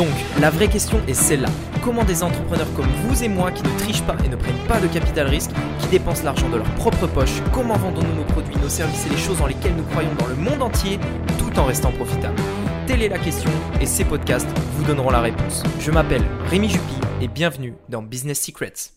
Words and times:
Donc, 0.00 0.08
la 0.40 0.48
vraie 0.48 0.68
question 0.68 0.98
est 1.08 1.12
celle-là. 1.12 1.50
Comment 1.84 2.04
des 2.04 2.22
entrepreneurs 2.22 2.72
comme 2.74 2.88
vous 3.04 3.22
et 3.22 3.28
moi 3.28 3.52
qui 3.52 3.62
ne 3.62 3.78
trichent 3.80 4.00
pas 4.04 4.16
et 4.24 4.30
ne 4.30 4.36
prennent 4.36 4.66
pas 4.66 4.80
de 4.80 4.86
capital 4.86 5.26
risque, 5.26 5.50
qui 5.78 5.88
dépensent 5.88 6.24
l'argent 6.24 6.48
de 6.48 6.56
leur 6.56 6.74
propre 6.76 7.06
poche, 7.06 7.42
comment 7.52 7.76
vendons-nous 7.76 8.14
nos 8.14 8.24
produits, 8.24 8.56
nos 8.62 8.70
services 8.70 9.04
et 9.04 9.10
les 9.10 9.18
choses 9.18 9.36
dans 9.36 9.46
lesquelles 9.46 9.76
nous 9.76 9.82
croyons 9.82 10.14
dans 10.18 10.26
le 10.26 10.36
monde 10.36 10.62
entier 10.62 10.98
tout 11.38 11.58
en 11.58 11.66
restant 11.66 11.92
profitables 11.92 12.40
Telle 12.86 13.02
est 13.02 13.10
la 13.10 13.18
question 13.18 13.50
et 13.78 13.84
ces 13.84 14.06
podcasts 14.06 14.48
vous 14.78 14.84
donneront 14.84 15.10
la 15.10 15.20
réponse. 15.20 15.64
Je 15.80 15.90
m'appelle 15.90 16.24
Rémi 16.46 16.70
Jupy 16.70 16.94
et 17.20 17.28
bienvenue 17.28 17.74
dans 17.90 18.00
Business 18.00 18.40
Secrets. 18.40 18.94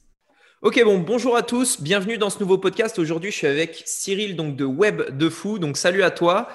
Ok, 0.61 0.81
bon, 0.85 0.99
bonjour 0.99 1.35
à 1.35 1.41
tous, 1.41 1.81
bienvenue 1.81 2.17
dans 2.17 2.29
ce 2.29 2.39
nouveau 2.39 2.57
podcast. 2.57 2.97
Aujourd'hui, 2.97 3.31
je 3.31 3.35
suis 3.35 3.47
avec 3.47 3.83
Cyril 3.85 4.37
donc 4.37 4.55
de 4.55 4.63
Web 4.63 5.17
de 5.17 5.27
Fou. 5.27 5.59
Donc, 5.59 5.75
salut 5.75 6.03
à 6.03 6.11
toi. 6.11 6.47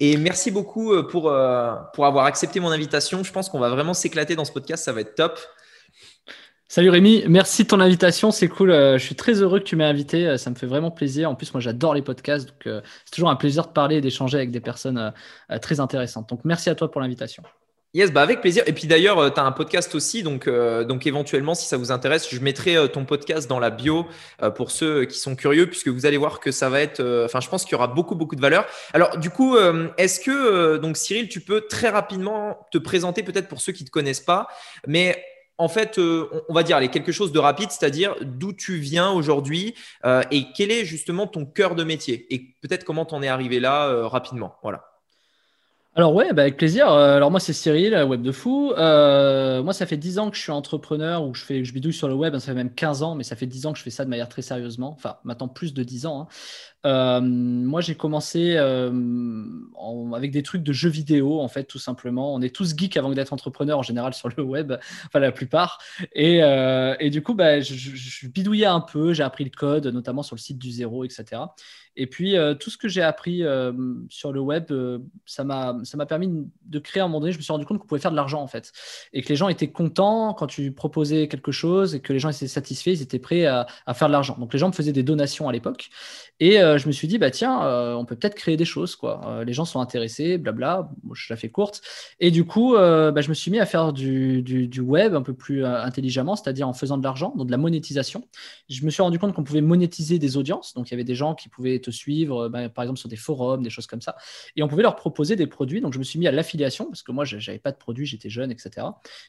Et 0.00 0.16
merci 0.16 0.50
beaucoup 0.50 0.92
euh, 0.92 1.02
pour, 1.04 1.30
euh, 1.30 1.74
pour 1.94 2.06
avoir 2.06 2.26
accepté 2.26 2.60
mon 2.60 2.70
invitation. 2.70 3.22
Je 3.22 3.32
pense 3.32 3.48
qu'on 3.48 3.60
va 3.60 3.68
vraiment 3.68 3.94
s'éclater 3.94 4.34
dans 4.34 4.44
ce 4.44 4.52
podcast, 4.52 4.84
ça 4.84 4.92
va 4.92 5.00
être 5.00 5.14
top. 5.14 5.38
Salut 6.66 6.90
Rémi, 6.90 7.22
merci 7.28 7.62
de 7.62 7.68
ton 7.68 7.78
invitation, 7.78 8.32
c'est 8.32 8.48
cool. 8.48 8.70
Euh, 8.70 8.98
je 8.98 9.04
suis 9.04 9.14
très 9.14 9.42
heureux 9.42 9.60
que 9.60 9.64
tu 9.64 9.76
m'aies 9.76 9.84
invité, 9.84 10.36
ça 10.38 10.50
me 10.50 10.56
fait 10.56 10.66
vraiment 10.66 10.90
plaisir. 10.90 11.30
En 11.30 11.36
plus, 11.36 11.52
moi 11.54 11.60
j'adore 11.60 11.94
les 11.94 12.02
podcasts, 12.02 12.48
donc 12.48 12.62
c'est 12.64 13.10
toujours 13.12 13.30
un 13.30 13.36
plaisir 13.36 13.66
de 13.66 13.72
parler 13.72 13.96
et 13.96 14.00
d'échanger 14.00 14.38
avec 14.38 14.50
des 14.50 14.60
personnes 14.60 15.12
très 15.62 15.78
intéressantes. 15.78 16.28
Donc 16.28 16.40
merci 16.44 16.70
à 16.70 16.74
toi 16.74 16.90
pour 16.90 17.00
l'invitation. 17.00 17.44
Yes, 17.94 18.10
bah 18.10 18.22
avec 18.22 18.40
plaisir. 18.40 18.64
Et 18.66 18.72
puis 18.72 18.88
d'ailleurs, 18.88 19.20
euh, 19.20 19.30
tu 19.30 19.38
as 19.38 19.44
un 19.44 19.52
podcast 19.52 19.94
aussi, 19.94 20.24
donc, 20.24 20.48
euh, 20.48 20.82
donc 20.82 21.06
éventuellement, 21.06 21.54
si 21.54 21.68
ça 21.68 21.76
vous 21.76 21.92
intéresse, 21.92 22.28
je 22.28 22.40
mettrai 22.40 22.74
euh, 22.74 22.88
ton 22.88 23.04
podcast 23.04 23.48
dans 23.48 23.60
la 23.60 23.70
bio 23.70 24.06
pour 24.56 24.72
ceux 24.72 25.04
qui 25.04 25.16
sont 25.16 25.36
curieux, 25.36 25.68
puisque 25.68 25.86
vous 25.86 26.04
allez 26.04 26.16
voir 26.16 26.40
que 26.40 26.50
ça 26.50 26.68
va 26.68 26.80
être, 26.80 27.00
enfin, 27.24 27.38
je 27.38 27.48
pense 27.48 27.62
qu'il 27.62 27.72
y 27.72 27.74
aura 27.76 27.86
beaucoup, 27.86 28.16
beaucoup 28.16 28.34
de 28.34 28.40
valeur. 28.40 28.66
Alors, 28.94 29.16
du 29.18 29.30
coup, 29.30 29.56
est-ce 29.96 30.18
que, 30.18 30.76
donc 30.78 30.96
Cyril, 30.96 31.28
tu 31.28 31.40
peux 31.40 31.60
très 31.62 31.88
rapidement 31.88 32.66
te 32.72 32.78
présenter 32.78 33.22
peut-être 33.22 33.46
pour 33.48 33.60
ceux 33.60 33.72
qui 33.72 33.84
ne 33.84 33.86
te 33.86 33.92
connaissent 33.92 34.20
pas, 34.20 34.48
mais 34.86 35.22
en 35.56 35.68
fait, 35.68 35.98
on 35.98 36.52
va 36.52 36.64
dire 36.64 36.76
allez, 36.76 36.88
quelque 36.88 37.12
chose 37.12 37.30
de 37.32 37.38
rapide, 37.38 37.70
c'est-à-dire 37.70 38.16
d'où 38.22 38.52
tu 38.52 38.76
viens 38.76 39.10
aujourd'hui 39.12 39.74
et 40.30 40.46
quel 40.56 40.72
est 40.72 40.84
justement 40.84 41.26
ton 41.26 41.46
cœur 41.46 41.74
de 41.74 41.84
métier? 41.84 42.26
Et 42.34 42.56
peut-être 42.60 42.84
comment 42.84 43.04
tu 43.04 43.14
en 43.14 43.22
es 43.22 43.28
arrivé 43.28 43.60
là 43.60 44.08
rapidement. 44.08 44.56
Voilà. 44.62 44.93
Alors 45.96 46.12
ouais, 46.12 46.32
bah 46.32 46.42
avec 46.42 46.56
plaisir. 46.56 46.90
Euh, 46.90 47.16
alors 47.16 47.30
moi 47.30 47.38
c'est 47.38 47.52
Cyril, 47.52 47.94
Web 47.94 48.20
de 48.20 48.32
Fou. 48.32 48.72
Euh, 48.72 49.62
moi 49.62 49.72
ça 49.72 49.86
fait 49.86 49.96
10 49.96 50.18
ans 50.18 50.30
que 50.30 50.36
je 50.36 50.42
suis 50.42 50.50
entrepreneur 50.50 51.24
ou 51.24 51.34
je 51.34 51.44
fais 51.44 51.64
je 51.64 51.72
bidouille 51.72 51.92
sur 51.92 52.08
le 52.08 52.14
web, 52.14 52.34
ça 52.34 52.46
fait 52.46 52.54
même 52.54 52.74
15 52.74 53.04
ans, 53.04 53.14
mais 53.14 53.22
ça 53.22 53.36
fait 53.36 53.46
10 53.46 53.66
ans 53.66 53.72
que 53.72 53.78
je 53.78 53.84
fais 53.84 53.90
ça 53.90 54.04
de 54.04 54.10
manière 54.10 54.28
très 54.28 54.42
sérieusement. 54.42 54.92
Enfin 54.96 55.18
maintenant 55.22 55.46
plus 55.46 55.72
de 55.72 55.84
10 55.84 56.06
ans. 56.06 56.22
Hein. 56.22 56.28
Euh, 56.84 57.20
moi 57.20 57.80
j'ai 57.80 57.94
commencé 57.94 58.56
avec 58.56 60.30
des 60.30 60.42
trucs 60.42 60.62
de 60.62 60.72
jeux 60.72 60.90
vidéo 60.90 61.40
en 61.40 61.48
fait 61.48 61.64
tout 61.64 61.78
simplement. 61.78 62.34
On 62.34 62.40
est 62.40 62.54
tous 62.54 62.76
geeks 62.76 62.96
avant 62.96 63.10
d'être 63.10 63.32
entrepreneur 63.32 63.78
en 63.78 63.82
général 63.82 64.14
sur 64.14 64.28
le 64.36 64.42
web, 64.42 64.72
enfin 65.06 65.18
la 65.18 65.32
plupart. 65.32 65.78
Et, 66.12 66.38
et 67.00 67.10
du 67.10 67.22
coup 67.22 67.34
bah, 67.34 67.60
je, 67.60 68.26
bidouillais 68.28 68.66
un 68.66 68.80
peu, 68.80 69.12
j'ai 69.12 69.22
appris 69.22 69.44
le 69.44 69.50
code 69.50 69.86
notamment 69.86 70.22
sur 70.22 70.36
le 70.36 70.40
site 70.40 70.58
du 70.58 70.70
zéro, 70.70 71.04
etc. 71.04 71.42
Et 71.96 72.06
puis, 72.06 72.36
euh, 72.36 72.54
tout 72.54 72.70
ce 72.70 72.76
que 72.76 72.88
j'ai 72.88 73.02
appris 73.02 73.44
euh, 73.44 73.72
sur 74.08 74.32
le 74.32 74.40
web, 74.40 74.66
euh, 74.70 74.98
ça 75.26 75.44
m'a 75.44 75.74
permis 76.08 76.28
de 76.64 76.78
créer 76.78 77.00
un 77.00 77.06
moment 77.06 77.20
donné. 77.20 77.32
Je 77.32 77.38
me 77.38 77.42
suis 77.42 77.52
rendu 77.52 77.64
compte 77.64 77.78
qu'on 77.78 77.86
pouvait 77.86 78.00
faire 78.00 78.10
de 78.10 78.16
l'argent, 78.16 78.42
en 78.42 78.46
fait. 78.48 78.72
Et 79.12 79.22
que 79.22 79.28
les 79.28 79.36
gens 79.36 79.48
étaient 79.48 79.70
contents 79.70 80.34
quand 80.34 80.46
tu 80.46 80.72
proposais 80.72 81.28
quelque 81.28 81.52
chose 81.52 81.94
et 81.94 82.00
que 82.00 82.12
les 82.12 82.18
gens 82.18 82.30
étaient 82.30 82.48
satisfaits, 82.48 82.90
ils 82.90 83.02
étaient 83.02 83.18
prêts 83.18 83.46
à, 83.46 83.66
à 83.86 83.94
faire 83.94 84.08
de 84.08 84.12
l'argent. 84.12 84.36
Donc, 84.38 84.52
les 84.52 84.58
gens 84.58 84.68
me 84.68 84.72
faisaient 84.72 84.92
des 84.92 85.04
donations 85.04 85.48
à 85.48 85.52
l'époque. 85.52 85.90
Et 86.40 86.58
je 86.78 86.86
me 86.86 86.92
suis 86.92 87.08
dit, 87.08 87.18
bah 87.18 87.30
tiens, 87.30 87.60
on 87.96 88.04
peut 88.04 88.16
peut-être 88.16 88.34
créer 88.34 88.56
des 88.56 88.64
choses, 88.64 88.96
quoi. 88.96 89.42
les 89.44 89.52
gens 89.52 89.64
sont 89.64 89.80
intéressés, 89.80 90.38
blabla. 90.38 90.90
je 91.12 91.26
la 91.30 91.36
fais 91.36 91.48
courte. 91.48 91.82
Et 92.20 92.30
du 92.30 92.44
coup, 92.44 92.74
bah, 92.74 93.20
je 93.20 93.28
me 93.28 93.34
suis 93.34 93.50
mis 93.50 93.58
à 93.58 93.66
faire 93.66 93.92
du, 93.92 94.80
web 94.80 95.14
un 95.14 95.22
peu 95.22 95.34
plus 95.34 95.64
intelligemment, 95.64 96.36
c'est-à-dire 96.36 96.68
en 96.68 96.72
faisant 96.72 96.98
de 96.98 97.02
l'argent, 97.02 97.32
donc 97.36 97.46
de 97.46 97.52
la 97.52 97.58
monétisation. 97.58 98.24
Je 98.68 98.84
me 98.84 98.90
suis 98.90 99.02
rendu 99.02 99.18
compte 99.18 99.34
qu'on 99.34 99.44
pouvait 99.44 99.60
monétiser 99.60 100.18
des 100.18 100.36
audiences. 100.36 100.74
Donc, 100.74 100.90
il 100.90 100.92
y 100.92 100.94
avait 100.94 101.04
des 101.04 101.14
gens 101.14 101.34
qui 101.34 101.48
pouvaient 101.48 101.78
te 101.78 101.90
suivre, 101.90 102.48
bah, 102.48 102.68
par 102.68 102.84
exemple 102.84 102.98
sur 102.98 103.08
des 103.08 103.16
forums, 103.16 103.62
des 103.62 103.70
choses 103.70 103.86
comme 103.86 104.00
ça. 104.00 104.16
Et 104.56 104.62
on 104.62 104.68
pouvait 104.68 104.82
leur 104.82 104.96
proposer 104.96 105.36
des 105.36 105.46
produits. 105.46 105.80
Donc 105.80 105.92
je 105.92 105.98
me 105.98 106.04
suis 106.04 106.18
mis 106.18 106.26
à 106.26 106.32
l'affiliation 106.32 106.86
parce 106.86 107.02
que 107.02 107.12
moi, 107.12 107.24
je 107.24 107.36
n'avais 107.36 107.58
pas 107.58 107.72
de 107.72 107.76
produits, 107.76 108.06
j'étais 108.06 108.30
jeune, 108.30 108.50
etc. 108.50 108.86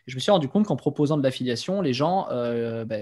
Et 0.08 0.12
je 0.12 0.16
me 0.16 0.20
suis 0.20 0.32
rendu 0.32 0.48
compte 0.48 0.66
qu'en 0.66 0.76
proposant 0.76 1.18
de 1.18 1.24
l'affiliation, 1.24 1.82
les 1.82 1.94
gens 1.94 2.28
euh, 2.32 2.86
bah, 2.86 2.96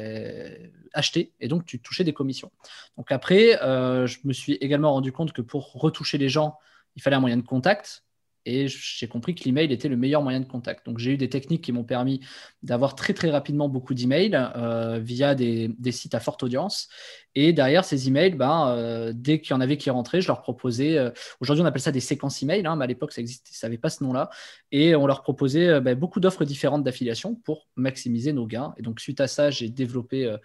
achetaient 0.94 1.31
et 1.40 1.47
donc 1.47 1.66
tu 1.66 1.79
touchais 1.79 2.03
des 2.03 2.13
commissions. 2.13 2.51
Donc 2.97 3.12
après, 3.12 3.62
euh, 3.63 4.07
je 4.07 4.19
me 4.23 4.32
suis 4.33 4.53
également 4.53 4.94
rendu 4.94 5.11
compte 5.11 5.33
que 5.33 5.41
pour 5.41 5.73
retoucher 5.73 6.17
les 6.17 6.29
gens, 6.29 6.57
il 6.95 7.01
fallait 7.01 7.16
un 7.16 7.21
moyen 7.21 7.38
de 7.38 7.41
contact. 7.41 8.03
Et 8.45 8.67
j'ai 8.67 9.07
compris 9.07 9.35
que 9.35 9.45
l'email 9.45 9.71
était 9.71 9.88
le 9.88 9.95
meilleur 9.95 10.21
moyen 10.21 10.41
de 10.41 10.45
contact. 10.45 10.85
Donc 10.85 10.99
j'ai 10.99 11.11
eu 11.11 11.17
des 11.17 11.29
techniques 11.29 11.63
qui 11.63 11.71
m'ont 11.71 11.85
permis 11.85 12.19
d'avoir 12.61 12.95
très 12.95 13.13
très 13.13 13.29
rapidement 13.29 13.69
beaucoup 13.69 13.93
d'emails 13.93 14.35
euh, 14.35 14.99
via 14.99 15.33
des, 15.33 15.73
sites 15.91 16.13
à 16.13 16.19
forte 16.19 16.43
audience. 16.43 16.89
Et 17.35 17.53
derrière 17.53 17.83
ces 17.83 18.07
emails, 18.07 18.35
ben, 18.35 18.67
euh, 18.69 19.11
dès 19.13 19.39
qu'il 19.39 19.51
y 19.51 19.53
en 19.53 19.61
avait 19.61 19.77
qui 19.77 19.89
rentraient, 19.89 20.21
je 20.21 20.27
leur 20.27 20.41
proposais. 20.41 20.97
Euh, 20.97 21.09
aujourd'hui, 21.39 21.63
on 21.63 21.66
appelle 21.66 21.81
ça 21.81 21.91
des 21.91 21.99
séquences 21.99 22.41
emails, 22.44 22.66
hein, 22.66 22.75
mais 22.75 22.83
à 22.83 22.88
l'époque, 22.88 23.11
ça 23.11 23.21
existait, 23.21 23.49
ça 23.51 23.67
n'avait 23.67 23.77
pas 23.77 23.89
ce 23.89 24.03
nom-là. 24.03 24.29
Et 24.71 24.95
on 24.95 25.07
leur 25.07 25.23
proposait 25.23 25.67
euh, 25.67 25.79
ben, 25.81 25.97
beaucoup 25.97 26.19
d'offres 26.19 26.45
différentes 26.45 26.83
d'affiliation 26.83 27.35
pour 27.35 27.67
maximiser 27.75 28.33
nos 28.33 28.45
gains. 28.45 28.73
Et 28.77 28.83
donc, 28.83 28.99
suite 28.99 29.19
à 29.19 29.27
ça, 29.27 29.49
j'ai 29.49 29.69
développé 29.69 30.35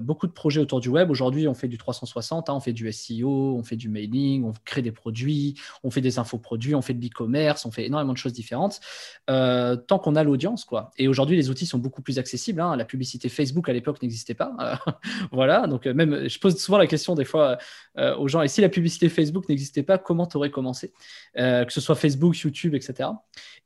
beaucoup 0.00 0.26
de 0.26 0.32
projets 0.32 0.62
autour 0.62 0.80
du 0.80 0.88
web. 0.88 1.10
Aujourd'hui, 1.10 1.46
on 1.46 1.52
fait 1.52 1.68
du 1.68 1.76
360, 1.76 2.48
hein, 2.48 2.54
on 2.54 2.60
fait 2.60 2.72
du 2.72 2.90
SEO, 2.90 3.54
on 3.58 3.62
fait 3.62 3.76
du 3.76 3.90
mailing, 3.90 4.42
on 4.44 4.52
crée 4.64 4.80
des 4.80 4.92
produits, 4.92 5.60
on 5.82 5.90
fait 5.90 6.00
des 6.00 6.18
infoproduits, 6.18 6.74
on 6.74 6.80
fait 6.80 6.94
de 6.94 7.02
l'e-commerce, 7.02 7.66
on 7.66 7.70
fait 7.70 7.84
énormément 7.84 8.14
de 8.14 8.18
choses 8.18 8.32
différentes. 8.32 8.80
tant 9.26 9.98
qu'on 9.98 10.16
a 10.16 10.24
l'audience, 10.24 10.64
quoi. 10.64 10.90
Et 10.96 11.06
aujourd'hui, 11.06 11.36
les 11.36 11.50
outils 11.50 11.66
sont 11.66 11.78
beaucoup 11.78 12.00
plus 12.00 12.18
accessibles. 12.18 12.62
Hein. 12.62 12.76
La 12.76 12.86
publicité 12.86 13.28
Facebook 13.28 13.68
à 13.68 13.74
l'époque 13.74 14.00
n'existait 14.00 14.34
pas. 14.34 14.80
voilà, 15.32 15.66
donc 15.66 15.84
même 15.84 16.23
je 16.28 16.38
pose 16.38 16.56
souvent 16.58 16.78
la 16.78 16.86
question 16.86 17.14
des 17.14 17.24
fois 17.24 17.58
euh, 17.98 18.16
aux 18.16 18.28
gens, 18.28 18.42
et 18.42 18.48
si 18.48 18.60
la 18.60 18.68
publicité 18.68 19.08
Facebook 19.08 19.48
n'existait 19.48 19.82
pas, 19.82 19.98
comment 19.98 20.26
tu 20.26 20.36
aurais 20.36 20.50
commencé? 20.50 20.92
Euh, 21.38 21.64
Que 21.64 21.72
ce 21.72 21.80
soit 21.80 21.94
Facebook, 21.94 22.36
YouTube, 22.38 22.74
etc. 22.74 23.10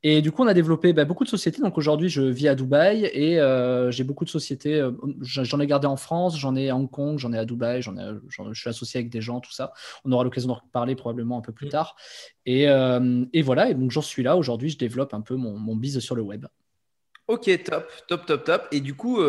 Et 0.02 0.22
du 0.22 0.30
coup, 0.30 0.42
on 0.42 0.46
a 0.46 0.54
développé 0.54 0.92
bah, 0.92 1.04
beaucoup 1.04 1.24
de 1.24 1.28
sociétés. 1.28 1.60
Donc 1.60 1.78
aujourd'hui, 1.78 2.08
je 2.08 2.22
vis 2.22 2.48
à 2.48 2.54
Dubaï 2.54 3.04
et 3.12 3.40
euh, 3.40 3.90
j'ai 3.90 4.04
beaucoup 4.04 4.24
de 4.24 4.30
sociétés. 4.30 4.86
j'en 5.20 5.60
ai 5.60 5.66
gardé 5.66 5.86
en 5.86 5.96
France, 5.96 6.38
j'en 6.38 6.54
ai 6.56 6.68
à 6.70 6.76
Hong 6.76 6.90
Kong, 6.90 7.18
j'en 7.18 7.32
ai 7.32 7.38
à 7.38 7.44
Dubaï, 7.44 7.82
j'en 7.82 7.96
ai, 7.96 8.14
je 8.28 8.60
suis 8.60 8.70
associé 8.70 8.98
avec 8.98 9.10
des 9.10 9.20
gens, 9.20 9.40
tout 9.40 9.52
ça. 9.52 9.72
On 10.04 10.12
aura 10.12 10.24
l'occasion 10.24 10.48
d'en 10.48 10.54
reparler 10.54 10.94
probablement 10.94 11.38
un 11.38 11.42
peu 11.42 11.52
plus 11.52 11.66
mm. 11.66 11.70
tard. 11.70 11.96
Et, 12.46 12.64
et 13.32 13.42
voilà, 13.42 13.70
et 13.70 13.74
donc 13.74 13.90
j'en 13.90 14.02
suis 14.02 14.22
là. 14.22 14.36
Aujourd'hui, 14.36 14.70
je 14.70 14.78
développe 14.78 15.14
un 15.14 15.20
peu 15.20 15.34
mon, 15.34 15.58
mon 15.58 15.76
business 15.76 16.04
sur 16.04 16.14
le 16.14 16.22
web. 16.22 16.46
Ok, 17.26 17.50
top, 17.62 17.90
top, 18.06 18.24
top, 18.24 18.44
top. 18.44 18.68
Et 18.72 18.80
du 18.80 18.94
coup, 18.94 19.20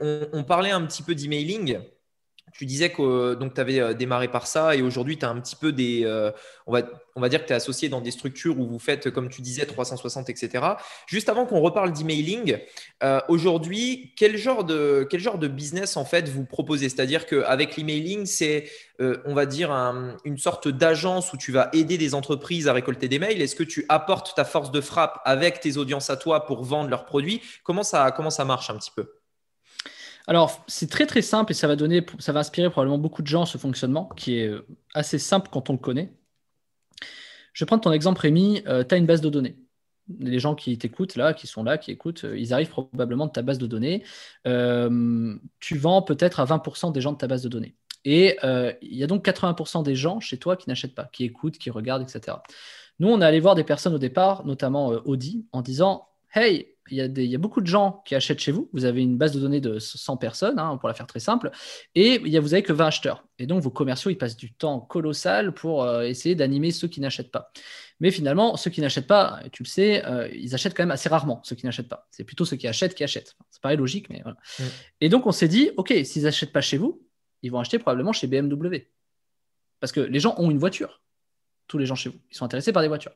on, 0.00 0.44
parlait 0.44 0.70
un 0.70 0.84
petit 0.86 1.02
peu 1.02 1.14
d'emailing. 1.14 1.78
Tu 2.54 2.66
disais 2.66 2.90
que 2.90 3.34
tu 3.54 3.60
avais 3.60 3.78
euh, 3.78 3.94
démarré 3.94 4.28
par 4.28 4.46
ça 4.46 4.74
et 4.74 4.82
aujourd'hui 4.82 5.18
tu 5.18 5.24
as 5.24 5.28
un 5.28 5.40
petit 5.40 5.54
peu 5.54 5.70
des. 5.70 6.02
Euh, 6.04 6.32
on, 6.66 6.72
va, 6.72 6.82
on 7.14 7.20
va 7.20 7.28
dire 7.28 7.42
que 7.42 7.46
tu 7.46 7.52
es 7.52 7.56
associé 7.56 7.88
dans 7.88 8.00
des 8.00 8.10
structures 8.10 8.58
où 8.58 8.66
vous 8.66 8.78
faites, 8.78 9.10
comme 9.10 9.28
tu 9.28 9.42
disais, 9.42 9.66
360, 9.66 10.28
etc. 10.30 10.64
Juste 11.06 11.28
avant 11.28 11.46
qu'on 11.46 11.60
reparle 11.60 11.92
d'emailing, 11.92 12.58
euh, 13.02 13.20
aujourd'hui, 13.28 14.12
quel, 14.16 14.36
genre 14.36 14.64
de, 14.64 15.06
business 15.46 15.96
en 15.96 16.04
fait 16.04 16.28
vous 16.28 16.44
proposez? 16.44 16.88
C'est-à-dire 16.88 17.26
qu'avec 17.26 17.76
l'emailing, 17.76 18.26
c'est, 18.26 18.68
on 18.98 19.34
va 19.34 19.46
dire, 19.46 19.70
une 20.24 20.38
sorte 20.38 20.68
d'agence 20.68 21.32
où 21.32 21.36
tu 21.36 21.52
vas 21.52 21.68
aider 21.72 21.98
des 21.98 22.14
entreprises 22.14 22.66
à 22.66 22.72
récolter 22.72 23.08
des 23.08 23.18
mails. 23.18 23.40
Est-ce 23.40 23.54
que 23.54 23.62
tu 23.62 23.84
apportes 23.88 24.34
ta 24.34 24.44
force 24.44 24.72
de 24.72 24.80
frappe 24.80 25.20
avec 25.24 25.60
tes 25.60 25.76
audiences 25.76 26.10
à 26.10 26.16
toi 26.16 26.46
pour 26.46 26.64
vendre 26.64 26.90
leurs 26.90 27.04
produits? 27.04 27.40
Comment 27.62 27.84
ça 27.84 28.44
marche 28.44 28.70
un 28.70 28.76
petit 28.76 28.90
peu? 28.94 29.17
Alors, 30.28 30.62
c'est 30.66 30.90
très 30.90 31.06
très 31.06 31.22
simple 31.22 31.52
et 31.52 31.54
ça 31.54 31.66
va 31.66 31.74
donner, 31.74 32.04
ça 32.18 32.32
va 32.32 32.40
inspirer 32.40 32.68
probablement 32.68 32.98
beaucoup 32.98 33.22
de 33.22 33.26
gens 33.26 33.46
ce 33.46 33.56
fonctionnement 33.56 34.10
qui 34.14 34.38
est 34.38 34.46
euh, 34.46 34.66
assez 34.92 35.18
simple 35.18 35.48
quand 35.50 35.70
on 35.70 35.72
le 35.72 35.78
connaît. 35.78 36.12
Je 37.54 37.64
vais 37.64 37.66
prendre 37.66 37.82
ton 37.82 37.92
exemple, 37.92 38.20
Rémi. 38.20 38.62
Euh, 38.66 38.84
tu 38.84 38.94
as 38.94 38.98
une 38.98 39.06
base 39.06 39.22
de 39.22 39.30
données. 39.30 39.56
Les 40.18 40.38
gens 40.38 40.54
qui 40.54 40.76
t'écoutent 40.76 41.16
là, 41.16 41.32
qui 41.32 41.46
sont 41.46 41.64
là, 41.64 41.78
qui 41.78 41.92
écoutent, 41.92 42.24
euh, 42.24 42.38
ils 42.38 42.52
arrivent 42.52 42.68
probablement 42.68 43.26
de 43.26 43.32
ta 43.32 43.40
base 43.40 43.56
de 43.56 43.66
données. 43.66 44.04
tu 44.44 45.78
vends 45.78 46.02
peut-être 46.02 46.40
à 46.40 46.44
20% 46.44 46.92
des 46.92 47.00
gens 47.00 47.12
de 47.12 47.18
ta 47.18 47.26
base 47.26 47.42
de 47.42 47.48
données. 47.48 47.74
Et 48.04 48.36
il 48.82 48.96
y 48.96 49.02
a 49.02 49.06
donc 49.06 49.24
80% 49.24 49.82
des 49.82 49.94
gens 49.94 50.20
chez 50.20 50.38
toi 50.38 50.56
qui 50.58 50.68
n'achètent 50.68 50.94
pas, 50.94 51.08
qui 51.10 51.24
écoutent, 51.24 51.56
qui 51.56 51.70
regardent, 51.70 52.02
etc. 52.02 52.36
Nous, 52.98 53.08
on 53.08 53.22
est 53.22 53.24
allé 53.24 53.40
voir 53.40 53.54
des 53.54 53.64
personnes 53.64 53.94
au 53.94 53.98
départ, 53.98 54.44
notamment 54.44 54.88
Audi, 55.06 55.46
en 55.52 55.62
disant 55.62 56.06
Hey, 56.34 56.76
il 56.90 56.96
y, 56.96 57.34
a 57.34 57.38
beaucoup 57.38 57.60
de 57.60 57.66
gens 57.66 58.02
qui 58.04 58.14
achètent 58.14 58.40
chez 58.40 58.52
vous. 58.52 58.68
Vous 58.72 58.84
avez 58.84 59.02
une 59.02 59.16
base 59.16 59.32
de 59.32 59.40
données 59.40 59.60
de 59.60 59.78
100 59.78 60.16
personnes, 60.16 60.58
hein, 60.58 60.76
pour 60.76 60.88
la 60.88 60.94
faire 60.94 61.06
très 61.06 61.20
simple, 61.20 61.50
et 61.94 62.20
il 62.24 62.28
y 62.28 62.36
a, 62.36 62.40
vous 62.40 62.48
n'avez 62.48 62.62
que 62.62 62.72
20 62.72 62.86
acheteurs. 62.86 63.24
Et 63.38 63.46
donc, 63.46 63.62
vos 63.62 63.70
commerciaux, 63.70 64.10
ils 64.10 64.18
passent 64.18 64.36
du 64.36 64.52
temps 64.52 64.80
colossal 64.80 65.52
pour 65.52 65.84
euh, 65.84 66.02
essayer 66.02 66.34
d'animer 66.34 66.70
ceux 66.70 66.88
qui 66.88 67.00
n'achètent 67.00 67.30
pas. 67.30 67.52
Mais 68.00 68.10
finalement, 68.10 68.56
ceux 68.56 68.70
qui 68.70 68.80
n'achètent 68.80 69.06
pas, 69.06 69.40
tu 69.52 69.62
le 69.62 69.68
sais, 69.68 70.04
euh, 70.06 70.28
ils 70.32 70.54
achètent 70.54 70.74
quand 70.76 70.82
même 70.82 70.90
assez 70.90 71.08
rarement, 71.08 71.40
ceux 71.44 71.56
qui 71.56 71.66
n'achètent 71.66 71.88
pas. 71.88 72.06
C'est 72.10 72.24
plutôt 72.24 72.44
ceux 72.44 72.56
qui 72.56 72.68
achètent 72.68 72.94
qui 72.94 73.04
achètent. 73.04 73.36
Ça 73.50 73.58
paraît 73.60 73.76
logique, 73.76 74.08
mais 74.10 74.20
voilà. 74.22 74.36
Et 75.00 75.08
donc, 75.08 75.26
on 75.26 75.32
s'est 75.32 75.48
dit, 75.48 75.70
OK, 75.76 75.92
s'ils 76.04 76.22
n'achètent 76.22 76.52
pas 76.52 76.60
chez 76.60 76.76
vous, 76.76 77.04
ils 77.42 77.50
vont 77.50 77.60
acheter 77.60 77.78
probablement 77.78 78.12
chez 78.12 78.26
BMW. 78.26 78.88
Parce 79.80 79.92
que 79.92 80.00
les 80.00 80.20
gens 80.20 80.34
ont 80.38 80.50
une 80.50 80.58
voiture. 80.58 81.02
Tous 81.66 81.78
les 81.78 81.86
gens 81.86 81.94
chez 81.94 82.10
vous. 82.10 82.18
Ils 82.30 82.36
sont 82.36 82.44
intéressés 82.44 82.72
par 82.72 82.82
des 82.82 82.88
voitures. 82.88 83.12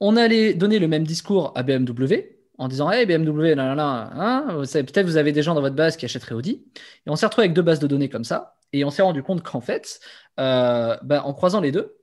on 0.00 0.16
allait 0.16 0.54
donner 0.54 0.78
le 0.78 0.88
même 0.88 1.04
discours 1.04 1.52
à 1.56 1.62
BMW 1.62 2.37
en 2.58 2.68
disant 2.68 2.90
Hey 2.90 3.06
BMW, 3.06 3.54
là, 3.54 3.74
là, 3.74 4.10
hein, 4.14 4.62
peut-être 4.72 5.06
vous 5.06 5.16
avez 5.16 5.32
des 5.32 5.42
gens 5.42 5.54
dans 5.54 5.60
votre 5.60 5.76
base 5.76 5.96
qui 5.96 6.04
achèteraient 6.04 6.34
Audi. 6.34 6.64
Et 7.06 7.10
on 7.10 7.16
s'est 7.16 7.26
retrouvé 7.26 7.44
avec 7.44 7.54
deux 7.54 7.62
bases 7.62 7.78
de 7.78 7.86
données 7.86 8.08
comme 8.08 8.24
ça. 8.24 8.56
Et 8.72 8.84
on 8.84 8.90
s'est 8.90 9.02
rendu 9.02 9.22
compte 9.22 9.42
qu'en 9.42 9.60
fait, 9.60 10.00
euh, 10.38 10.96
ben, 11.02 11.22
en 11.22 11.32
croisant 11.32 11.60
les 11.60 11.72
deux, 11.72 11.96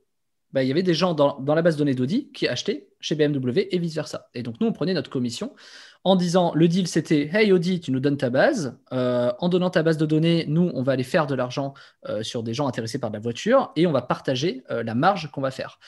ben, 0.52 0.62
il 0.62 0.68
y 0.68 0.70
avait 0.70 0.82
des 0.82 0.94
gens 0.94 1.12
dans, 1.12 1.38
la 1.54 1.62
base 1.62 1.74
de 1.74 1.80
données 1.80 1.94
d'Audi 1.94 2.32
qui 2.32 2.48
achetaient 2.48 2.88
chez 3.00 3.14
BMW 3.14 3.68
et 3.70 3.78
vice-versa. 3.78 4.30
Et 4.32 4.42
donc 4.42 4.58
nous, 4.60 4.66
on 4.66 4.72
prenait 4.72 4.94
notre 4.94 5.10
commission 5.10 5.54
en 6.02 6.16
disant 6.16 6.52
le 6.54 6.66
deal 6.66 6.88
c'était 6.88 7.28
Hey 7.32 7.52
Audi, 7.52 7.80
tu 7.80 7.92
nous 7.92 8.00
donnes 8.00 8.16
ta 8.16 8.30
base. 8.30 8.78
Euh, 8.92 9.32
en 9.38 9.50
donnant 9.50 9.70
ta 9.70 9.82
base 9.82 9.98
de 9.98 10.06
données, 10.06 10.46
nous, 10.48 10.70
on 10.72 10.82
va 10.82 10.92
aller 10.92 11.04
faire 11.04 11.26
de 11.26 11.34
l'argent 11.34 11.74
euh, 12.08 12.22
sur 12.22 12.42
des 12.42 12.54
gens 12.54 12.66
intéressés 12.66 12.98
par 12.98 13.10
la 13.10 13.18
voiture 13.18 13.72
et 13.76 13.86
on 13.86 13.92
va 13.92 14.02
partager 14.02 14.64
la 14.70 14.94
marge 14.94 15.30
qu'on 15.30 15.42
va 15.42 15.50
faire. 15.50 15.78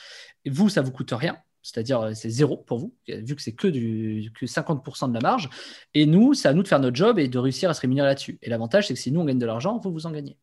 Vous, 0.45 0.69
ça 0.69 0.81
vous 0.81 0.91
coûte 0.91 1.11
rien 1.11 1.37
c'est-à-dire 1.61 2.01
euh, 2.01 2.13
c'est 2.13 2.29
zéro 2.29 2.57
pour 2.57 2.79
vous, 2.79 2.95
vu 3.07 3.35
que 3.35 3.41
c'est 3.41 3.53
que, 3.53 3.67
du, 3.67 4.31
que 4.39 4.45
50% 4.45 5.09
de 5.09 5.13
la 5.13 5.19
marge. 5.19 5.49
Et 5.93 6.05
nous, 6.05 6.33
c'est 6.33 6.47
à 6.47 6.53
nous 6.53 6.63
de 6.63 6.67
faire 6.67 6.79
notre 6.79 6.95
job 6.95 7.19
et 7.19 7.27
de 7.27 7.37
réussir 7.37 7.69
à 7.69 7.73
se 7.73 7.81
rémunérer 7.81 8.07
là-dessus. 8.07 8.39
Et 8.41 8.49
l'avantage, 8.49 8.87
c'est 8.87 8.93
que 8.93 8.99
si 8.99 9.11
nous, 9.11 9.21
on 9.21 9.25
gagne 9.25 9.39
de 9.39 9.45
l'argent, 9.45 9.77
vous, 9.77 9.91
vous 9.91 10.05
en 10.05 10.11
gagnez. 10.11 10.37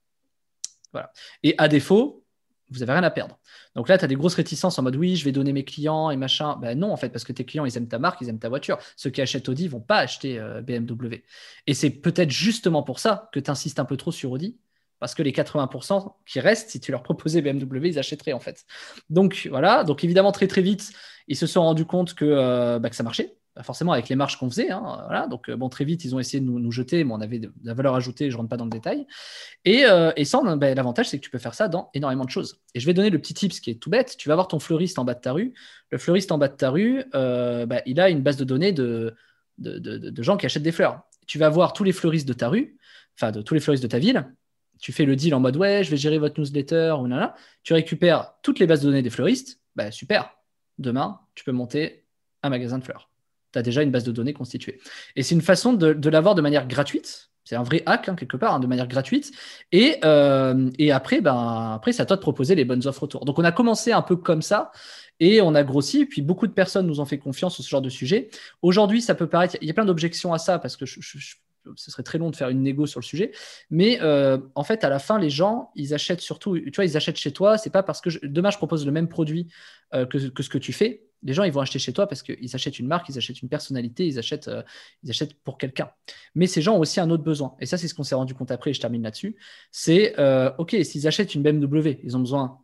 Voilà. 0.92 1.12
Et 1.42 1.54
à 1.58 1.68
défaut, 1.68 2.24
vous 2.70 2.80
n'avez 2.80 2.92
rien 2.92 3.02
à 3.02 3.10
perdre. 3.10 3.38
Donc 3.74 3.88
là, 3.88 3.96
tu 3.96 4.04
as 4.04 4.08
des 4.08 4.16
grosses 4.16 4.34
réticences 4.34 4.78
en 4.78 4.82
mode 4.82 4.96
oui, 4.96 5.16
je 5.16 5.24
vais 5.24 5.32
donner 5.32 5.52
mes 5.52 5.64
clients 5.64 6.10
et 6.10 6.16
machin. 6.16 6.56
Ben 6.56 6.78
non, 6.78 6.92
en 6.92 6.96
fait, 6.96 7.10
parce 7.10 7.24
que 7.24 7.32
tes 7.32 7.44
clients, 7.44 7.64
ils 7.64 7.76
aiment 7.76 7.88
ta 7.88 7.98
marque, 7.98 8.20
ils 8.20 8.28
aiment 8.28 8.38
ta 8.38 8.48
voiture. 8.48 8.78
Ceux 8.96 9.10
qui 9.10 9.20
achètent 9.20 9.48
Audi 9.48 9.64
ne 9.64 9.70
vont 9.70 9.80
pas 9.80 9.98
acheter 9.98 10.38
euh, 10.38 10.62
BMW. 10.62 11.22
Et 11.66 11.74
c'est 11.74 11.90
peut-être 11.90 12.30
justement 12.30 12.82
pour 12.82 12.98
ça 12.98 13.28
que 13.32 13.40
tu 13.40 13.50
insistes 13.50 13.78
un 13.78 13.84
peu 13.84 13.96
trop 13.96 14.10
sur 14.10 14.32
Audi 14.32 14.58
parce 14.98 15.14
que 15.14 15.22
les 15.22 15.32
80% 15.32 16.14
qui 16.26 16.40
restent, 16.40 16.70
si 16.70 16.80
tu 16.80 16.90
leur 16.90 17.02
proposais 17.02 17.42
BMW, 17.42 17.88
ils 17.88 17.98
achèteraient 17.98 18.32
en 18.32 18.40
fait. 18.40 18.64
Donc 19.10 19.46
voilà, 19.50 19.84
donc 19.84 20.04
évidemment 20.04 20.32
très 20.32 20.46
très 20.46 20.62
vite, 20.62 20.92
ils 21.28 21.36
se 21.36 21.46
sont 21.46 21.62
rendus 21.62 21.84
compte 21.84 22.14
que, 22.14 22.24
euh, 22.24 22.78
bah, 22.78 22.90
ça 22.92 23.02
marchait, 23.02 23.36
forcément 23.62 23.92
avec 23.92 24.08
les 24.08 24.16
marges 24.16 24.38
qu'on 24.38 24.48
faisait. 24.48 24.70
Hein. 24.70 25.26
Donc 25.28 25.48
euh, 25.48 25.56
bon, 25.56 25.68
très 25.68 25.84
vite, 25.84 26.04
ils 26.04 26.14
ont 26.14 26.18
essayé 26.18 26.40
de 26.40 26.46
nous, 26.46 26.72
jeter, 26.72 27.04
mais 27.04 27.12
on 27.12 27.20
avait 27.20 27.38
de, 27.38 27.52
la 27.64 27.74
valeur 27.74 27.94
ajoutée, 27.94 28.30
je 28.30 28.36
ne 28.36 28.38
rentre 28.38 28.50
pas 28.50 28.56
dans 28.56 28.64
le 28.64 28.70
détail. 28.70 29.06
Et, 29.64 29.84
euh, 29.86 30.12
bah, 30.56 30.74
l'avantage, 30.74 31.08
c'est 31.08 31.18
que 31.18 31.24
tu 31.24 31.30
peux 31.30 31.38
faire 31.38 31.54
ça 31.54 31.68
dans 31.68 31.90
énormément 31.94 32.24
de 32.24 32.30
choses. 32.30 32.60
Et 32.74 32.80
je 32.80 32.86
vais 32.86 32.94
donner 32.94 33.10
le 33.10 33.18
petit 33.18 33.34
tip, 33.34 33.52
ce 33.52 33.60
qui 33.60 33.70
est 33.70 33.80
tout 33.80 33.90
bête. 33.90 34.16
Tu 34.18 34.28
vas 34.28 34.34
voir 34.34 34.48
ton 34.48 34.58
fleuriste 34.58 34.98
en 34.98 35.04
bas 35.04 35.14
de 35.14 35.20
ta 35.20 35.32
rue. 35.32 35.54
Le 35.90 35.98
fleuriste 35.98 36.32
en 36.32 36.38
bas 36.38 36.48
de 36.48 36.56
ta 36.56 36.70
rue, 36.70 37.04
bah, 37.12 37.82
il 37.86 38.00
a 38.00 38.10
une 38.10 38.22
base 38.22 38.36
de 38.36 38.44
données 38.44 38.72
de, 38.72 39.14
de, 39.58 39.78
de 39.78 40.22
gens 40.22 40.36
qui 40.36 40.46
achètent 40.46 40.62
des 40.62 40.72
fleurs. 40.72 41.02
Tu 41.26 41.38
vas 41.38 41.48
voir 41.48 41.72
tous 41.72 41.84
les 41.84 41.92
fleuristes 41.92 42.28
de 42.28 42.34
ta 42.34 42.48
rue, 42.48 42.76
enfin 43.18 43.32
de 43.32 43.42
tous 43.42 43.54
les 43.54 43.60
fleuristes 43.60 43.82
de 43.82 43.88
ta 43.88 43.98
ville 43.98 44.26
tu 44.78 44.92
fais 44.92 45.04
le 45.04 45.16
deal 45.16 45.34
en 45.34 45.40
mode 45.40 45.56
ouais, 45.56 45.84
je 45.84 45.90
vais 45.90 45.96
gérer 45.96 46.18
votre 46.18 46.40
newsletter 46.40 46.96
ou 47.00 47.06
là, 47.06 47.34
tu 47.62 47.72
récupères 47.72 48.34
toutes 48.42 48.58
les 48.58 48.66
bases 48.66 48.80
de 48.80 48.86
données 48.86 49.02
des 49.02 49.10
fleuristes, 49.10 49.60
bah, 49.74 49.90
super. 49.90 50.36
Demain, 50.78 51.20
tu 51.34 51.44
peux 51.44 51.52
monter 51.52 52.04
un 52.42 52.50
magasin 52.50 52.78
de 52.78 52.84
fleurs. 52.84 53.10
Tu 53.52 53.58
as 53.58 53.62
déjà 53.62 53.82
une 53.82 53.90
base 53.90 54.04
de 54.04 54.12
données 54.12 54.32
constituée. 54.32 54.80
Et 55.14 55.22
c'est 55.22 55.34
une 55.34 55.42
façon 55.42 55.72
de, 55.72 56.08
l'avoir 56.08 56.34
de 56.34 56.42
manière 56.42 56.66
gratuite. 56.66 57.30
C'est 57.44 57.56
un 57.56 57.62
vrai 57.62 57.82
hack, 57.86 58.08
hein, 58.08 58.16
quelque 58.16 58.36
part, 58.36 58.54
hein, 58.54 58.60
de 58.60 58.66
manière 58.66 58.88
gratuite. 58.88 59.32
Et, 59.70 59.98
euh, 60.04 60.70
après, 60.92 61.20
ben, 61.20 61.72
après, 61.74 61.92
c'est 61.92 62.02
à 62.02 62.06
toi 62.06 62.16
de 62.16 62.20
proposer 62.20 62.54
les 62.54 62.64
bonnes 62.64 62.86
offres 62.86 63.04
autour. 63.04 63.24
Donc, 63.24 63.38
on 63.38 63.44
a 63.44 63.52
commencé 63.52 63.92
un 63.92 64.02
peu 64.02 64.16
comme 64.16 64.42
ça. 64.42 64.72
Et 65.20 65.40
on 65.40 65.54
a 65.54 65.62
grossi, 65.62 66.02
et 66.02 66.06
puis 66.06 66.20
beaucoup 66.20 66.46
de 66.46 66.52
personnes 66.52 66.86
nous 66.86 67.00
ont 67.00 67.06
fait 67.06 67.18
confiance 67.18 67.54
sur 67.54 67.64
ce 67.64 67.68
genre 67.68 67.80
de 67.80 67.88
sujet. 67.88 68.28
Aujourd'hui, 68.60 69.00
ça 69.00 69.14
peut 69.14 69.28
paraître, 69.28 69.56
il 69.62 69.66
y 69.66 69.70
a 69.70 69.74
plein 69.74 69.86
d'objections 69.86 70.34
à 70.34 70.38
ça, 70.38 70.58
parce 70.58 70.76
que 70.76 70.84
je, 70.84 71.00
ce 71.74 71.90
serait 71.90 72.02
très 72.02 72.18
long 72.18 72.30
de 72.30 72.36
faire 72.36 72.48
une 72.48 72.62
négo 72.62 72.86
sur 72.86 73.00
le 73.00 73.04
sujet. 73.04 73.32
Mais 73.70 73.98
euh, 74.02 74.38
en 74.54 74.64
fait, 74.64 74.84
à 74.84 74.88
la 74.88 74.98
fin, 74.98 75.18
les 75.18 75.30
gens, 75.30 75.70
ils 75.74 75.94
achètent 75.94 76.20
surtout, 76.20 76.58
tu 76.58 76.70
vois, 76.74 76.84
ils 76.84 76.96
achètent 76.96 77.16
chez 77.16 77.32
toi. 77.32 77.58
C'est 77.58 77.70
pas 77.70 77.82
parce 77.82 78.00
que 78.00 78.24
demain 78.26 78.50
je 78.50 78.56
propose 78.56 78.86
le 78.86 78.92
même 78.92 79.08
produit 79.08 79.48
euh, 79.94 80.06
que, 80.06 80.18
ce 80.18 80.48
que 80.48 80.58
tu 80.58 80.72
fais. 80.72 81.02
Les 81.22 81.32
gens, 81.32 81.44
ils 81.44 81.52
vont 81.52 81.60
acheter 81.60 81.78
chez 81.78 81.92
toi 81.92 82.06
parce 82.06 82.22
qu'ils 82.22 82.54
achètent 82.54 82.78
une 82.78 82.86
marque, 82.86 83.08
ils 83.08 83.18
achètent 83.18 83.42
une 83.42 83.48
personnalité, 83.48 84.06
ils 84.06 84.18
achètent, 84.18 84.48
euh, 84.48 84.62
ils 85.02 85.10
achètent 85.10 85.34
pour 85.42 85.58
quelqu'un. 85.58 85.90
Mais 86.34 86.46
ces 86.46 86.62
gens 86.62 86.76
ont 86.76 86.80
aussi 86.80 87.00
un 87.00 87.10
autre 87.10 87.24
besoin. 87.24 87.56
Et 87.60 87.66
ça, 87.66 87.78
c'est 87.78 87.88
ce 87.88 87.94
qu'on 87.94 88.04
s'est 88.04 88.14
rendu 88.14 88.34
compte 88.34 88.50
après. 88.50 88.70
Et 88.70 88.74
je 88.74 88.80
termine 88.80 89.02
là-dessus. 89.02 89.36
C'est 89.70 90.14
ok, 90.58 90.76
s'ils 90.82 91.06
achètent 91.06 91.34
une 91.34 91.42
BMW, 91.42 92.00
ils 92.04 92.16
ont 92.16 92.20
besoin 92.20 92.58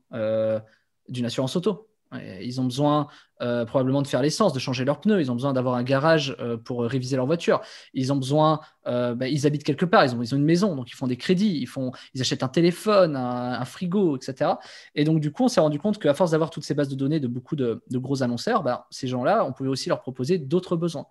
d'une 1.08 1.24
assurance 1.24 1.56
auto 1.56 1.91
ils 2.40 2.60
ont 2.60 2.64
besoin 2.64 3.08
euh, 3.42 3.64
probablement 3.64 4.02
de 4.02 4.06
faire 4.06 4.22
l'essence, 4.22 4.52
de 4.52 4.60
changer 4.60 4.84
leurs 4.84 5.00
pneus. 5.00 5.20
Ils 5.20 5.30
ont 5.32 5.34
besoin 5.34 5.52
d'avoir 5.52 5.74
un 5.74 5.82
garage 5.82 6.36
euh, 6.38 6.56
pour 6.56 6.82
réviser 6.82 7.16
leur 7.16 7.26
voiture. 7.26 7.60
Ils 7.92 8.12
ont 8.12 8.16
besoin, 8.16 8.60
euh, 8.86 9.14
bah, 9.14 9.26
ils 9.26 9.46
habitent 9.46 9.64
quelque 9.64 9.84
part, 9.84 10.04
ils 10.04 10.14
ont, 10.14 10.22
ils 10.22 10.32
ont, 10.32 10.38
une 10.38 10.44
maison, 10.44 10.76
donc 10.76 10.90
ils 10.90 10.94
font 10.94 11.08
des 11.08 11.16
crédits, 11.16 11.58
ils, 11.60 11.66
font, 11.66 11.90
ils 12.14 12.20
achètent 12.20 12.44
un 12.44 12.48
téléphone, 12.48 13.16
un, 13.16 13.64
frigo, 13.64 14.16
etc. 14.16 14.52
Et 14.94 15.02
donc, 15.04 15.18
du 15.20 15.32
coup, 15.32 15.44
on 15.44 15.48
s'est 15.48 15.60
rendu 15.60 15.80
compte 15.80 15.98
qu'à 15.98 16.14
force 16.14 16.30
d'avoir 16.30 16.50
toutes 16.50 16.64
ces 16.64 16.74
bases 16.74 16.88
de 16.88 16.94
données 16.94 17.18
de 17.18 17.26
beaucoup 17.26 17.56
de, 17.56 17.82
gros 17.90 18.22
annonceurs, 18.22 18.62
bah, 18.62 18.86
ces 18.90 19.08
gens-là, 19.08 19.44
on 19.44 19.52
pouvait 19.52 19.70
aussi 19.70 19.88
leur 19.88 20.00
proposer 20.00 20.38
d'autres 20.38 20.76
besoins 20.76 21.06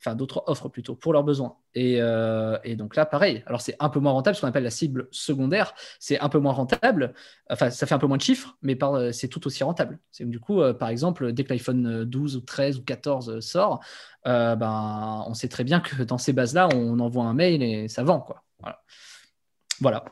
enfin 0.00 0.14
d'autres 0.14 0.42
offres 0.46 0.68
plutôt 0.68 0.94
pour 0.94 1.12
leurs 1.12 1.24
besoins. 1.24 1.56
Euh, 1.76 2.58
et, 2.64 2.74
donc 2.74 2.96
là, 2.96 3.04
pareil. 3.04 3.42
Alors 3.46 3.60
c'est 3.60 3.76
un 3.80 3.90
peu 3.90 4.00
moins 4.00 4.12
rentable, 4.12 4.34
ce 4.34 4.40
qu'on 4.40 4.46
appelle 4.46 4.64
la 4.64 4.70
cible 4.70 5.08
secondaire. 5.10 5.74
C'est 5.98 6.18
un 6.18 6.28
peu 6.28 6.38
moins 6.38 6.52
rentable. 6.52 7.12
Enfin, 7.50 7.70
ça 7.70 7.86
fait 7.86 7.94
un 7.94 7.98
peu 7.98 8.06
moins 8.06 8.16
de 8.16 8.22
chiffres, 8.22 8.56
mais 8.62 8.78
c'est 9.12 9.28
tout 9.28 9.46
aussi 9.46 9.62
rentable. 9.62 9.98
Du 10.18 10.40
coup, 10.40 10.62
euh, 10.62 10.72
par 10.72 10.88
exemple, 10.88 11.32
dès 11.32 11.44
que 11.44 11.50
l'iPhone 11.50 12.04
12 12.04 12.36
ou 12.36 12.40
13 12.40 12.78
ou 12.78 12.82
14 12.82 13.40
sort, 13.40 13.80
euh, 14.26 14.56
ben, 14.56 15.24
on 15.26 15.34
sait 15.34 15.48
très 15.48 15.64
bien 15.64 15.80
que 15.80 16.02
dans 16.02 16.18
ces 16.18 16.32
bases-là, 16.32 16.68
on 16.74 16.98
envoie 16.98 17.24
un 17.24 17.34
mail 17.34 17.62
et 17.62 17.88
ça 17.88 18.02
vend, 18.02 18.20
quoi. 18.20 18.42
Voilà. 19.80 20.04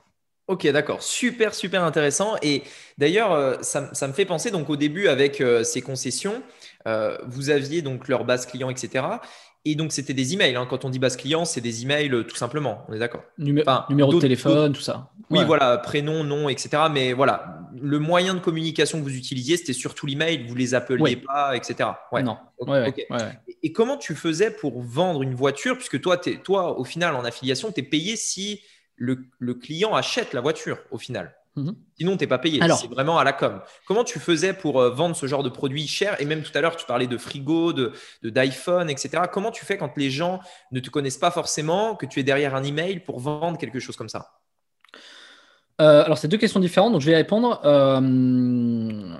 Ok, 0.46 0.66
d'accord. 0.68 1.02
Super, 1.02 1.54
super 1.54 1.84
intéressant. 1.84 2.36
Et 2.40 2.62
d'ailleurs, 2.96 3.62
ça, 3.62 3.80
me 3.82 4.12
fait 4.14 4.24
penser, 4.24 4.50
donc 4.50 4.70
au 4.70 4.76
début, 4.76 5.08
avec 5.08 5.42
ces 5.62 5.82
concessions, 5.82 6.42
vous 7.26 7.50
aviez 7.50 7.82
donc 7.82 8.08
leur 8.08 8.24
base 8.24 8.46
client, 8.46 8.70
etc. 8.70 9.04
Et 9.64 9.74
donc, 9.74 9.92
c'était 9.92 10.14
des 10.14 10.34
emails. 10.34 10.56
Hein. 10.56 10.66
Quand 10.68 10.84
on 10.84 10.90
dit 10.90 10.98
base 10.98 11.16
client, 11.16 11.44
c'est 11.44 11.60
des 11.60 11.82
emails 11.82 12.10
euh, 12.12 12.22
tout 12.22 12.36
simplement. 12.36 12.84
On 12.88 12.94
est 12.94 12.98
d'accord 12.98 13.22
Numéro 13.38 14.14
de 14.14 14.20
téléphone, 14.20 14.72
tout 14.72 14.80
ça. 14.80 15.10
Oui, 15.30 15.44
voilà, 15.44 15.78
prénom, 15.78 16.24
nom, 16.24 16.48
etc. 16.48 16.84
Mais 16.90 17.12
voilà, 17.12 17.68
le 17.78 17.98
moyen 17.98 18.34
de 18.34 18.40
communication 18.40 18.98
que 18.98 19.04
vous 19.04 19.16
utilisiez, 19.16 19.56
c'était 19.56 19.72
surtout 19.72 20.06
l'email. 20.06 20.46
Vous 20.46 20.54
les 20.54 20.74
appeliez 20.74 21.16
pas, 21.16 21.56
etc. 21.56 21.90
Ouais. 22.12 22.22
Non. 22.22 22.38
Et 23.62 23.72
comment 23.72 23.96
tu 23.96 24.14
faisais 24.14 24.50
pour 24.50 24.80
vendre 24.82 25.22
une 25.22 25.34
voiture? 25.34 25.76
Puisque 25.76 26.00
toi, 26.00 26.16
toi, 26.16 26.78
au 26.78 26.84
final, 26.84 27.14
en 27.14 27.24
affiliation, 27.24 27.72
tu 27.72 27.80
es 27.80 27.82
payé 27.82 28.16
si 28.16 28.62
le, 28.96 29.26
le 29.38 29.54
client 29.54 29.94
achète 29.94 30.32
la 30.32 30.40
voiture, 30.40 30.78
au 30.90 30.98
final. 30.98 31.34
Mhm. 31.58 31.74
Sinon, 31.98 32.16
tu 32.16 32.24
n'es 32.24 32.28
pas 32.28 32.38
payé. 32.38 32.60
C'est 32.80 32.90
vraiment 32.90 33.18
à 33.18 33.24
la 33.24 33.32
com. 33.32 33.60
Comment 33.86 34.04
tu 34.04 34.18
faisais 34.18 34.52
pour 34.52 34.80
euh, 34.80 34.90
vendre 34.90 35.16
ce 35.16 35.26
genre 35.26 35.42
de 35.42 35.48
produit 35.48 35.86
cher 35.86 36.20
Et 36.20 36.24
même 36.24 36.42
tout 36.42 36.56
à 36.56 36.60
l'heure, 36.60 36.76
tu 36.76 36.86
parlais 36.86 37.06
de 37.06 37.18
frigo, 37.18 37.72
de, 37.72 37.92
d'iPhone, 38.22 38.88
etc. 38.88 39.24
Comment 39.32 39.50
tu 39.50 39.64
fais 39.64 39.76
quand 39.76 39.96
les 39.96 40.10
gens 40.10 40.40
ne 40.70 40.80
te 40.80 40.90
connaissent 40.90 41.18
pas 41.18 41.30
forcément, 41.30 41.96
que 41.96 42.06
tu 42.06 42.20
es 42.20 42.22
derrière 42.22 42.54
un 42.54 42.62
email 42.62 43.00
pour 43.00 43.18
vendre 43.18 43.58
quelque 43.58 43.80
chose 43.80 43.96
comme 43.96 44.08
ça? 44.08 44.30
Euh, 45.80 46.04
Alors, 46.04 46.18
c'est 46.18 46.28
deux 46.28 46.38
questions 46.38 46.60
différentes, 46.60 46.92
donc 46.92 47.00
je 47.00 47.06
vais 47.06 47.12
y 47.12 47.16
répondre. 47.16 47.60
Euh, 47.64 49.16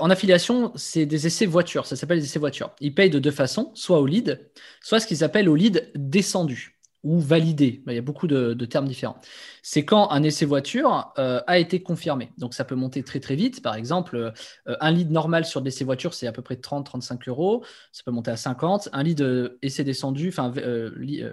en 0.00 0.10
affiliation, 0.10 0.72
c'est 0.74 1.06
des 1.06 1.26
essais 1.28 1.46
voitures. 1.46 1.86
Ça 1.86 1.94
s'appelle 1.94 2.18
des 2.18 2.24
essais 2.24 2.40
voitures. 2.40 2.72
Ils 2.80 2.94
payent 2.94 3.10
de 3.10 3.20
deux 3.20 3.30
façons, 3.30 3.70
soit 3.74 4.00
au 4.00 4.06
lead, 4.06 4.50
soit 4.80 4.98
ce 4.98 5.06
qu'ils 5.06 5.22
appellent 5.22 5.48
au 5.48 5.54
lead 5.54 5.90
descendu 5.94 6.75
ou 7.02 7.20
validé. 7.20 7.82
Il 7.86 7.94
y 7.94 7.98
a 7.98 8.02
beaucoup 8.02 8.26
de, 8.26 8.52
termes 8.66 8.86
différents. 8.86 9.18
C'est 9.62 9.84
quand 9.84 10.10
un 10.10 10.22
essai 10.22 10.44
voiture 10.44 11.12
euh, 11.18 11.40
a 11.46 11.58
été 11.58 11.82
confirmé. 11.82 12.32
Donc 12.38 12.54
ça 12.54 12.64
peut 12.64 12.74
monter 12.74 13.02
très 13.02 13.20
très 13.20 13.36
vite. 13.36 13.62
Par 13.62 13.74
exemple, 13.74 14.16
euh, 14.16 14.76
un 14.80 14.90
lead 14.90 15.10
normal 15.10 15.44
sur 15.44 15.60
l'essai 15.60 15.84
voiture, 15.84 16.14
c'est 16.14 16.26
à 16.26 16.32
peu 16.32 16.42
près 16.42 16.56
30-35 16.56 17.28
euros. 17.28 17.64
Ça 17.92 18.02
peut 18.04 18.10
monter 18.10 18.30
à 18.30 18.36
50. 18.36 18.88
Un 18.92 19.02
lead 19.02 19.20
euh, 19.20 19.58
essai 19.62 19.84
descendu, 19.84 20.28
enfin 20.28 20.52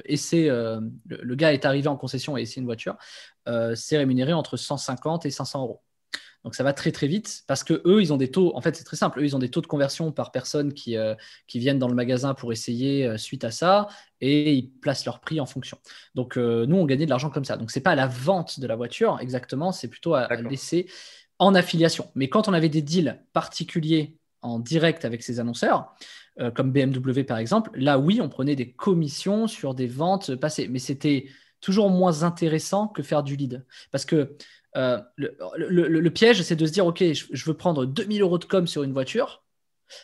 essai, 0.05 0.47
le, 0.47 1.35
gars 1.35 1.53
est 1.53 1.65
arrivé 1.65 1.87
en 1.87 1.97
concession 1.97 2.37
et 2.37 2.41
essayé 2.41 2.59
une 2.59 2.65
voiture, 2.65 2.97
c'est 3.75 3.97
rémunéré 3.97 4.33
entre 4.33 4.57
150 4.57 5.25
et 5.25 5.31
500 5.31 5.61
euros. 5.61 5.81
Donc 6.43 6.55
ça 6.55 6.63
va 6.63 6.73
très 6.73 6.91
très 6.91 7.07
vite 7.07 7.43
parce 7.47 7.63
que 7.63 7.81
eux, 7.85 8.01
ils 8.01 8.11
ont 8.11 8.17
des 8.17 8.29
taux. 8.29 8.55
En 8.55 8.61
fait, 8.61 8.75
c'est 8.75 8.83
très 8.83 8.97
simple. 8.97 9.19
Eux, 9.19 9.25
ils 9.25 9.35
ont 9.35 9.39
des 9.39 9.49
taux 9.49 9.61
de 9.61 9.67
conversion 9.67 10.11
par 10.11 10.31
personne 10.31 10.73
qui, 10.73 10.97
euh, 10.97 11.15
qui 11.47 11.59
viennent 11.59 11.79
dans 11.79 11.87
le 11.87 11.95
magasin 11.95 12.33
pour 12.33 12.51
essayer 12.51 13.07
euh, 13.07 13.17
suite 13.17 13.45
à 13.45 13.51
ça 13.51 13.87
et 14.19 14.53
ils 14.53 14.69
placent 14.69 15.05
leur 15.05 15.21
prix 15.21 15.39
en 15.39 15.45
fonction. 15.45 15.77
Donc 16.15 16.37
euh, 16.37 16.65
nous, 16.65 16.75
on 16.75 16.85
gagnait 16.85 17.05
de 17.05 17.09
l'argent 17.09 17.29
comme 17.29 17.45
ça. 17.45 17.55
Donc 17.55 17.71
c'est 17.71 17.81
pas 17.81 17.91
à 17.91 17.95
la 17.95 18.07
vente 18.07 18.59
de 18.59 18.67
la 18.67 18.75
voiture 18.75 19.17
exactement, 19.21 19.71
c'est 19.71 19.87
plutôt 19.87 20.15
à, 20.15 20.27
laisser 20.35 20.87
en 21.39 21.55
affiliation. 21.55 22.09
Mais 22.15 22.27
quand 22.27 22.47
on 22.47 22.53
avait 22.53 22.69
des 22.69 22.81
deals 22.81 23.21
particuliers 23.31 24.17
en 24.41 24.59
direct 24.59 25.05
avec 25.05 25.23
ces 25.23 25.39
annonceurs, 25.39 25.95
comme 26.55 26.71
BMW 26.71 27.23
par 27.23 27.37
exemple, 27.37 27.69
là 27.75 27.99
oui, 27.99 28.19
on 28.21 28.27
prenait 28.27 28.55
des 28.55 28.71
commissions 28.71 29.47
sur 29.47 29.75
des 29.75 29.87
ventes 29.87 30.35
passées, 30.35 30.67
mais 30.67 30.79
c'était 30.79 31.27
toujours 31.61 31.89
moins 31.89 32.23
intéressant 32.23 32.87
que 32.87 33.03
faire 33.03 33.23
du 33.23 33.35
lead 33.35 33.65
parce 33.91 34.03
que 34.03 34.35
euh, 34.75 34.99
le, 35.17 36.09
piège, 36.09 36.41
c'est 36.41 36.55
de 36.55 36.65
se 36.65 36.71
dire, 36.71 36.85
OK, 36.85 37.03
je, 37.03 37.45
veux 37.45 37.53
prendre 37.53 37.85
2000 37.85 38.21
euros 38.21 38.37
de 38.37 38.45
com 38.45 38.67
sur 38.67 38.83
une 38.83 38.93
voiture, 38.93 39.43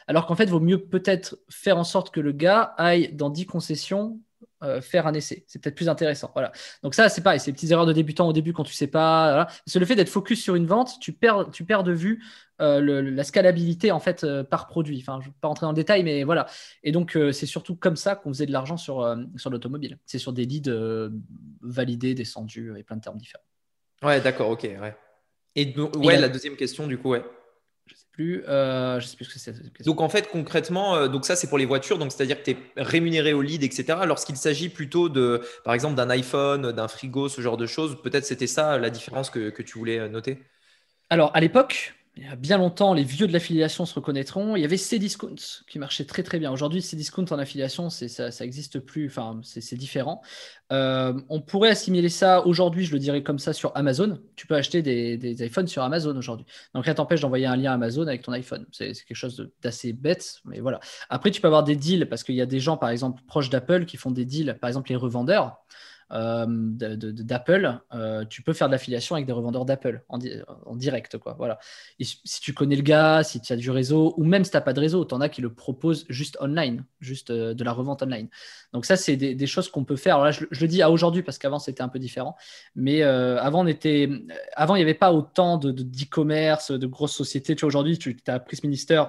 alors 0.08 0.26
qu'en 0.26 0.36
fait, 0.36 0.46
vaut 0.46 0.60
mieux 0.60 0.80
peut-être 0.80 1.38
faire 1.50 1.78
en 1.78 1.84
sorte 1.84 2.12
que 2.12 2.20
le 2.20 2.32
gars 2.32 2.74
aille 2.78 3.14
dans 3.14 3.30
10 3.30 3.46
concessions 3.46 4.20
euh, 4.62 4.82
faire 4.82 5.08
un 5.08 5.14
essai. 5.14 5.46
C'est 5.48 5.62
peut-être 5.62 5.76
plus 5.76 5.88
intéressant. 5.90 6.32
Voilà. 6.34 6.52
Donc 6.84 6.94
ça, 6.94 7.08
c'est 7.08 7.22
pareil, 7.22 7.40
ces 7.40 7.54
petites 7.54 7.72
erreurs 7.72 7.86
de 7.86 7.94
débutant 7.94 8.28
au 8.28 8.34
début 8.34 8.52
quand 8.52 8.66
tu 8.66 8.74
sais 8.74 8.88
pas. 8.88 9.48
C'est 9.66 9.80
le 9.80 9.86
fait 9.86 9.96
d'être 9.96 10.10
focus 10.10 10.44
sur 10.44 10.56
une 10.56 10.66
vente, 10.66 11.00
tu 11.00 11.14
perds, 11.14 11.50
tu 11.52 11.64
perds 11.64 11.84
de 11.84 11.94
vue 11.94 12.22
euh, 12.62 13.02
la 13.10 13.24
scalabilité 13.24 13.92
en 13.94 14.02
fait 14.02 14.26
par 14.50 14.68
produit. 14.68 15.00
Je 15.00 15.12
ne 15.12 15.22
vais 15.22 15.32
pas 15.40 15.48
rentrer 15.48 15.66
dans 15.66 15.72
le 15.72 15.78
détail, 15.78 16.04
mais 16.04 16.24
voilà. 16.26 16.46
Et 16.84 16.92
donc 16.92 17.18
c'est 17.32 17.46
surtout 17.46 17.76
comme 17.76 17.96
ça 17.96 18.16
qu'on 18.16 18.30
faisait 18.34 18.48
de 18.48 18.52
l'argent 18.52 18.76
sur, 18.76 19.18
sur 19.38 19.50
l'automobile. 19.50 19.98
C'est 20.06 20.20
sur 20.20 20.34
des 20.34 20.46
leads 20.46 20.72
validés, 21.62 22.14
descendus 22.14 22.74
et 22.78 22.84
plein 22.84 22.98
de 22.98 23.02
termes 23.02 23.18
différents. 23.18 23.49
Ouais, 24.04 24.22
d'accord, 24.22 24.50
ok. 24.50 24.64
Ouais. 24.64 24.96
Et 25.56 25.66
donc, 25.66 25.96
ouais, 25.98 26.18
la 26.18 26.30
deuxième 26.30 26.56
question, 26.56 26.88
du 26.88 26.98
coup, 26.98 27.10
ouais. 27.10 27.24
Euh, 28.20 29.00
je 29.00 29.08
sais 29.08 29.16
plus 29.16 29.26
ce 29.26 29.34
que 29.34 29.40
c'est. 29.40 29.84
Donc 29.86 30.02
en 30.02 30.10
fait 30.10 30.28
concrètement, 30.30 30.96
euh, 30.96 31.08
donc 31.08 31.26
ça 31.26 31.36
c'est 31.36 31.48
pour 31.48 31.58
les 31.58 31.66
voitures, 31.66 31.98
donc 31.98 32.12
c'est-à-dire 32.12 32.42
que 32.42 32.52
tu 32.52 32.52
es 32.52 32.58
rémunéré 32.76 33.34
au 33.34 33.42
lead, 33.42 33.64
etc. 33.64 34.00
Lorsqu'il 34.06 34.36
s'agit 34.36 34.70
plutôt 34.70 35.10
de, 35.10 35.42
par 35.64 35.74
exemple, 35.74 35.96
d'un 35.96 36.10
iPhone, 36.10 36.72
d'un 36.72 36.88
frigo, 36.88 37.30
ce 37.30 37.42
genre 37.42 37.58
de 37.58 37.66
choses, 37.66 38.02
peut-être 38.02 38.26
c'était 38.26 38.48
ça 38.48 38.78
la 38.78 38.90
différence 38.90 39.30
que, 39.30 39.50
que 39.50 39.64
tu 39.64 39.78
voulais 39.78 40.00
euh, 40.00 40.10
noter? 40.10 40.40
Alors 41.10 41.32
à 41.34 41.40
l'époque, 41.40 41.96
il 42.20 42.26
y 42.26 42.28
a 42.28 42.36
bien 42.36 42.58
longtemps, 42.58 42.94
les 42.94 43.06
vieux 43.06 43.28
de 43.28 43.32
l'affiliation 43.32 43.86
se 43.86 43.94
reconnaîtront. 43.94 44.58
Il 44.58 44.62
y 44.62 44.66
avait 44.66 44.76
Cdiscount 44.76 45.36
qui 45.70 45.80
marchait 45.80 46.04
très 46.04 46.22
très 46.22 46.38
bien. 46.38 46.52
Aujourd'hui, 46.52 46.82
Cdiscount 46.82 47.24
en 47.32 47.40
affiliation, 47.40 47.90
ça 47.90 48.30
n'existe 48.42 48.80
plus. 48.80 49.08
Enfin, 49.08 49.40
c'est 49.42 49.78
différent. 49.78 50.22
Euh, 50.74 51.14
on 51.30 51.40
pourrait 51.40 51.70
assimiler 51.70 52.10
ça 52.10 52.46
aujourd'hui, 52.46 52.84
je 52.84 52.92
le 52.92 53.00
dirais 53.00 53.24
comme 53.24 53.40
ça, 53.40 53.54
sur 53.54 53.72
Amazon. 53.74 54.20
Tu 54.36 54.48
peux 54.48 54.56
acheter 54.56 54.82
des, 54.82 55.46
iPhones 55.46 55.68
sur 55.68 55.82
Amazon 55.82 56.16
aujourd'hui. 56.18 56.46
Donc 56.76 56.84
rien 56.84 56.94
t'empêche 56.94 57.22
d'envoyer 57.22 57.46
un 57.46 57.56
lien 57.56 57.72
Amazon 57.72 58.06
avec 58.06 58.22
ton 58.22 58.34
iPhone. 58.34 58.66
C'est 58.74 58.92
quelque 58.92 59.16
chose 59.16 59.50
d'assez 59.62 59.94
bête, 59.94 60.40
mais 60.44 60.60
voilà. 60.60 60.82
Après, 61.10 61.32
tu 61.32 61.40
peux 61.40 61.48
avoir 61.48 61.64
des 61.64 61.78
deals 61.78 62.10
parce 62.10 62.24
qu'il 62.24 62.36
y 62.36 62.42
a 62.42 62.46
des 62.46 62.60
gens, 62.60 62.76
par 62.76 62.90
exemple, 62.90 63.22
proches 63.28 63.50
d'Apple 63.50 63.86
qui 63.86 63.96
font 63.96 64.12
des 64.12 64.26
deals, 64.26 64.58
par 64.60 64.68
exemple 64.68 64.90
les 64.90 64.98
revendeurs. 64.98 65.64
Euh, 66.12 66.46
d'Apple, 66.48 67.80
euh, 67.94 68.26
tu 68.26 68.42
peux 68.42 68.54
faire 68.54 68.68
de 68.68 68.72
l'affiliation 68.72 69.16
avec 69.16 69.28
des 69.28 69.32
revendeurs 69.32 69.66
d'Apple 69.66 70.04
en, 70.10 70.18
direct. 70.76 71.18
Quoi. 71.18 71.36
Voilà. 71.38 71.60
si 72.00 72.42
tu 72.42 72.54
connais 72.54 72.76
le 72.76 72.82
gars, 72.82 73.24
si 73.24 73.40
tu 73.42 73.54
as 73.54 73.56
du 73.56 73.70
réseau, 73.70 74.16
ou 74.18 74.24
même 74.24 74.44
si 74.44 74.52
tu 74.52 74.58
n'as 74.58 74.62
pas 74.62 74.74
de 74.74 74.80
réseau, 74.80 75.06
tu 75.06 75.14
en 75.14 75.22
as 75.22 75.30
qui 75.30 75.42
le 75.42 75.54
proposent 75.54 76.06
juste 76.10 76.38
online, 76.42 76.84
juste 77.00 77.30
euh, 77.30 77.54
de 77.54 77.64
la 77.64 77.74
revente 77.74 78.02
online. 78.02 78.28
Donc 78.74 78.86
ça, 78.86 78.96
c'est 78.96 79.18
des, 79.18 79.48
choses 79.48 79.70
qu'on 79.70 79.84
peut 79.84 79.96
faire. 79.96 80.16
Alors 80.16 80.26
là, 80.26 80.32
je, 80.32 80.46
le 80.50 80.68
dis 80.68 80.82
à 80.82 80.90
aujourd'hui 80.90 81.24
parce 81.24 81.38
qu'avant, 81.38 81.60
c'était 81.60 81.82
un 81.82 81.90
peu 81.90 82.00
différent. 82.00 82.36
Mais 82.76 83.02
avant, 83.02 83.64
on 83.64 83.68
était... 83.68 84.10
avant, 84.54 84.76
il 84.76 84.80
n'y 84.80 84.84
avait 84.84 84.94
pas 84.94 85.12
autant 85.12 85.58
de, 85.58 85.72
de, 85.72 86.88
grosses 86.88 87.16
sociétés. 87.16 87.56
Tu 87.56 87.66
aujourd'hui, 87.66 87.98
tu 87.98 88.16
as 88.28 88.40
Pris 88.40 88.60
Minister 88.64 89.04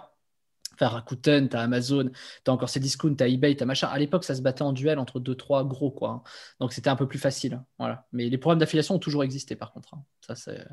T'as 0.80 0.88
Rakuten, 0.88 1.50
t'as 1.50 1.60
Amazon, 1.60 2.10
t'as 2.42 2.52
encore 2.52 2.70
ces 2.70 2.80
discounts, 2.80 3.14
t'as 3.14 3.28
eBay, 3.28 3.54
t'as 3.54 3.66
machin. 3.66 3.88
À 3.88 3.98
l'époque, 3.98 4.24
ça 4.24 4.34
se 4.34 4.40
battait 4.40 4.62
en 4.62 4.72
duel 4.72 4.98
entre 4.98 5.20
deux, 5.20 5.34
trois 5.34 5.62
gros, 5.62 5.90
quoi. 5.90 6.08
Hein. 6.08 6.22
Donc 6.58 6.72
c'était 6.72 6.88
un 6.88 6.96
peu 6.96 7.06
plus 7.06 7.18
facile. 7.18 7.52
Hein. 7.52 7.66
Voilà. 7.78 8.06
Mais 8.12 8.30
les 8.30 8.38
programmes 8.38 8.60
d'affiliation 8.60 8.94
ont 8.94 8.98
toujours 8.98 9.22
existé, 9.22 9.56
par 9.56 9.74
contre. 9.74 9.92
Hein. 9.92 10.02
Ça, 10.26 10.34
c'est... 10.34 10.66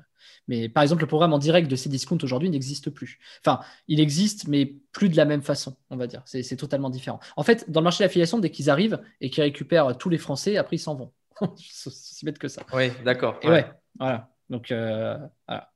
Mais 0.47 0.69
par 0.69 0.81
exemple, 0.81 1.01
le 1.01 1.07
programme 1.07 1.33
en 1.33 1.39
direct 1.39 1.69
de 1.69 1.75
ces 1.75 1.89
discounts 1.89 2.23
aujourd'hui 2.23 2.49
n'existe 2.49 2.89
plus. 2.89 3.19
Enfin, 3.45 3.59
il 3.89 3.99
existe, 3.99 4.47
mais 4.47 4.77
plus 4.93 5.09
de 5.09 5.17
la 5.17 5.25
même 5.25 5.41
façon, 5.41 5.75
on 5.89 5.97
va 5.97 6.07
dire. 6.07 6.21
C'est, 6.23 6.55
totalement 6.55 6.89
différent. 6.89 7.19
En 7.35 7.43
fait, 7.43 7.69
dans 7.69 7.81
le 7.81 7.83
marché 7.83 8.05
d'affiliation, 8.05 8.39
dès 8.39 8.49
qu'ils 8.49 8.69
arrivent 8.69 9.01
et 9.19 9.29
qu'ils 9.29 9.43
récupèrent 9.43 9.97
tous 9.97 10.07
les 10.07 10.17
Français, 10.17 10.55
après 10.55 10.77
ils 10.77 10.79
s'en 10.79 10.95
vont. 10.95 11.11
c'est 11.57 11.87
aussi 11.87 12.23
bête 12.23 12.39
que 12.39 12.47
ça. 12.47 12.65
Oui, 12.71 12.91
d'accord. 13.03 13.41
Et 13.41 13.49
ouais, 13.49 13.69
voilà. 13.99 14.29
Donc 14.49 14.71
euh, 14.71 15.17
voilà. 15.49 15.69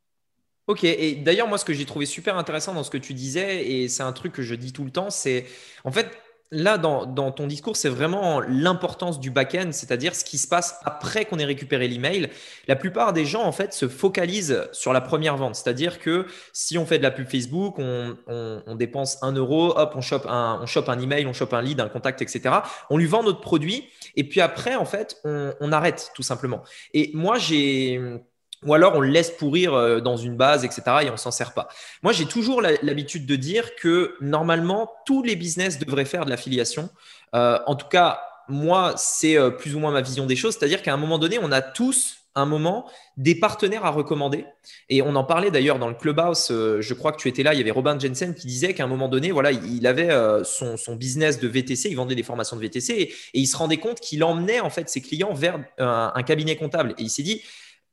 Ok, 0.68 0.84
et 0.84 1.16
d'ailleurs, 1.16 1.48
moi, 1.48 1.58
ce 1.58 1.66
que 1.66 1.74
j'ai 1.74 1.86
trouvé 1.86 2.06
super 2.06 2.38
intéressant 2.38 2.74
dans 2.74 2.84
ce 2.84 2.92
que 2.92 2.98
tu 2.98 3.14
disais, 3.14 3.68
et 3.68 3.88
c'est 3.90 4.04
un 4.04 4.14
truc 4.14 4.32
que 4.32 4.42
je 4.42 4.56
dis 4.56 4.72
tout 4.72 4.86
le 4.86 4.92
temps, 4.92 5.10
c'est 5.10 5.46
en 5.84 5.92
fait, 5.92 6.12
là, 6.52 6.78
dans, 6.78 7.32
ton 7.32 7.48
discours, 7.48 7.76
c'est 7.76 7.90
vraiment 7.90 8.42
l'importance 8.42 9.20
du 9.20 9.32
back-end, 9.32 9.72
c'est-à-dire 9.72 10.14
ce 10.14 10.24
qui 10.24 10.38
se 10.38 10.48
passe 10.48 10.76
après 10.84 11.26
qu'on 11.26 11.40
ait 11.40 11.46
récupéré 11.46 11.88
l'email. 11.88 12.30
La 12.68 12.76
plupart 12.76 13.14
des 13.14 13.26
gens, 13.26 13.44
en 13.44 13.52
fait, 13.52 13.74
se 13.74 13.88
focalisent 13.88 14.68
sur 14.72 14.94
la 14.94 15.02
première 15.02 15.38
vente, 15.38 15.56
c'est-à-dire 15.56 16.00
que 16.00 16.26
si 16.54 16.78
on 16.78 16.86
fait 16.86 16.98
de 16.98 17.04
la 17.04 17.12
pub 17.12 17.28
Facebook, 17.28 17.76
on, 17.78 18.76
dépense 18.76 19.18
un 19.22 19.32
euro, 19.34 19.78
hop, 19.78 19.94
on 19.96 20.02
chope 20.02 20.26
un, 20.28 20.60
on 20.62 20.66
chope 20.66 20.90
un 20.90 21.00
email, 21.00 21.26
on 21.26 21.34
chope 21.34 21.54
un 21.54 21.62
lead, 21.62 21.80
un 21.80 21.90
contact, 21.90 22.22
etc. 22.22 22.56
On 22.90 22.98
lui 22.98 23.06
vend 23.06 23.24
notre 23.24 23.42
produit, 23.42 23.90
et 24.16 24.24
puis 24.24 24.42
après, 24.42 24.76
en 24.76 24.86
fait, 24.86 25.22
on 25.24 25.72
arrête 25.72 26.12
tout 26.16 26.24
simplement. 26.24 26.62
Et 26.94 27.12
moi, 27.14 27.38
j'ai 27.38 28.22
ou 28.66 28.74
alors 28.74 28.96
on 28.96 29.00
le 29.00 29.10
laisse 29.10 29.32
pourrir 29.32 29.74
euh, 29.74 30.00
dans 30.00 30.18
une 30.18 30.36
base, 30.36 30.64
etc. 30.64 30.82
et 31.04 31.10
on 31.10 31.18
s'en 31.18 31.32
sert 31.32 31.54
pas. 31.54 31.68
Moi, 32.04 32.14
j'ai 32.14 32.26
toujours 32.26 32.62
l'habitude 32.62 33.26
de 33.26 33.36
dire 33.36 33.76
que 33.76 34.16
normalement, 34.22 34.92
tous 35.06 35.24
les 35.24 35.36
business 35.36 35.80
devraient 35.80 36.06
faire 36.06 36.26
de 36.26 36.30
l'affiliation. 36.30 36.90
Euh, 37.34 37.60
en 37.66 37.76
tout 37.76 37.88
cas, 37.88 38.22
moi, 38.48 38.94
c'est 38.98 39.38
euh, 39.38 39.50
plus 39.50 39.76
ou 39.76 39.80
moins 39.80 39.92
ma 39.92 40.02
vision 40.02 40.26
des 40.26 40.36
choses. 40.36 40.58
C'est-à-dire 40.58 40.82
qu'à 40.82 40.94
un 40.94 40.98
moment 40.98 41.18
donné, 41.18 41.40
on 41.42 41.52
a 41.52 41.62
tous 41.62 42.18
un 42.34 42.46
moment 42.46 42.90
des 43.18 43.36
partenaires 43.36 43.84
à 43.84 43.90
recommander. 43.90 44.46
Et 44.88 45.02
on 45.02 45.16
en 45.16 45.26
parlait 45.26 45.52
d'ailleurs 45.52 45.80
dans 45.80 45.90
le 45.90 45.96
clubhouse. 45.96 46.48
je 46.50 46.94
crois 46.94 47.12
que 47.12 47.18
tu 47.18 47.28
étais 47.28 47.44
là. 47.44 47.54
Il 47.54 47.58
y 47.58 47.62
avait 47.62 47.72
Robin 47.72 48.00
Jensen 48.00 48.34
qui 48.34 48.48
disait 48.48 48.74
qu'à 48.74 48.86
un 48.86 48.88
moment 48.88 49.10
donné, 49.10 49.32
voilà, 49.32 49.52
il 49.52 49.86
avait 49.86 50.10
son, 50.46 50.96
business 50.96 51.42
de 51.42 51.50
VTC. 51.50 51.90
Il 51.90 51.96
vendait 51.96 52.16
des 52.16 52.24
formations 52.24 52.56
de 52.56 52.62
VTC 52.62 52.94
et, 52.94 53.14
il 53.34 53.48
se 53.48 53.58
rendait 53.58 53.80
compte 53.80 54.00
qu'il 54.00 54.24
emmenait 54.24 54.62
en 54.62 54.70
fait 54.70 54.88
ses 54.88 55.02
clients 55.02 55.34
vers 55.34 55.60
un 55.78 56.24
cabinet 56.24 56.56
comptable. 56.56 56.96
Et 56.98 57.04
il 57.04 57.10
s'est 57.10 57.24
dit, 57.24 57.42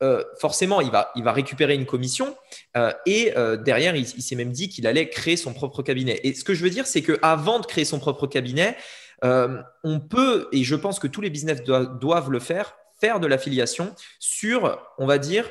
euh, 0.03 0.23
forcément, 0.39 0.81
il 0.81 0.91
va, 0.91 1.11
il 1.17 1.25
va 1.25 1.33
récupérer 1.33 1.75
une 1.75 1.87
commission 1.87 2.37
euh, 2.77 2.93
et 3.05 3.37
euh, 3.37 3.57
derrière, 3.57 3.97
il, 3.97 4.07
s'est 4.07 4.37
même 4.37 4.53
dit 4.53 4.69
qu'il 4.69 4.87
allait 4.87 5.09
créer 5.09 5.37
son 5.37 5.53
propre 5.53 5.83
cabinet. 5.83 6.21
Et 6.23 6.35
ce 6.35 6.45
que 6.45 6.55
je 6.55 6.63
veux 6.63 6.71
dire, 6.71 6.87
c'est 6.87 7.03
qu'avant 7.03 7.59
de 7.59 7.67
créer 7.67 7.85
son 7.85 7.99
propre 7.99 8.27
cabinet, 8.27 8.77
on 9.23 10.01
peut, 10.01 10.49
et 10.53 10.63
je 10.63 10.77
pense 10.77 11.01
que 11.01 11.09
tous 11.09 11.21
les 11.21 11.31
business 11.31 11.63
doivent, 11.65 12.31
le 12.31 12.39
faire, 12.39 12.77
faire 13.01 13.19
de 13.19 13.27
l'affiliation 13.27 13.93
sur, 14.21 14.79
on 14.99 15.07
va 15.07 15.19
dire, 15.19 15.51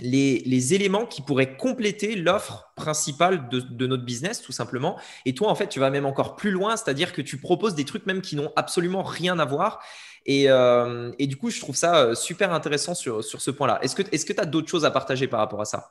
les, 0.00 0.74
éléments 0.74 1.06
qui 1.06 1.22
pourraient 1.22 1.56
compléter 1.56 2.16
l'offre 2.16 2.72
principale 2.74 3.48
de, 3.48 3.60
de, 3.60 3.86
notre 3.86 4.04
business, 4.04 4.42
tout 4.42 4.50
simplement. 4.50 4.98
Et 5.24 5.34
toi, 5.34 5.48
en 5.48 5.54
fait, 5.54 5.68
tu 5.68 5.78
vas 5.78 5.90
même 5.90 6.06
encore 6.06 6.34
plus 6.34 6.50
loin, 6.50 6.76
c'est-à-dire 6.76 7.12
que 7.12 7.22
tu 7.22 7.36
proposes 7.36 7.76
des 7.76 7.84
trucs 7.84 8.06
même 8.06 8.20
qui 8.20 8.34
n'ont 8.34 8.52
absolument 8.56 9.04
rien 9.04 9.38
à 9.38 9.44
voir. 9.44 9.80
Euh, 10.28 11.12
et, 11.18 11.26
du 11.26 11.36
coup, 11.36 11.50
je 11.50 11.60
trouve 11.60 11.76
ça 11.76 11.96
euh, 11.96 12.14
super 12.14 12.52
intéressant 12.52 12.94
sur, 12.94 13.24
sur 13.24 13.40
ce 13.40 13.50
point-là. 13.50 13.78
Est-ce 13.82 13.94
que 13.94 14.32
tu 14.32 14.40
as 14.40 14.44
d'autres 14.44 14.68
choses 14.68 14.84
à 14.84 14.90
partager 14.90 15.26
par 15.26 15.40
rapport 15.40 15.60
à 15.60 15.64
ça? 15.64 15.90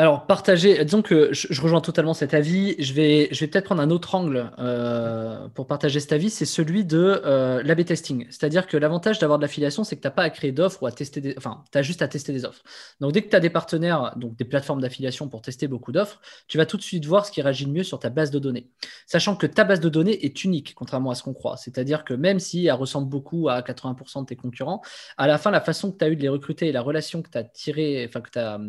Alors, 0.00 0.26
partager, 0.26 0.84
disons 0.84 1.02
que 1.02 1.30
je, 1.32 1.60
rejoins 1.60 1.80
totalement 1.80 2.14
cet 2.14 2.32
avis. 2.32 2.76
Je 2.78 2.92
vais, 2.92 3.26
je 3.32 3.40
vais 3.40 3.48
peut-être 3.48 3.64
prendre 3.64 3.82
un 3.82 3.90
autre 3.90 4.14
angle 4.14 4.52
euh, 4.60 5.48
pour 5.48 5.66
partager 5.66 5.98
cet 5.98 6.12
avis, 6.12 6.30
c'est 6.30 6.44
celui 6.44 6.84
de 6.84 7.20
euh, 7.24 7.64
l'AB 7.64 7.84
testing. 7.84 8.24
C'est-à-dire 8.30 8.68
que 8.68 8.76
l'avantage 8.76 9.18
d'avoir 9.18 9.40
de 9.40 9.42
l'affiliation, 9.42 9.82
c'est 9.82 9.96
que 9.96 10.00
tu 10.00 10.06
n'as 10.06 10.12
pas 10.12 10.22
à 10.22 10.30
créer 10.30 10.52
d'offres 10.52 10.84
ou 10.84 10.86
à 10.86 10.92
tester 10.92 11.20
des. 11.20 11.34
Enfin, 11.36 11.64
tu 11.72 11.78
as 11.78 11.82
juste 11.82 12.00
à 12.00 12.06
tester 12.06 12.32
des 12.32 12.44
offres. 12.44 12.62
Donc, 13.00 13.10
dès 13.10 13.22
que 13.22 13.28
tu 13.28 13.34
as 13.34 13.40
des 13.40 13.50
partenaires, 13.50 14.12
donc 14.14 14.36
des 14.36 14.44
plateformes 14.44 14.80
d'affiliation 14.80 15.28
pour 15.28 15.42
tester 15.42 15.66
beaucoup 15.66 15.90
d'offres, 15.90 16.20
tu 16.46 16.58
vas 16.58 16.66
tout 16.66 16.76
de 16.76 16.82
suite 16.82 17.04
voir 17.04 17.26
ce 17.26 17.32
qui 17.32 17.42
réagit 17.42 17.64
le 17.64 17.72
mieux 17.72 17.82
sur 17.82 17.98
ta 17.98 18.08
base 18.08 18.30
de 18.30 18.38
données. 18.38 18.70
Sachant 19.04 19.34
que 19.34 19.48
ta 19.48 19.64
base 19.64 19.80
de 19.80 19.88
données 19.88 20.24
est 20.24 20.44
unique, 20.44 20.76
contrairement 20.76 21.10
à 21.10 21.16
ce 21.16 21.24
qu'on 21.24 21.34
croit. 21.34 21.56
C'est-à-dire 21.56 22.04
que 22.04 22.14
même 22.14 22.38
si 22.38 22.66
elle 22.66 22.74
ressemble 22.74 23.08
beaucoup 23.08 23.48
à 23.48 23.62
80% 23.62 24.20
de 24.20 24.26
tes 24.26 24.36
concurrents, 24.36 24.80
à 25.16 25.26
la 25.26 25.38
fin, 25.38 25.50
la 25.50 25.60
façon 25.60 25.90
que 25.90 25.98
tu 25.98 26.04
as 26.04 26.08
eu 26.08 26.14
de 26.14 26.22
les 26.22 26.28
recruter 26.28 26.68
et 26.68 26.72
la 26.72 26.82
relation 26.82 27.20
que 27.20 27.30
tu 27.30 27.38
as 27.38 27.42
tiré, 27.42 28.06
enfin, 28.08 28.20
que 28.20 28.30
tu 28.30 28.38
as, 28.38 28.60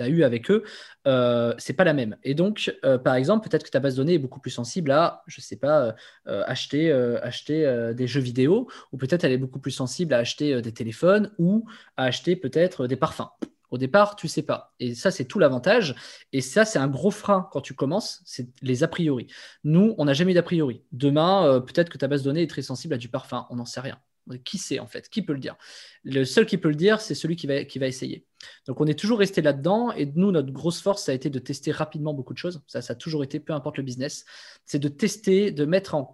as 0.00 0.08
eu 0.08 0.22
avec 0.22 0.50
eux, 0.50 0.64
euh, 1.06 1.54
c'est 1.58 1.72
pas 1.72 1.84
la 1.84 1.92
même. 1.92 2.16
Et 2.22 2.34
donc, 2.34 2.74
euh, 2.84 2.98
par 2.98 3.14
exemple, 3.14 3.48
peut-être 3.48 3.64
que 3.64 3.70
ta 3.70 3.80
base 3.80 3.94
de 3.94 4.02
données 4.02 4.14
est 4.14 4.18
beaucoup 4.18 4.40
plus 4.40 4.50
sensible 4.50 4.90
à, 4.90 5.22
je 5.26 5.40
sais 5.40 5.56
pas, 5.56 5.94
euh, 6.26 6.42
acheter, 6.46 6.92
acheter 7.22 7.92
des 7.94 8.06
jeux 8.06 8.20
vidéo, 8.20 8.68
ou 8.92 8.96
peut-être 8.96 9.24
elle 9.24 9.32
est 9.32 9.38
beaucoup 9.38 9.58
plus 9.60 9.70
sensible 9.70 10.14
à 10.14 10.18
acheter 10.18 10.60
des 10.62 10.72
téléphones 10.72 11.32
ou 11.38 11.66
à 11.96 12.04
acheter 12.04 12.36
peut-être 12.36 12.86
des 12.86 12.96
parfums. 12.96 13.28
Au 13.70 13.78
départ, 13.78 14.14
tu 14.16 14.28
sais 14.28 14.42
pas. 14.42 14.74
Et 14.78 14.94
ça, 14.94 15.10
c'est 15.10 15.24
tout 15.24 15.38
l'avantage. 15.38 15.94
Et 16.32 16.40
ça, 16.40 16.64
c'est 16.64 16.78
un 16.78 16.86
gros 16.86 17.10
frein 17.10 17.48
quand 17.50 17.60
tu 17.60 17.74
commences, 17.74 18.22
c'est 18.24 18.48
les 18.62 18.84
a 18.84 18.88
priori. 18.88 19.26
Nous, 19.64 19.94
on 19.98 20.04
n'a 20.04 20.12
jamais 20.12 20.34
d'a 20.34 20.42
priori. 20.42 20.84
Demain, 20.92 21.60
peut-être 21.66 21.88
que 21.90 21.98
ta 21.98 22.08
base 22.08 22.22
de 22.22 22.30
données 22.30 22.42
est 22.42 22.50
très 22.50 22.62
sensible 22.62 22.94
à 22.94 22.98
du 22.98 23.08
parfum. 23.08 23.46
On 23.50 23.56
n'en 23.56 23.64
sait 23.64 23.80
rien. 23.80 23.98
Qui 24.44 24.58
sait 24.58 24.80
en 24.80 24.86
fait? 24.86 25.08
Qui 25.08 25.22
peut 25.22 25.32
le 25.32 25.38
dire? 25.38 25.56
Le 26.02 26.24
seul 26.24 26.46
qui 26.46 26.58
peut 26.58 26.68
le 26.68 26.74
dire, 26.74 27.00
c'est 27.00 27.14
celui 27.14 27.36
qui 27.36 27.46
va 27.46 27.86
essayer. 27.86 28.24
Donc 28.66 28.80
on 28.80 28.86
est 28.86 28.98
toujours 28.98 29.18
resté 29.18 29.42
là-dedans 29.42 29.92
et 29.92 30.06
nous, 30.14 30.32
notre 30.32 30.52
grosse 30.52 30.80
force, 30.80 31.04
ça 31.04 31.12
a 31.12 31.14
été 31.14 31.30
de 31.30 31.38
tester 31.38 31.72
rapidement 31.72 32.14
beaucoup 32.14 32.32
de 32.32 32.38
choses. 32.38 32.62
Ça, 32.66 32.82
ça 32.82 32.92
a 32.92 32.96
toujours 32.96 33.24
été, 33.24 33.40
peu 33.40 33.52
importe 33.52 33.76
le 33.78 33.82
business, 33.82 34.24
c'est 34.64 34.78
de 34.78 34.88
tester, 34.88 35.50
de 35.52 35.64
mettre 35.64 35.94
en, 35.94 36.12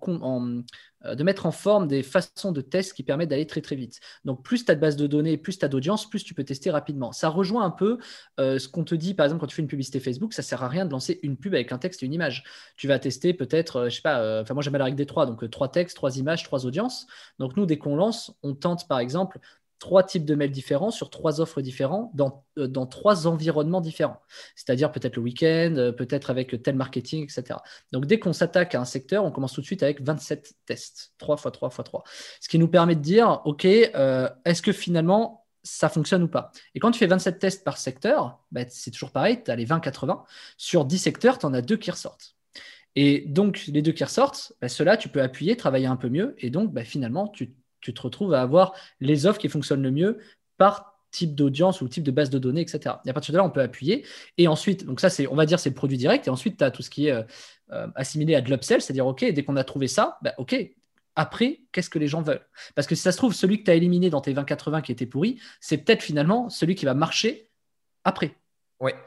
euh, 1.04 1.50
forme 1.52 1.88
des 1.88 2.02
façons 2.02 2.52
de 2.52 2.60
test 2.60 2.92
qui 2.92 3.02
permettent 3.02 3.30
d'aller 3.30 3.46
très 3.46 3.60
très 3.60 3.76
vite. 3.76 4.00
Donc 4.24 4.42
plus 4.44 4.64
tu 4.64 4.70
as 4.70 4.74
de 4.74 4.80
base 4.80 4.96
de 4.96 5.06
données, 5.06 5.36
plus 5.36 5.58
tu 5.58 5.64
as 5.64 5.68
d'audience, 5.68 6.08
plus 6.08 6.22
tu 6.24 6.34
peux 6.34 6.44
tester 6.44 6.70
rapidement. 6.70 7.12
Ça 7.12 7.28
rejoint 7.28 7.64
un 7.64 7.70
peu 7.70 7.98
euh, 8.38 8.58
ce 8.58 8.68
qu'on 8.68 8.84
te 8.84 8.94
dit, 8.94 9.14
par 9.14 9.24
exemple, 9.24 9.40
quand 9.40 9.46
tu 9.46 9.56
fais 9.56 9.62
une 9.62 9.68
publicité 9.68 10.00
Facebook, 10.00 10.32
ça 10.32 10.42
sert 10.42 10.62
à 10.62 10.68
rien 10.68 10.84
de 10.86 10.90
lancer 10.90 11.18
une 11.22 11.36
pub 11.36 11.54
avec 11.54 11.72
un 11.72 11.78
texte 11.78 12.02
et 12.02 12.06
une 12.06 12.14
image. 12.14 12.44
Tu 12.76 12.86
vas 12.88 12.98
tester 12.98 13.34
peut-être, 13.34 13.76
euh, 13.76 13.88
je 13.88 13.96
sais 13.96 14.02
pas, 14.02 14.42
enfin 14.42 14.54
moi 14.54 14.62
j'aime 14.62 14.76
la 14.76 14.84
règle 14.84 14.96
des 14.96 15.06
trois, 15.06 15.26
donc 15.26 15.48
trois 15.50 15.70
textes, 15.70 15.96
trois 15.96 16.16
images, 16.18 16.44
trois 16.44 16.66
audiences. 16.66 17.06
Donc 17.38 17.56
nous, 17.56 17.66
dès 17.66 17.78
qu'on 17.78 17.96
lance, 17.96 18.32
on 18.42 18.54
tente 18.54 18.86
par 18.88 18.98
exemple 18.98 19.40
trois 19.82 20.04
types 20.04 20.24
de 20.24 20.36
mails 20.36 20.52
différents 20.52 20.92
sur 20.92 21.10
trois 21.10 21.40
offres 21.40 21.60
différentes 21.60 22.14
dans, 22.14 22.44
euh, 22.56 22.68
dans 22.68 22.86
trois 22.86 23.26
environnements 23.26 23.80
différents. 23.80 24.22
C'est-à-dire 24.54 24.92
peut-être 24.92 25.16
le 25.16 25.22
week-end, 25.22 25.74
euh, 25.76 25.90
peut-être 25.90 26.30
avec 26.30 26.62
tel 26.62 26.76
marketing, 26.76 27.24
etc. 27.24 27.58
Donc 27.90 28.06
dès 28.06 28.20
qu'on 28.20 28.32
s'attaque 28.32 28.76
à 28.76 28.80
un 28.80 28.84
secteur, 28.84 29.24
on 29.24 29.32
commence 29.32 29.54
tout 29.54 29.60
de 29.60 29.66
suite 29.66 29.82
avec 29.82 30.00
27 30.00 30.54
tests, 30.66 31.14
3 31.18 31.34
x 31.34 31.48
3 31.52 31.68
x 31.68 31.80
3. 31.84 32.04
Ce 32.40 32.48
qui 32.48 32.60
nous 32.60 32.68
permet 32.68 32.94
de 32.94 33.00
dire, 33.00 33.42
OK, 33.44 33.64
euh, 33.64 34.28
est-ce 34.44 34.62
que 34.62 34.70
finalement 34.70 35.46
ça 35.64 35.88
fonctionne 35.88 36.22
ou 36.22 36.28
pas? 36.28 36.52
Et 36.76 36.78
quand 36.78 36.92
tu 36.92 37.00
fais 37.00 37.08
27 37.08 37.40
tests 37.40 37.64
par 37.64 37.76
secteur, 37.76 38.38
bah, 38.52 38.60
c'est 38.68 38.92
toujours 38.92 39.10
pareil, 39.10 39.42
tu 39.44 39.50
as 39.50 39.56
les 39.56 39.66
20-80. 39.66 40.22
Sur 40.56 40.84
10 40.84 40.98
secteurs, 40.98 41.38
tu 41.38 41.46
en 41.46 41.54
as 41.54 41.60
deux 41.60 41.76
qui 41.76 41.90
ressortent. 41.90 42.36
Et 42.94 43.24
donc, 43.26 43.64
les 43.66 43.82
deux 43.82 43.92
qui 43.92 44.04
ressortent, 44.04 44.52
bah, 44.60 44.68
ceux-là, 44.68 44.96
tu 44.96 45.08
peux 45.08 45.22
appuyer, 45.22 45.56
travailler 45.56 45.86
un 45.86 45.96
peu 45.96 46.08
mieux. 46.08 46.36
Et 46.38 46.50
donc, 46.50 46.72
bah, 46.72 46.84
finalement, 46.84 47.26
tu 47.26 47.54
tu 47.82 47.92
te 47.92 48.00
retrouves 48.00 48.34
à 48.34 48.42
avoir 48.42 48.74
les 49.00 49.26
offres 49.26 49.38
qui 49.38 49.48
fonctionnent 49.48 49.82
le 49.82 49.90
mieux 49.90 50.18
par 50.56 50.92
type 51.10 51.34
d'audience 51.34 51.82
ou 51.82 51.88
type 51.88 52.04
de 52.04 52.10
base 52.10 52.30
de 52.30 52.38
données, 52.38 52.62
etc. 52.62 52.96
Et 53.04 53.10
à 53.10 53.12
partir 53.12 53.32
de 53.32 53.38
là, 53.38 53.44
on 53.44 53.50
peut 53.50 53.60
appuyer. 53.60 54.04
Et 54.38 54.48
ensuite, 54.48 54.86
donc 54.86 54.98
ça, 54.98 55.10
c'est, 55.10 55.26
on 55.26 55.34
va 55.34 55.46
dire, 55.46 55.60
c'est 55.60 55.68
le 55.68 55.74
produit 55.74 55.98
direct. 55.98 56.26
Et 56.26 56.30
ensuite, 56.30 56.56
tu 56.56 56.64
as 56.64 56.70
tout 56.70 56.82
ce 56.82 56.88
qui 56.88 57.08
est 57.08 57.12
euh, 57.12 57.86
assimilé 57.94 58.34
à 58.34 58.40
de 58.40 58.50
l'upsell, 58.50 58.80
c'est-à-dire, 58.80 59.06
OK, 59.06 59.22
dès 59.22 59.44
qu'on 59.44 59.56
a 59.56 59.64
trouvé 59.64 59.88
ça, 59.88 60.18
bah, 60.22 60.32
OK, 60.38 60.56
après, 61.14 61.60
qu'est-ce 61.72 61.90
que 61.90 61.98
les 61.98 62.08
gens 62.08 62.22
veulent? 62.22 62.44
Parce 62.74 62.86
que 62.86 62.94
si 62.94 63.02
ça 63.02 63.12
se 63.12 63.18
trouve, 63.18 63.34
celui 63.34 63.58
que 63.58 63.64
tu 63.64 63.70
as 63.70 63.74
éliminé 63.74 64.08
dans 64.08 64.22
tes 64.22 64.32
20-80 64.32 64.82
qui 64.82 64.92
était 64.92 65.06
pourri, 65.06 65.38
c'est 65.60 65.78
peut-être 65.78 66.02
finalement 66.02 66.48
celui 66.48 66.74
qui 66.74 66.86
va 66.86 66.94
marcher 66.94 67.50
après. 68.04 68.34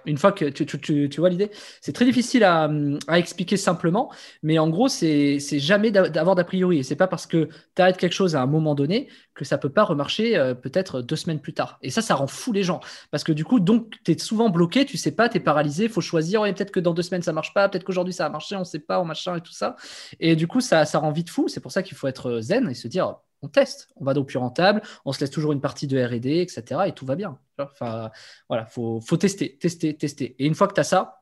Une 0.05 0.17
fois 0.17 0.31
que 0.31 0.45
tu, 0.45 1.19
vois 1.19 1.29
l'idée, 1.29 1.51
c'est 1.81 1.91
très 1.91 2.05
difficile 2.05 2.43
à, 2.43 2.69
expliquer 3.17 3.57
simplement, 3.57 4.11
mais 4.43 4.57
en 4.59 4.69
gros, 4.69 4.87
c'est 4.87 5.39
jamais 5.59 5.91
d'avoir 5.91 6.35
d'a 6.35 6.43
priori. 6.43 6.79
Et 6.79 6.83
c'est 6.83 6.95
pas 6.95 7.07
parce 7.07 7.25
que 7.25 7.49
tu 7.75 7.81
arrêtes 7.81 7.97
quelque 7.97 8.13
chose 8.13 8.35
à 8.35 8.41
un 8.41 8.45
moment 8.45 8.75
donné 8.75 9.09
que 9.33 9.43
ça 9.43 9.57
peut 9.57 9.69
pas 9.69 9.83
remarcher 9.83 10.37
euh, 10.37 10.53
peut-être 10.53 11.01
deux 11.01 11.17
semaines 11.17 11.41
plus 11.41 11.53
tard. 11.53 11.77
Et 11.81 11.89
ça, 11.89 12.01
ça 12.01 12.15
rend 12.15 12.27
fou 12.27 12.53
les 12.53 12.63
gens. 12.63 12.79
Parce 13.11 13.25
que 13.25 13.33
du 13.33 13.43
coup, 13.43 13.59
donc, 13.59 13.93
tu 14.05 14.11
es 14.11 14.17
souvent 14.17 14.49
bloqué, 14.49 14.85
tu 14.85 14.95
sais 14.95 15.11
pas, 15.11 15.27
tu 15.27 15.37
es 15.37 15.39
paralysé, 15.41 15.89
faut 15.89 15.99
choisir. 15.99 16.43
peut-être 16.43 16.71
que 16.71 16.79
dans 16.79 16.93
deux 16.93 17.01
semaines, 17.01 17.21
ça 17.21 17.33
marche 17.33 17.53
pas, 17.53 17.67
peut-être 17.67 17.83
qu'aujourd'hui, 17.83 18.13
ça 18.13 18.25
a 18.25 18.29
marché, 18.29 18.55
on 18.55 18.63
sait 18.63 18.79
pas, 18.79 19.01
on 19.01 19.05
machin 19.05 19.35
et 19.35 19.41
tout 19.41 19.51
ça. 19.51 19.75
Et 20.21 20.35
du 20.37 20.47
coup, 20.47 20.61
ça, 20.61 20.85
ça 20.85 20.99
rend 20.99 21.11
vite 21.11 21.29
fou. 21.29 21.47
C'est 21.49 21.59
pour 21.59 21.71
ça 21.71 21.83
qu'il 21.83 21.97
faut 21.97 22.07
être 22.07 22.39
zen 22.39 22.69
et 22.69 22.73
se 22.75 22.87
dire, 22.87 23.15
on 23.41 23.47
teste, 23.47 23.89
on 23.95 24.05
va 24.05 24.13
dans 24.13 24.23
plus 24.23 24.37
rentable, 24.37 24.81
on 25.05 25.11
se 25.11 25.19
laisse 25.19 25.31
toujours 25.31 25.51
une 25.51 25.61
partie 25.61 25.87
de 25.87 26.01
RD, 26.01 26.25
etc. 26.25 26.81
Et 26.87 26.93
tout 26.93 27.05
va 27.05 27.15
bien. 27.15 27.37
Enfin, 27.57 28.11
voilà, 28.49 28.65
faut, 28.65 29.01
faut 29.01 29.17
tester, 29.17 29.57
tester, 29.57 29.95
tester. 29.95 30.35
Et 30.39 30.45
une 30.45 30.55
fois 30.55 30.67
que 30.67 30.73
tu 30.73 30.79
as 30.79 30.85
ça, 30.85 31.21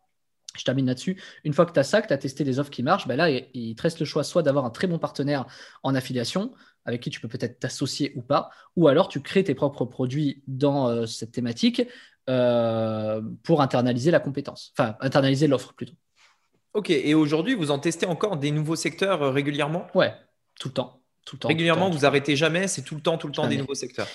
je 0.55 0.63
termine 0.63 0.86
là-dessus. 0.86 1.22
Une 1.43 1.53
fois 1.53 1.65
que 1.65 1.72
tu 1.72 1.79
as 1.79 1.84
ça, 1.84 2.01
que 2.01 2.08
tu 2.08 2.13
as 2.13 2.17
testé 2.17 2.43
des 2.43 2.60
offres 2.60 2.70
qui 2.70 2.84
marchent, 2.84 3.08
ben 3.08 3.15
là, 3.15 3.29
il 3.29 3.75
te 3.75 3.82
reste 3.82 4.00
le 4.00 4.05
choix 4.05 4.24
soit 4.24 4.43
d'avoir 4.43 4.65
un 4.65 4.70
très 4.70 4.88
bon 4.88 5.00
partenaire 5.00 5.46
en 5.82 5.96
affiliation, 5.96 6.53
avec 6.86 7.01
qui 7.01 7.10
tu 7.10 7.20
peux 7.20 7.27
peut-être 7.27 7.60
t'associer 7.60 8.13
ou 8.15 8.22
pas, 8.22 8.50
ou 8.75 8.88
alors 8.88 9.08
tu 9.08 9.22
crées 9.22 9.43
tes 9.43 9.55
propres 9.55 9.86
produits 9.86 10.43
dans 10.48 10.89
euh, 10.89 11.05
cette 11.05 11.32
thématique 11.32 11.82
euh, 12.29 13.22
pour 13.43 13.62
internaliser 13.62 14.12
la 14.12 14.20
compétence, 14.20 14.74
enfin 14.77 14.96
internaliser 15.00 15.48
l'offre 15.48 15.74
plutôt. 15.74 15.93
Ok, 16.74 16.89
et 16.89 17.13
aujourd'hui, 17.13 17.53
vous 17.53 17.70
en 17.70 17.79
testez 17.79 18.05
encore 18.05 18.38
des 18.38 18.51
nouveaux 18.51 18.75
secteurs 18.75 19.22
euh, 19.22 19.32
régulièrement? 19.32 19.88
Ouais, 19.93 20.13
tout 20.60 20.70
le 20.70 20.74
temps. 20.74 21.03
Régulièrement, 21.44 21.89
vous 21.89 22.06
arrêtez 22.06 22.36
jamais, 22.36 22.68
c'est 22.68 22.82
tout 22.82 22.96
le 22.96 23.01
temps, 23.01 23.18
tout 23.18 23.27
le 23.27 23.34
temps 23.34 23.48
des 23.48 23.58
nouveaux 23.58 23.75
secteurs. 23.75 24.08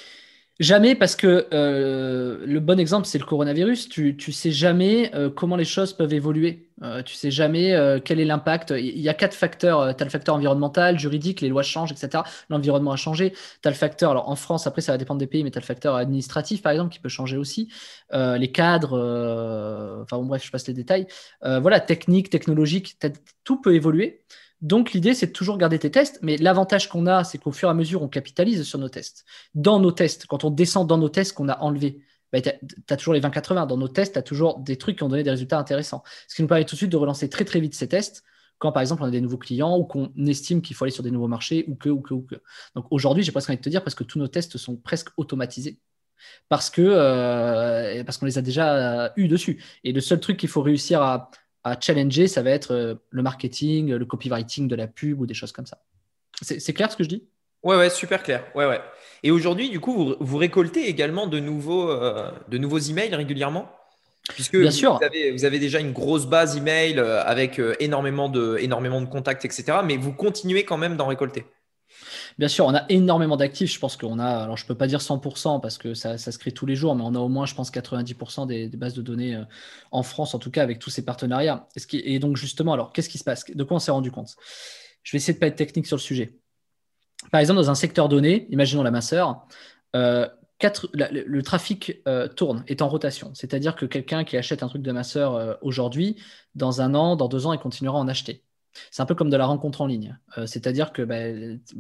Jamais 0.61 0.97
parce 0.97 1.15
que 1.15 1.47
euh, 1.55 2.45
le 2.45 2.59
bon 2.59 2.81
exemple, 2.81 3.07
c'est 3.07 3.19
le 3.19 3.25
coronavirus. 3.25 3.89
Tu 3.89 4.17
ne 4.27 4.33
sais 4.33 4.51
jamais 4.51 5.15
euh, 5.15 5.31
comment 5.31 5.55
les 5.55 5.65
choses 5.65 5.93
peuvent 5.93 6.13
évoluer. 6.13 6.69
Euh, 6.83 7.01
tu 7.05 7.15
sais 7.15 7.31
jamais 7.31 7.77
quel 8.05 8.19
est 8.19 8.25
l'impact. 8.25 8.75
Il 8.77 8.99
y 8.99 9.09
a 9.09 9.15
quatre 9.15 9.35
facteurs. 9.35 9.95
tu 9.97 10.03
as 10.03 10.05
le 10.05 10.11
facteur 10.11 10.35
environnemental, 10.35 10.99
juridique, 10.99 11.43
les 11.43 11.49
lois 11.49 11.63
changent, 11.63 11.93
etc. 11.93 12.25
L'environnement 12.51 12.91
a 12.91 12.97
changé. 12.97 13.35
Tu 13.63 13.69
as 13.69 13.71
le 13.71 13.77
facteur, 13.77 14.11
alors 14.11 14.29
en 14.29 14.35
France, 14.35 14.67
après, 14.67 14.81
ça 14.81 14.91
va 14.91 14.99
dépendre 14.99 15.21
des 15.21 15.29
pays, 15.29 15.45
mais 15.45 15.53
tu 15.53 15.59
as 15.59 15.61
le 15.61 15.67
facteur 15.67 15.95
administratif, 15.95 16.61
par 16.61 16.73
exemple, 16.73 16.93
qui 16.93 16.99
peut 16.99 17.09
changer 17.09 17.37
aussi. 17.37 17.69
les 18.13 18.51
cadres, 18.51 18.99
enfin 20.03 20.17
bon, 20.19 20.27
bref, 20.27 20.45
je 20.45 20.51
passe 20.51 20.67
les 20.67 20.75
détails. 20.75 21.07
voilà, 21.43 21.79
technique, 21.79 22.31
technologique, 22.31 22.99
tout 23.45 23.61
peut 23.61 23.77
évoluer. 23.77 24.23
Donc 24.61 24.93
l'idée, 24.93 25.15
c'est 25.15 25.29
de 25.29 25.33
toujours 25.33 25.57
garder 25.57 25.79
tes 25.79 25.91
tests, 25.91 26.19
mais 26.23 26.37
l'avantage 26.37 26.89
qu'on 26.89 27.07
a, 27.07 27.25
c'est 27.25 27.39
qu'au 27.39 27.53
fur 27.53 27.69
et 27.69 27.71
à 27.71 27.75
mesure, 27.75 28.03
on 28.03 28.09
capitalise 28.09 28.65
sur 28.65 28.79
nos 28.79 28.89
tests. 28.89 29.25
Dans 29.55 29.79
nos 29.79 29.93
tests, 29.93 30.27
quand 30.27 30.45
on 30.45 30.51
descend 30.51 30.89
dans 30.89 30.99
nos 30.99 31.09
tests 31.09 31.33
qu'on 31.33 31.49
a 31.49 31.59
enlevés, 31.61 32.01
bah, 32.33 32.41
tu 32.41 32.51
as, 32.91 32.97
toujours 32.97 33.15
les 33.15 33.21
20-80. 33.21 33.67
Dans 33.67 33.77
nos 33.77 33.89
tests, 33.89 34.15
tu 34.15 34.19
as 34.19 34.23
toujours 34.23 34.59
des 34.59 34.77
trucs 34.77 34.99
qui 34.99 35.05
ont 35.05 35.09
donné 35.09 35.23
des 35.23 35.31
résultats 35.31 35.59
intéressants. 35.59 36.03
Ce 36.27 36.35
qui 36.35 36.43
nous 36.43 36.49
permet 36.49 36.65
tout 36.65 36.75
de 36.75 36.79
suite 36.79 36.91
de 36.91 36.97
relancer 36.97 37.29
très 37.29 37.45
très 37.45 37.61
vite 37.61 37.75
ces 37.75 37.89
tests 37.89 38.25
quand 38.59 38.73
par 38.73 38.81
exemple 38.81 39.05
on 39.05 39.07
a 39.07 39.11
des 39.11 39.21
nouveaux 39.21 39.39
clients 39.39 39.79
ou 39.79 39.85
qu'on 39.85 40.11
estime 40.27 40.63
qu'il 40.63 40.75
faut 40.75 40.85
aller 40.85 40.91
sur 40.91 41.05
des 41.05 41.13
nouveaux 41.13 41.29
marchés 41.29 41.65
ou 41.69 41.77
que, 41.77 41.89
ou 41.89 42.01
que, 42.01 42.13
ou 42.13 42.23
que. 42.23 42.35
Donc 42.75 42.87
aujourd'hui, 42.91 43.23
j'ai 43.23 43.31
presque 43.33 43.51
envie 43.51 43.59
de 43.59 43.63
te 43.63 43.69
dire 43.69 43.85
parce 43.85 43.95
que 43.95 44.05
tous 44.05 44.19
nos 44.19 44.29
tests 44.29 44.59
sont 44.59 44.77
presque 44.77 45.09
automatisés 45.17 45.79
parce 46.49 46.69
que 46.71 46.83
euh, 46.83 48.03
parce 48.05 48.19
qu'on 48.19 48.27
les 48.27 48.39
a 48.39 48.43
déjà 48.43 49.13
eu 49.17 49.29
dessus. 49.29 49.63
Et 49.85 49.93
le 49.93 50.01
seul 50.01 50.21
truc 50.21 50.37
qu'il 50.37 50.49
faut 50.49 50.63
réussir 50.63 51.03
à, 51.03 51.31
à 51.69 51.81
challenger, 51.81 52.29
ça 52.29 52.43
va 52.43 52.51
être 52.51 52.73
euh, 52.73 52.95
le 53.11 53.23
marketing, 53.23 53.93
le 53.93 54.05
copywriting 54.05 54.69
de 54.69 54.77
la 54.77 54.87
pub 54.87 55.21
ou 55.21 55.27
des 55.27 55.35
choses 55.35 55.53
comme 55.53 55.67
ça. 55.67 55.79
C'est 56.41 56.73
clair 56.73 56.91
ce 56.93 56.97
que 56.97 57.03
je 57.03 57.09
dis? 57.09 57.25
Ouais, 57.65 57.77
ouais, 57.77 57.91
super 57.91 58.23
clair. 58.23 58.45
Ouais, 58.55 58.67
ouais. 58.67 58.81
Et 59.25 59.33
aujourd'hui, 59.33 59.71
du 59.71 59.81
coup, 59.81 60.15
vous, 60.21 60.37
récoltez 60.37 60.89
également 60.89 61.27
de 61.27 61.41
nouveaux, 61.41 61.91
euh, 61.91 62.31
de 62.49 62.59
nouveaux 62.59 62.79
emails 62.79 63.15
régulièrement? 63.15 63.69
Puisque 64.29 64.57
Bien 64.57 64.71
vous, 64.71 64.77
sûr. 64.77 65.03
Avez, 65.03 65.33
vous 65.33 65.45
avez 65.45 65.59
déjà 65.59 65.81
une 65.81 65.93
grosse 65.93 66.27
base 66.27 66.57
email 66.57 66.99
euh, 66.99 67.23
avec 67.25 67.61
énormément, 67.81 68.29
de, 68.29 68.57
énormément 68.61 69.01
de 69.01 69.07
contacts, 69.07 69.45
etc. 69.45 69.79
Mais 69.85 69.97
vous 69.97 70.13
continuez 70.13 70.65
quand 70.65 70.77
même 70.77 70.97
d'en 70.97 71.09
récolter? 71.09 71.45
Bien 72.39 72.47
sûr, 72.47 72.67
on 72.67 72.75
a 72.75 72.85
énormément 72.89 73.37
d'actifs. 73.37 73.73
Je 73.73 73.81
pense 73.81 73.97
qu'on 73.97 74.21
a, 74.21 74.29
alors 74.29 74.57
je 74.57 74.63
ne 74.63 74.69
peux 74.69 74.77
pas 74.77 74.87
dire 74.87 75.01
100% 75.01 75.61
parce 75.61 75.77
que 75.77 75.95
ça, 75.95 76.17
se 76.17 76.39
crée 76.39 76.53
tous 76.53 76.67
les 76.67 76.77
jours, 76.77 76.95
mais 76.95 77.03
on 77.05 77.15
a 77.17 77.19
au 77.19 77.29
moins, 77.29 77.47
je 77.47 77.55
pense, 77.55 77.73
90% 77.73 78.47
des, 78.47 78.69
bases 78.69 78.95
de 78.95 79.03
données 79.03 79.35
euh, 79.35 79.45
en 79.91 80.05
France, 80.05 80.35
en 80.35 80.39
tout 80.39 80.51
cas, 80.51 80.63
avec 80.63 80.79
tous 80.79 80.91
ces 80.91 81.05
partenariats. 81.05 81.67
Et, 81.93 82.21
donc, 82.21 82.37
justement, 82.37 82.73
alors, 82.73 82.93
qu'est-ce 82.93 83.09
qui 83.09 83.19
se 83.19 83.25
passe? 83.25 83.45
De 83.45 83.65
quoi 83.65 83.77
on 83.77 83.81
s'est 83.81 83.91
rendu 83.91 84.13
compte? 84.13 84.37
Je 85.03 85.13
vais 85.13 85.17
essayer 85.17 85.33
de 85.33 85.39
ne 85.39 85.41
pas 85.41 85.47
être 85.49 85.57
technique 85.57 85.89
sur 85.89 85.97
le 85.97 86.01
sujet. 86.01 86.39
Par 87.33 87.41
exemple, 87.41 87.59
dans 87.59 87.71
un 87.71 87.75
secteur 87.75 88.09
donné, 88.09 88.47
imaginons 88.51 88.85
la 88.85 88.93
masseur, 88.93 89.45
euh, 89.97 90.29
le, 90.95 91.41
trafic 91.43 92.01
euh, 92.07 92.29
tourne, 92.29 92.63
est 92.69 92.83
en 92.83 92.89
rotation. 92.89 93.33
C'est-à-dire 93.35 93.75
que 93.75 93.85
quelqu'un 93.85 94.23
qui 94.23 94.37
achète 94.37 94.63
un 94.63 94.69
truc 94.69 94.83
de 94.83 94.93
masseur 94.93 95.59
aujourd'hui, 95.61 96.15
dans 96.55 96.83
un 96.83 96.95
an, 96.95 97.17
dans 97.17 97.27
deux 97.27 97.47
ans, 97.47 97.53
il 97.53 97.59
continuera 97.59 97.99
à 97.99 98.01
en 98.01 98.07
acheter. 98.07 98.45
C'est 98.91 99.03
un 99.03 99.07
peu 99.07 99.15
comme 99.15 99.31
de 99.31 99.37
la 99.37 99.47
rencontre 99.47 99.81
en 99.81 99.87
ligne. 99.87 100.19
Euh, 100.37 100.47
c'est-à-dire 100.47 100.93
que, 100.93 101.03
bah, 101.03 101.17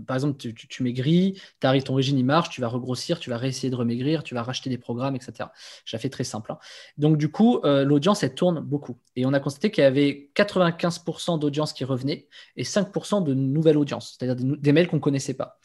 par 0.06 0.16
exemple, 0.16 0.36
tu, 0.36 0.82
maigris, 0.82 1.40
ton 1.60 1.94
régime 1.94 2.24
marche, 2.24 2.50
tu 2.50 2.60
vas 2.60 2.68
regrossir, 2.68 3.18
tu 3.18 3.30
vas 3.30 3.36
réessayer 3.36 3.70
de 3.70 3.76
remaigrir, 3.76 4.22
tu 4.22 4.34
vas 4.34 4.42
racheter 4.42 4.70
des 4.70 4.78
programmes, 4.78 5.16
etc. 5.16 5.50
Je 5.84 5.96
la 5.96 6.00
fais 6.00 6.08
très 6.08 6.24
simple. 6.24 6.52
Hein. 6.52 6.58
Donc, 6.96 7.18
du 7.18 7.30
coup, 7.30 7.60
euh, 7.64 7.84
l'audience, 7.84 8.22
elle 8.22 8.34
tourne 8.34 8.60
beaucoup. 8.60 8.98
Et 9.16 9.26
on 9.26 9.32
a 9.32 9.40
constaté 9.40 9.70
qu'il 9.70 9.82
y 9.82 9.86
avait 9.86 10.30
95% 10.34 11.38
d'audience 11.38 11.72
qui 11.72 11.84
revenait 11.84 12.28
et 12.56 12.64
5% 12.64 13.22
de 13.24 13.34
nouvelles 13.34 13.78
audiences, 13.78 14.16
c'est-à-dire 14.18 14.56
des, 14.58 14.72
mails 14.72 14.88
qu'on 14.88 14.96
ne 14.96 15.02
connaissait 15.02 15.34
pas. 15.34 15.58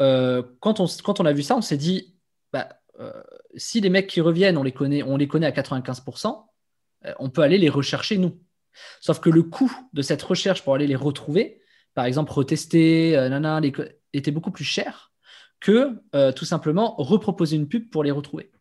Euh, 0.00 0.42
quand, 0.60 0.80
on, 0.80 0.86
quand 1.04 1.20
on 1.20 1.26
a 1.26 1.32
vu 1.32 1.42
ça, 1.42 1.56
on 1.56 1.62
s'est 1.62 1.76
dit, 1.76 2.14
bah, 2.52 2.68
si 3.54 3.80
les 3.80 3.90
mecs 3.90 4.08
qui 4.08 4.20
reviennent, 4.20 4.58
on 4.58 4.64
les 4.64 4.72
connaît, 4.72 5.04
on 5.04 5.16
les 5.16 5.28
connaît 5.28 5.46
à 5.46 5.52
95%, 5.52 6.44
on 7.20 7.30
peut 7.30 7.42
aller 7.42 7.58
les 7.58 7.68
rechercher 7.68 8.18
nous. 8.18 8.36
Sauf 9.00 9.20
que 9.20 9.30
le 9.30 9.42
coût 9.42 9.72
de 9.92 10.02
cette 10.02 10.22
recherche 10.22 10.62
pour 10.62 10.74
aller 10.74 10.86
les 10.86 10.96
retrouver, 10.96 11.60
par 11.94 12.04
exemple 12.04 12.32
retester, 12.32 13.16
euh, 13.16 13.60
était 14.12 14.30
beaucoup 14.30 14.52
plus 14.52 14.64
cher 14.64 15.12
que 15.60 15.98
euh, 16.14 16.30
tout 16.30 16.44
simplement 16.44 16.94
reproposer 16.96 17.56
une 17.56 17.66
pub 17.66 17.90
pour 17.90 18.04
les 18.04 18.12
retrouver. 18.12 18.52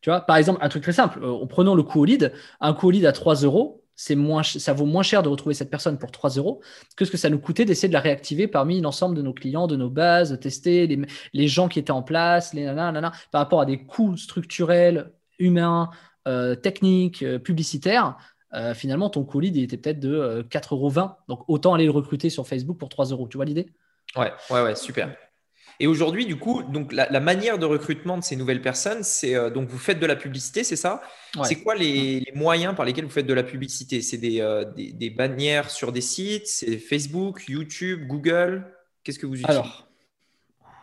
Tu 0.00 0.10
vois, 0.10 0.20
par 0.20 0.36
exemple, 0.36 0.60
un 0.62 0.68
truc 0.68 0.84
très 0.84 0.92
simple, 0.92 1.18
euh, 1.22 1.32
en 1.32 1.46
prenant 1.46 1.74
le 1.74 1.82
coût 1.82 2.00
au 2.00 2.04
lead, 2.04 2.32
un 2.60 2.72
coût 2.72 2.88
au 2.88 2.90
lead 2.90 3.04
à 3.06 3.12
3 3.12 3.36
euros, 3.42 3.84
moins, 4.10 4.44
ça 4.44 4.72
vaut 4.72 4.86
moins 4.86 5.02
cher 5.02 5.24
de 5.24 5.28
retrouver 5.28 5.56
cette 5.56 5.70
personne 5.70 5.98
pour 5.98 6.12
3 6.12 6.30
euros 6.36 6.62
que 6.96 7.04
ce 7.04 7.10
que 7.10 7.16
ça 7.16 7.30
nous 7.30 7.40
coûtait 7.40 7.64
d'essayer 7.64 7.88
de 7.88 7.92
la 7.92 8.00
réactiver 8.00 8.46
parmi 8.46 8.80
l'ensemble 8.80 9.16
de 9.16 9.22
nos 9.22 9.34
clients, 9.34 9.66
de 9.66 9.74
nos 9.74 9.90
bases, 9.90 10.30
de 10.30 10.36
tester 10.36 10.86
les, 11.32 11.48
gens 11.48 11.66
qui 11.66 11.80
étaient 11.80 11.90
en 11.90 12.04
place, 12.04 12.54
les 12.54 12.64
par 12.66 13.40
rapport 13.40 13.60
à 13.60 13.66
des 13.66 13.84
coûts 13.84 14.16
structurels, 14.16 15.12
humains, 15.40 15.90
techniques, 16.62 17.24
publicitaires. 17.38 18.16
Euh, 18.54 18.74
finalement, 18.74 19.10
ton 19.10 19.24
colis 19.24 19.48
il 19.48 19.62
était 19.62 19.76
peut-être 19.76 20.00
de 20.00 20.42
4,20 20.50 20.56
euh, 20.56 20.76
euros. 20.76 21.10
Donc, 21.28 21.44
autant 21.48 21.74
aller 21.74 21.84
le 21.84 21.90
recruter 21.90 22.30
sur 22.30 22.46
Facebook 22.46 22.78
pour 22.78 22.88
3 22.88 23.06
euros. 23.06 23.28
Tu 23.28 23.36
vois 23.36 23.44
l'idée? 23.44 23.66
Ouais, 24.16 24.32
ouais, 24.50 24.62
ouais, 24.62 24.74
super. 24.74 25.14
Et 25.80 25.86
aujourd'hui, 25.86 26.26
du 26.26 26.36
coup, 26.36 26.62
donc 26.64 26.92
la, 26.92 27.20
manière 27.20 27.56
de 27.58 27.64
recrutement 27.64 28.18
de 28.18 28.24
ces 28.24 28.34
nouvelles 28.34 28.62
personnes, 28.62 29.04
c'est 29.04 29.36
euh, 29.36 29.48
donc 29.48 29.68
vous 29.68 29.78
faites 29.78 30.00
de 30.00 30.06
la 30.06 30.16
publicité, 30.16 30.64
c'est 30.64 30.76
ça? 30.76 31.02
C'est 31.44 31.62
quoi 31.62 31.76
les, 31.76 32.24
moyens 32.34 32.74
par 32.74 32.84
lesquels 32.84 33.04
vous 33.04 33.10
faites 33.10 33.26
de 33.26 33.34
la 33.34 33.44
publicité? 33.44 34.00
C'est 34.00 34.16
des, 34.16 34.64
des, 34.76 35.10
bannières 35.10 35.70
sur 35.70 35.92
des 35.92 36.00
sites? 36.00 36.48
C'est 36.48 36.78
Facebook, 36.78 37.44
YouTube, 37.48 38.08
Google? 38.08 38.66
Qu'est-ce 39.04 39.20
que 39.20 39.26
vous 39.26 39.34
utilisez? 39.34 39.52
Alors, 39.52 39.88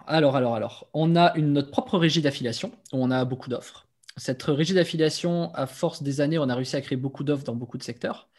alors, 0.07 0.35
alors, 0.37 0.55
alors, 0.55 0.87
on 0.93 1.15
a 1.15 1.35
une, 1.35 1.51
notre 1.51 1.71
propre 1.71 1.97
régie 1.97 2.21
d'affiliation 2.21 2.71
où 2.93 3.03
on 3.03 3.11
a 3.11 3.25
beaucoup 3.25 3.49
d'offres 3.49 3.84
cette 4.17 4.43
régie 4.43 4.73
d'affiliation, 4.73 5.53
à 5.53 5.67
force 5.67 6.01
des 6.03 6.21
années, 6.21 6.39
on 6.39 6.49
a 6.49 6.55
réussi 6.55 6.75
à 6.75 6.81
créer 6.81 6.97
beaucoup 6.97 7.23
d'offres 7.23 7.43
dans 7.43 7.55
beaucoup 7.55 7.77
de 7.77 7.83
secteurs. 7.83 8.29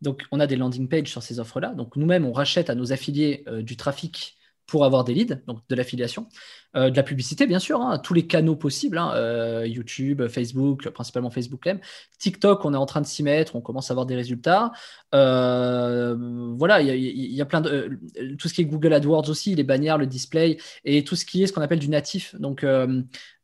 Donc, 0.00 0.22
on 0.32 0.40
a 0.40 0.46
des 0.46 0.56
landing 0.56 0.88
pages 0.88 1.08
sur 1.08 1.22
ces 1.22 1.40
offres-là. 1.40 1.74
Donc, 1.74 1.96
nous-mêmes, 1.96 2.24
on 2.24 2.32
rachète 2.32 2.70
à 2.70 2.74
nos 2.74 2.92
affiliés 2.92 3.44
euh, 3.46 3.62
du 3.62 3.76
trafic 3.76 4.36
pour 4.66 4.84
avoir 4.84 5.02
des 5.02 5.14
leads, 5.14 5.42
donc 5.48 5.58
de 5.68 5.74
l'affiliation. 5.74 6.28
Euh, 6.76 6.90
de 6.90 6.96
la 6.96 7.02
publicité, 7.02 7.48
bien 7.48 7.58
sûr, 7.58 7.80
hein, 7.80 7.98
tous 7.98 8.14
les 8.14 8.28
canaux 8.28 8.54
possibles, 8.54 8.98
hein, 8.98 9.10
euh, 9.14 9.66
YouTube, 9.66 10.28
Facebook, 10.28 10.88
principalement 10.90 11.28
Facebook 11.28 11.66
même. 11.66 11.80
TikTok, 12.20 12.64
on 12.64 12.72
est 12.72 12.76
en 12.76 12.86
train 12.86 13.00
de 13.00 13.06
s'y 13.06 13.24
mettre, 13.24 13.56
on 13.56 13.60
commence 13.60 13.90
à 13.90 13.94
avoir 13.94 14.06
des 14.06 14.14
résultats. 14.14 14.70
Voilà, 15.12 16.82
il 16.82 17.34
y, 17.34 17.42
a 17.42 17.46
plein 17.46 17.60
de. 17.60 17.98
tout 18.38 18.46
ce 18.46 18.54
qui 18.54 18.60
est 18.60 18.64
Google 18.64 18.92
AdWords 18.92 19.28
aussi, 19.28 19.56
les 19.56 19.64
bannières, 19.64 19.98
le 19.98 20.06
display, 20.06 20.58
et 20.84 21.02
tout 21.02 21.16
ce 21.16 21.24
qui 21.24 21.42
est 21.42 21.48
ce 21.48 21.52
qu'on 21.52 21.62
appelle 21.62 21.80
du 21.80 21.88
natif. 21.88 22.36
Donc, 22.38 22.64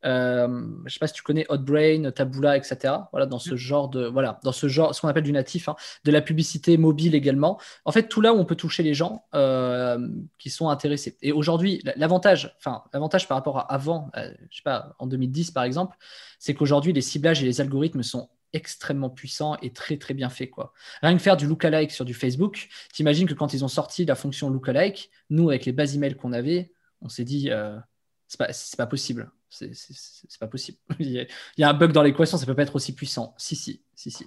je 0.03 0.83
ne 0.83 0.89
sais 0.89 0.99
pas 0.99 1.07
si 1.07 1.13
tu 1.13 1.23
connais 1.23 1.45
Hotbrain, 1.49 2.11
Taboola, 2.11 2.57
etc. 2.57 2.93
Voilà, 3.11 3.25
dans 3.25 3.39
ce 3.39 3.53
mm. 3.53 3.57
genre 3.57 3.89
de. 3.89 4.07
Voilà, 4.07 4.39
dans 4.43 4.51
ce 4.51 4.67
genre, 4.67 4.93
ce 4.93 5.01
qu'on 5.01 5.07
appelle 5.07 5.23
du 5.23 5.31
natif, 5.31 5.69
hein, 5.69 5.75
de 6.03 6.11
la 6.11 6.21
publicité 6.21 6.77
mobile 6.77 7.15
également. 7.15 7.59
En 7.85 7.91
fait, 7.91 8.07
tout 8.07 8.21
là 8.21 8.33
où 8.33 8.37
on 8.37 8.45
peut 8.45 8.55
toucher 8.55 8.83
les 8.83 8.93
gens 8.93 9.25
qui 10.37 10.49
sont 10.49 10.69
intéressés. 10.69 11.17
Et 11.21 11.31
aujourd'hui, 11.31 11.81
l'avantage, 11.95 12.55
enfin, 12.57 12.83
l'avantage 12.93 13.27
par 13.27 13.37
rapport 13.37 13.59
à 13.59 13.77
avant, 13.77 14.09
euh, 14.17 14.31
je 14.49 14.57
sais 14.57 14.63
pas, 14.63 14.95
en 14.99 15.07
2010 15.07 15.51
par 15.51 15.63
exemple, 15.63 15.97
c'est 16.39 16.53
qu'aujourd'hui 16.53 16.93
les 16.93 17.01
ciblages 17.01 17.41
et 17.41 17.45
les 17.45 17.61
algorithmes 17.61 18.03
sont 18.03 18.29
extrêmement 18.53 19.09
puissants 19.09 19.57
et 19.61 19.71
très 19.71 19.97
très 19.97 20.13
bien 20.13 20.29
faits. 20.29 20.51
Quoi. 20.51 20.73
Rien 21.01 21.15
que 21.15 21.21
faire 21.21 21.37
du 21.37 21.47
lookalike 21.47 21.91
sur 21.91 22.05
du 22.05 22.13
Facebook, 22.13 22.69
t'imagines 22.93 23.27
que 23.27 23.33
quand 23.33 23.53
ils 23.53 23.63
ont 23.63 23.69
sorti 23.69 24.05
la 24.05 24.15
fonction 24.15 24.49
lookalike, 24.49 25.11
nous 25.29 25.49
avec 25.49 25.65
les 25.65 25.73
bases 25.73 25.95
emails 25.95 26.15
qu'on 26.15 26.33
avait, 26.33 26.71
on 27.01 27.09
s'est 27.09 27.25
dit 27.25 27.51
euh, 27.51 27.77
c'est 28.27 28.37
pas, 28.37 28.49
pas 28.77 28.87
possible. 28.87 29.31
C'est 29.49 30.39
pas 30.39 30.47
possible. 30.47 30.77
il 30.99 31.27
y 31.57 31.63
a 31.63 31.69
un 31.69 31.73
bug 31.73 31.91
dans 31.91 32.03
l'équation, 32.03 32.37
ça 32.37 32.45
peut 32.45 32.55
pas 32.55 32.63
être 32.63 32.75
aussi 32.75 32.93
puissant. 32.93 33.33
Si, 33.37 33.55
si, 33.55 33.81
si, 33.95 34.11
si. 34.11 34.25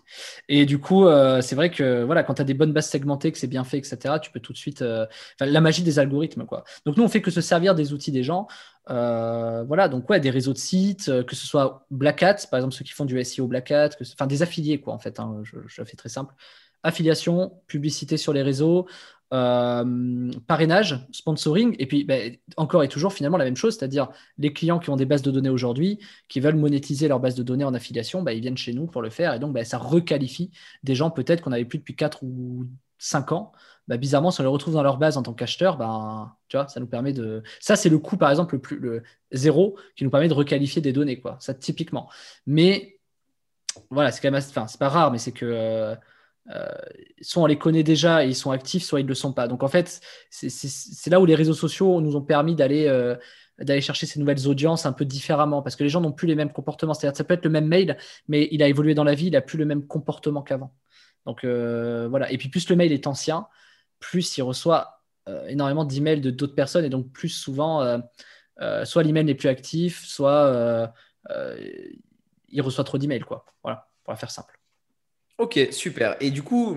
Et 0.49 0.67
du 0.67 0.79
coup, 0.79 1.07
euh, 1.07 1.41
c'est 1.43 1.55
vrai 1.55 1.71
que 1.71 2.03
voilà, 2.05 2.23
quand 2.23 2.35
tu 2.35 2.43
as 2.43 2.45
des 2.45 2.55
bonnes 2.55 2.73
bases 2.73 2.89
segmentées, 2.89 3.31
que 3.31 3.39
c'est 3.39 3.47
bien 3.47 3.65
fait, 3.65 3.79
etc., 3.79 4.15
tu 4.23 4.31
peux 4.31 4.41
tout 4.41 4.53
de 4.53 4.59
suite. 4.59 4.83
Euh, 4.83 5.07
la 5.41 5.61
magie 5.61 5.83
des 5.83 5.99
algorithmes, 5.99 6.47
quoi. 6.47 6.65
Donc, 6.87 6.97
nous, 6.97 7.05
on 7.05 7.09
fait 7.09 7.23
que 7.23 7.31
se 7.31 7.41
servir 7.41 7.75
des 7.75 7.93
outils 7.93 8.13
des 8.13 8.23
gens. 8.23 8.47
Euh, 8.89 9.63
voilà, 9.65 9.89
donc, 9.89 10.09
ouais, 10.09 10.21
des 10.21 10.31
réseaux 10.31 10.53
de 10.53 10.59
sites, 10.59 11.11
que 11.25 11.37
ce 11.37 11.47
soit 11.47 11.87
Black 11.91 12.23
Hat, 12.23 12.37
par 12.51 12.59
exemple, 12.59 12.75
ceux 12.75 12.85
qui 12.85 12.93
font 12.93 13.05
du 13.05 13.23
SEO 13.23 13.47
Black 13.47 13.71
Hat, 13.71 13.91
enfin, 14.01 14.27
des 14.27 14.43
affiliés, 14.43 14.81
quoi, 14.81 14.95
en 14.95 14.99
fait. 14.99 15.21
Hein, 15.21 15.41
je, 15.45 15.57
je 15.67 15.85
fais 15.85 15.97
très 15.97 16.09
simple 16.09 16.35
affiliation, 16.83 17.61
publicité 17.67 18.17
sur 18.17 18.33
les 18.33 18.43
réseaux, 18.43 18.87
euh, 19.33 20.31
parrainage, 20.47 21.07
sponsoring, 21.13 21.77
et 21.79 21.87
puis 21.87 22.05
ben, 22.05 22.37
encore 22.57 22.83
et 22.83 22.89
toujours 22.89 23.13
finalement 23.13 23.39
la 23.39 23.45
même 23.45 23.57
chose, 23.57 23.77
c'est-à-dire 23.77 24.09
les 24.39 24.53
clients 24.53 24.79
qui 24.81 24.91
ont 24.91 24.97
des 24.97 25.07
bases 25.07 25.23
de 25.23 25.31
données 25.31 25.51
aujourd'hui, 25.51 26.01
qui 26.29 26.41
veulent 26.41 26.57
monétiser 26.57 27.07
leur 27.07 27.21
base 27.21 27.37
de 27.37 27.43
données 27.43 27.65
en 27.65 27.73
affiliation, 27.73 28.23
ben, 28.23 28.33
ils 28.33 28.41
viennent 28.41 28.57
chez 28.57 28.73
nous 28.73 28.87
pour 28.87 29.03
le 29.03 29.11
faire, 29.11 29.35
et 29.35 29.39
donc 29.39 29.53
ben, 29.53 29.65
ça 29.65 29.79
requalifie 29.79 30.51
des 30.83 30.95
gens 30.95 31.11
peut-être 31.11 31.43
qu'on 31.43 31.51
n'avait 31.51 31.65
plus 31.65 31.79
depuis 31.79 31.95
4 31.95 32.25
ou 32.25 32.67
5 32.99 33.33
ans. 33.33 33.53
bizarrement, 33.89 34.31
si 34.31 34.41
on 34.41 34.45
les 34.45 34.51
retrouve 34.51 34.75
dans 34.75 34.83
leur 34.83 34.99
base 34.99 35.17
en 35.17 35.23
tant 35.23 35.33
qu'acheteur, 35.33 35.79
ça 36.51 36.81
nous 36.81 36.87
permet 36.87 37.13
de. 37.13 37.43
Ça, 37.61 37.77
c'est 37.77 37.89
le 37.89 37.99
coût, 37.99 38.17
par 38.17 38.31
exemple, 38.31 38.55
le, 38.57 38.61
plus, 38.61 39.03
zéro 39.33 39.79
qui 39.97 40.05
nous 40.05 40.11
permet 40.11 40.29
de 40.29 40.35
requalifier 40.35 40.83
des 40.83 40.93
données, 40.93 41.21
quoi. 41.21 41.37
Ça, 41.41 41.55
typiquement. 41.55 42.09
Mais 42.47 42.99
voilà, 43.91 44.13
c'est 44.13 44.21
quand 44.21 44.31
même. 44.31 44.43
Enfin, 44.49 44.67
c'est 44.67 44.79
pas 44.79 44.89
rare, 44.89 45.11
mais 45.13 45.19
c'est 45.19 45.33
que. 45.33 45.47
Euh, 45.47 45.95
euh, 46.49 46.67
soit 47.21 47.43
on 47.43 47.47
les 47.47 47.59
connaît 47.59 47.83
déjà 47.83 48.25
et 48.25 48.29
ils 48.29 48.35
sont 48.35 48.51
actifs, 48.51 48.83
soit 48.83 49.01
ils 49.01 49.05
ne 49.05 49.09
le 49.09 49.15
sont 49.15 49.33
pas. 49.33 49.47
Donc 49.47 49.63
en 49.63 49.69
fait, 49.69 50.01
c'est 50.31 51.11
là 51.11 51.21
où 51.21 51.27
les 51.27 51.35
réseaux 51.35 51.55
sociaux 51.55 52.01
nous 52.01 52.17
ont 52.17 52.23
permis 52.23 52.55
d'aller 52.55 52.87
euh, 52.89 53.17
d'aller 53.59 53.83
chercher 53.83 54.07
ces 54.07 54.19
nouvelles 54.19 54.49
audiences 54.49 54.87
un 54.87 54.93
peu 54.93 55.05
différemment 55.05 55.61
parce 55.63 55.77
que 55.77 55.85
les 55.85 55.91
gens 55.91 56.01
n'ont 56.01 56.13
plus 56.13 56.27
les 56.27 56.35
mêmes 56.35 56.53
comportements. 56.53 56.95
C'est-à-dire 56.95 57.17
ça 57.17 57.25
peut 57.25 57.35
être 57.35 57.45
le 57.45 57.51
même 57.51 57.67
mail, 57.67 57.97
mais 58.27 58.49
il 58.53 58.63
a 58.63 58.69
évolué 58.69 58.95
dans 58.95 59.05
la 59.05 59.15
vie, 59.15 59.27
il 59.27 59.33
n'a 59.33 59.43
plus 59.43 59.59
le 59.59 59.67
même 59.67 59.87
comportement 59.87 60.43
qu'avant. 60.43 60.75
Donc 61.27 61.45
euh, 61.45 62.09
voilà. 62.09 62.33
Et 62.33 62.39
puis 62.39 62.49
plus 62.49 62.69
le 62.71 62.77
mail 62.77 62.93
est 62.93 63.07
ancien, 63.07 63.47
plus 63.99 64.39
il 64.39 64.43
reçoit 64.43 64.97
énormément 65.47 65.85
d'emails 65.85 66.21
de 66.21 66.31
d'autres 66.31 66.57
personnes 66.57 66.85
et 66.85 66.89
donc 66.89 67.13
plus 67.13 67.29
souvent, 67.29 68.03
soit 68.83 69.03
l'email 69.05 69.25
n'est 69.25 69.37
plus 69.37 69.49
actif, 69.49 70.05
soit 70.05 70.93
il 72.49 72.63
reçoit 72.63 72.83
trop 72.83 72.99
d'emails. 72.99 73.21
Quoi. 73.21 73.45
Voilà, 73.63 73.89
pour 74.03 74.13
la 74.13 74.17
faire 74.17 74.31
simple. 74.33 74.60
Ok, 75.41 75.59
super. 75.71 76.17
Et 76.21 76.31
du 76.31 76.43
coup, 76.43 76.77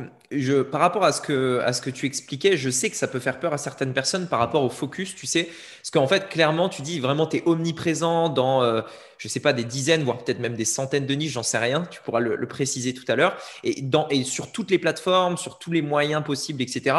par 0.72 0.80
rapport 0.80 1.04
à 1.04 1.12
ce, 1.12 1.20
que, 1.20 1.60
à 1.66 1.74
ce 1.74 1.82
que 1.82 1.90
tu 1.90 2.06
expliquais, 2.06 2.56
je 2.56 2.70
sais 2.70 2.90
que 2.90 2.96
ça 2.96 3.10
peut 3.10 3.20
faire 3.20 3.38
peur 3.38 3.52
à 3.52 3.58
certaines 3.58 3.92
personnes 3.92 4.30
par 4.30 4.40
rapport 4.40 4.64
au 4.64 4.70
focus, 4.70 5.16
tu 5.16 5.28
sais. 5.28 5.50
Parce 5.82 5.92
qu'en 5.92 6.08
fait, 6.08 6.30
clairement, 6.30 6.70
tu 6.70 6.82
dis 6.82 7.02
vraiment, 7.02 7.28
tu 7.28 7.38
es 7.38 7.44
omniprésent 7.46 8.30
dans, 8.30 8.62
je 8.62 8.68
euh, 8.68 8.82
je 9.18 9.28
sais 9.28 9.42
pas, 9.42 9.52
des 9.52 9.66
dizaines, 9.66 10.04
voire 10.04 10.18
peut-être 10.18 10.40
même 10.40 10.56
des 10.56 10.64
centaines 10.64 11.06
de 11.06 11.14
niches, 11.14 11.34
j'en 11.34 11.44
sais 11.44 11.58
rien. 11.58 11.86
Tu 11.92 12.00
pourras 12.04 12.22
le, 12.22 12.48
préciser 12.48 12.94
tout 12.94 13.04
à 13.10 13.18
l'heure. 13.18 13.36
Et, 13.66 13.84
et 14.12 14.24
sur 14.24 14.54
toutes 14.54 14.72
les 14.72 14.80
plateformes, 14.80 15.36
sur 15.36 15.60
tous 15.60 15.74
les 15.74 15.82
moyens 15.82 16.24
possibles, 16.24 16.62
etc. 16.62 16.96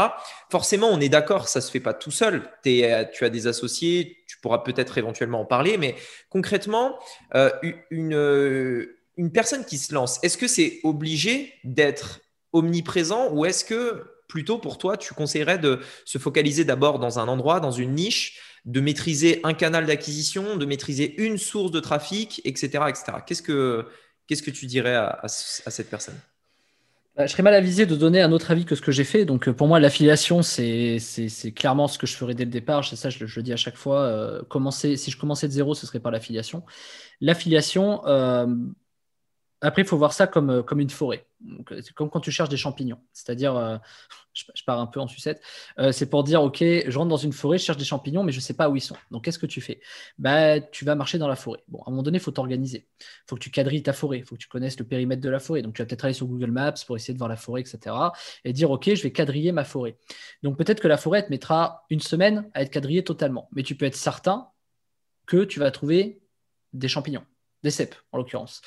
Forcément, 0.50 0.90
on 0.92 1.00
est 1.00 1.09
d'accord, 1.09 1.48
ça 1.48 1.62
se 1.62 1.70
fait 1.70 1.81
pas 1.81 1.94
tout 1.94 2.11
seul. 2.11 2.42
Es, 2.66 3.09
tu 3.14 3.24
as 3.24 3.31
des 3.31 3.46
associés, 3.46 4.18
tu 4.27 4.37
pourras 4.38 4.59
peut-être 4.59 4.98
éventuellement 4.98 5.40
en 5.40 5.46
parler. 5.46 5.79
Mais 5.79 5.94
concrètement, 6.29 6.98
euh, 7.35 7.50
une 7.90 8.87
une 9.16 9.33
personne 9.33 9.64
qui 9.64 9.79
se 9.79 9.94
lance, 9.94 10.18
est-ce 10.22 10.37
que 10.37 10.48
c'est 10.48 10.81
obligé 10.83 11.55
d'être 11.64 12.20
omniprésent 12.53 13.33
ou 13.33 13.44
est-ce 13.44 13.64
que 13.64 14.05
plutôt 14.29 14.59
pour 14.59 14.79
toi, 14.79 14.96
tu 14.96 15.14
conseillerais 15.14 15.59
de 15.59 15.81
se 16.05 16.18
focaliser 16.18 16.64
d'abord 16.64 16.98
dans 16.98 17.18
un 17.18 17.29
endroit, 17.29 17.61
dans 17.61 17.70
une 17.70 17.94
niche, 17.94 18.40
de 18.64 18.81
maîtriser 18.81 19.40
un 19.44 19.55
canal 19.55 19.87
d'acquisition, 19.87 20.57
de 20.57 20.64
maîtriser 20.64 21.22
une 21.22 21.38
source 21.38 21.70
de 21.70 21.81
trafic, 21.81 22.40
etc. 22.44 22.85
etc. 22.88 23.05
Qu'est-ce, 23.27 23.42
que, 23.42 23.87
qu'est-ce 24.27 24.42
que 24.42 24.50
tu 24.50 24.66
dirais 24.66 24.94
à, 24.94 25.29
cette 25.29 25.90
personne? 25.90 26.16
Bah, 27.16 27.27
je 27.27 27.33
serais 27.33 27.42
mal 27.42 27.55
avisé 27.55 27.87
de 27.87 27.94
donner 27.94 28.22
un 28.22 28.33
autre 28.33 28.50
avis 28.50 28.64
que 28.64 28.74
ce 28.74 28.81
que 28.81 28.90
j'ai 28.90 29.05
fait. 29.05 29.24
Donc, 29.24 29.48
pour 29.50 29.68
moi, 29.68 29.79
l'affiliation, 29.79 30.42
c'est, 30.42 30.98
clairement 31.55 31.87
ce 31.87 31.98
que 31.98 32.07
je 32.07 32.16
ferais 32.16 32.35
dès 32.35 32.44
le 32.44 32.50
départ. 32.50 32.85
C'est 32.85 32.96
ça, 32.96 33.11
je, 33.11 33.24
le 33.24 33.42
dis 33.42 33.53
à 33.53 33.57
chaque 33.57 33.77
fois. 33.77 34.00
Euh, 34.00 34.42
commencer, 34.48 34.96
si 34.96 35.11
je 35.11 35.18
commençais 35.18 35.46
de 35.46 35.53
zéro, 35.53 35.74
ce 35.74 35.87
serait 35.87 36.00
par 36.00 36.11
l'affiliation. 36.11 36.64
L'affiliation, 37.20 38.05
euh, 38.07 38.46
après, 39.64 39.83
il 39.83 39.88
faut 39.88 39.96
voir 39.96 40.12
ça 40.12 40.27
comme, 40.27 40.50
euh, 40.50 40.62
comme 40.62 40.81
une 40.81 40.90
forêt. 40.90 41.27
Euh, 41.70 41.81
c'est 41.83 41.92
comme 41.94 42.11
quand 42.11 42.20
tu 42.20 42.31
cherches 42.31 42.50
des 42.50 42.57
champignons. 42.59 42.98
C'est-à-dire, 43.14 43.57
euh, 43.57 43.79
je, 44.35 44.44
pars 44.66 44.79
un 44.79 44.87
peu 44.87 45.00
en 45.00 45.07
sucette, 45.07 45.40
c'est 45.92 46.11
pour 46.11 46.24
dire, 46.24 46.42
OK, 46.42 46.59
je 46.59 46.98
rentre 46.98 47.09
dans 47.09 47.16
une 47.16 47.33
forêt, 47.33 47.57
je 47.57 47.64
cherche 47.64 47.79
des 47.79 47.85
champignons, 47.85 48.24
mais 48.24 48.33
je 48.33 48.38
ne 48.38 48.42
sais 48.42 48.55
pas 48.55 48.68
où 48.68 48.77
ils 48.77 48.81
sont. 48.81 48.96
Donc, 49.11 49.24
qu'est-ce 49.24 49.38
que 49.38 49.46
tu 49.46 49.61
fais? 49.61 49.81
Bah, 50.18 50.61
Tu 50.61 50.85
vas 50.85 50.94
marcher 50.96 51.18
dans 51.18 51.29
la 51.29 51.37
forêt. 51.37 51.62
Bon, 51.68 51.79
à 51.81 51.85
un 51.88 51.90
moment 51.92 52.03
donné, 52.03 52.18
il 52.18 52.20
faut 52.20 52.33
t'organiser. 52.33 52.88
Il 53.00 53.05
faut 53.29 53.37
que 53.37 53.40
tu 53.40 53.50
quadrilles 53.50 53.83
ta 53.83 53.92
forêt. 53.92 54.18
Il 54.18 54.24
faut 54.24 54.35
que 54.35 54.40
tu 54.40 54.48
connaisses 54.48 54.79
le 54.79 54.85
périmètre 54.85 55.22
de 55.22 55.31
la 55.31 55.38
forêt. 55.38 55.62
Donc, 55.62 55.74
tu 55.74 55.83
vas 55.83 55.87
peut-être 55.87 56.05
aller 56.05 56.14
sur 56.14 56.27
Google 56.27 56.50
Maps 56.50 56.74
pour 56.87 56.96
essayer 56.96 57.14
de 57.14 57.18
voir 57.18 57.31
la 57.31 57.37
forêt, 57.37 57.61
etc. 57.61 57.94
Et 58.44 58.53
dire, 58.53 58.70
OK, 58.70 58.92
je 58.92 59.03
vais 59.03 59.12
quadriller 59.12 59.53
ma 59.53 59.64
forêt. 59.64 59.96
Donc, 60.42 60.59
peut-être 60.59 60.81
que 60.81 60.88
la 60.88 60.96
forêt 60.96 61.24
te 61.24 61.31
mettra 61.31 61.85
une 61.90 62.00
semaine 62.00 62.50
à 62.55 62.62
être 62.62 62.70
quadrillée 62.70 63.05
totalement. 63.05 63.48
Mais 63.53 63.62
tu 63.62 63.77
peux 63.77 63.87
être 63.87 63.96
certain 63.96 64.48
que 65.27 65.44
tu 65.44 65.61
vas 65.61 65.70
trouver 65.70 66.20
des 66.72 66.88
champignons 66.88 67.24
des 67.64 67.70
cèpes 67.70 67.96
en 68.12 68.18
l'occurrence. 68.18 68.61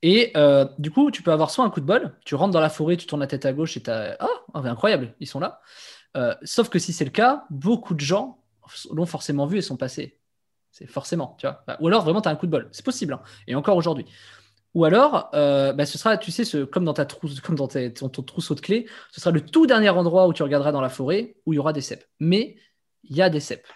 Et 0.00 0.32
euh, 0.36 0.66
du 0.78 0.90
coup, 0.90 1.10
tu 1.10 1.22
peux 1.22 1.32
avoir 1.32 1.50
soit 1.50 1.64
un 1.64 1.70
coup 1.70 1.80
de 1.80 1.86
bol, 1.86 2.16
tu 2.24 2.34
rentres 2.36 2.52
dans 2.52 2.60
la 2.60 2.70
forêt, 2.70 2.96
tu 2.96 3.06
tournes 3.06 3.20
la 3.20 3.26
tête 3.26 3.44
à 3.44 3.52
gauche 3.52 3.76
et 3.76 3.82
tu 3.82 3.90
as 3.90 4.16
Ah, 4.20 4.28
oh, 4.54 4.58
incroyable, 4.58 5.14
ils 5.20 5.26
sont 5.26 5.40
là. 5.40 5.60
Euh, 6.16 6.34
sauf 6.44 6.70
que 6.70 6.78
si 6.78 6.92
c'est 6.92 7.04
le 7.04 7.10
cas, 7.10 7.44
beaucoup 7.50 7.94
de 7.94 8.00
gens 8.00 8.38
l'ont 8.92 9.06
forcément 9.06 9.46
vu 9.46 9.58
et 9.58 9.62
sont 9.62 9.76
passés. 9.76 10.20
C'est 10.70 10.86
forcément, 10.86 11.36
tu 11.38 11.46
vois. 11.46 11.62
Bah, 11.66 11.76
ou 11.80 11.88
alors 11.88 12.02
vraiment, 12.02 12.22
tu 12.22 12.28
as 12.28 12.32
un 12.32 12.36
coup 12.36 12.46
de 12.46 12.50
bol. 12.52 12.68
C'est 12.72 12.84
possible. 12.84 13.14
Hein. 13.14 13.22
Et 13.46 13.54
encore 13.54 13.76
aujourd'hui. 13.76 14.06
Ou 14.74 14.84
alors, 14.84 15.30
euh, 15.34 15.72
bah, 15.72 15.86
ce 15.86 15.98
sera, 15.98 16.16
tu 16.16 16.30
sais, 16.30 16.44
ce, 16.44 16.64
comme 16.64 16.84
dans 16.84 16.94
ta 16.94 17.04
trousse, 17.04 17.40
comme 17.40 17.54
dans 17.54 17.68
ton, 17.68 18.08
ton, 18.08 18.22
trousseau 18.22 18.54
de 18.54 18.60
clés, 18.60 18.86
ce 19.12 19.20
sera 19.20 19.30
le 19.30 19.40
tout 19.40 19.66
dernier 19.66 19.90
endroit 19.90 20.26
où 20.26 20.32
tu 20.32 20.42
regarderas 20.42 20.72
dans 20.72 20.80
la 20.80 20.88
forêt 20.88 21.36
où 21.46 21.52
il 21.52 21.56
y 21.56 21.58
aura 21.58 21.72
des 21.72 21.80
cèpes. 21.80 22.04
Mais 22.18 22.56
il 23.08 23.16
y 23.16 23.22
a 23.22 23.30
des 23.30 23.40
cèpes. 23.40 23.66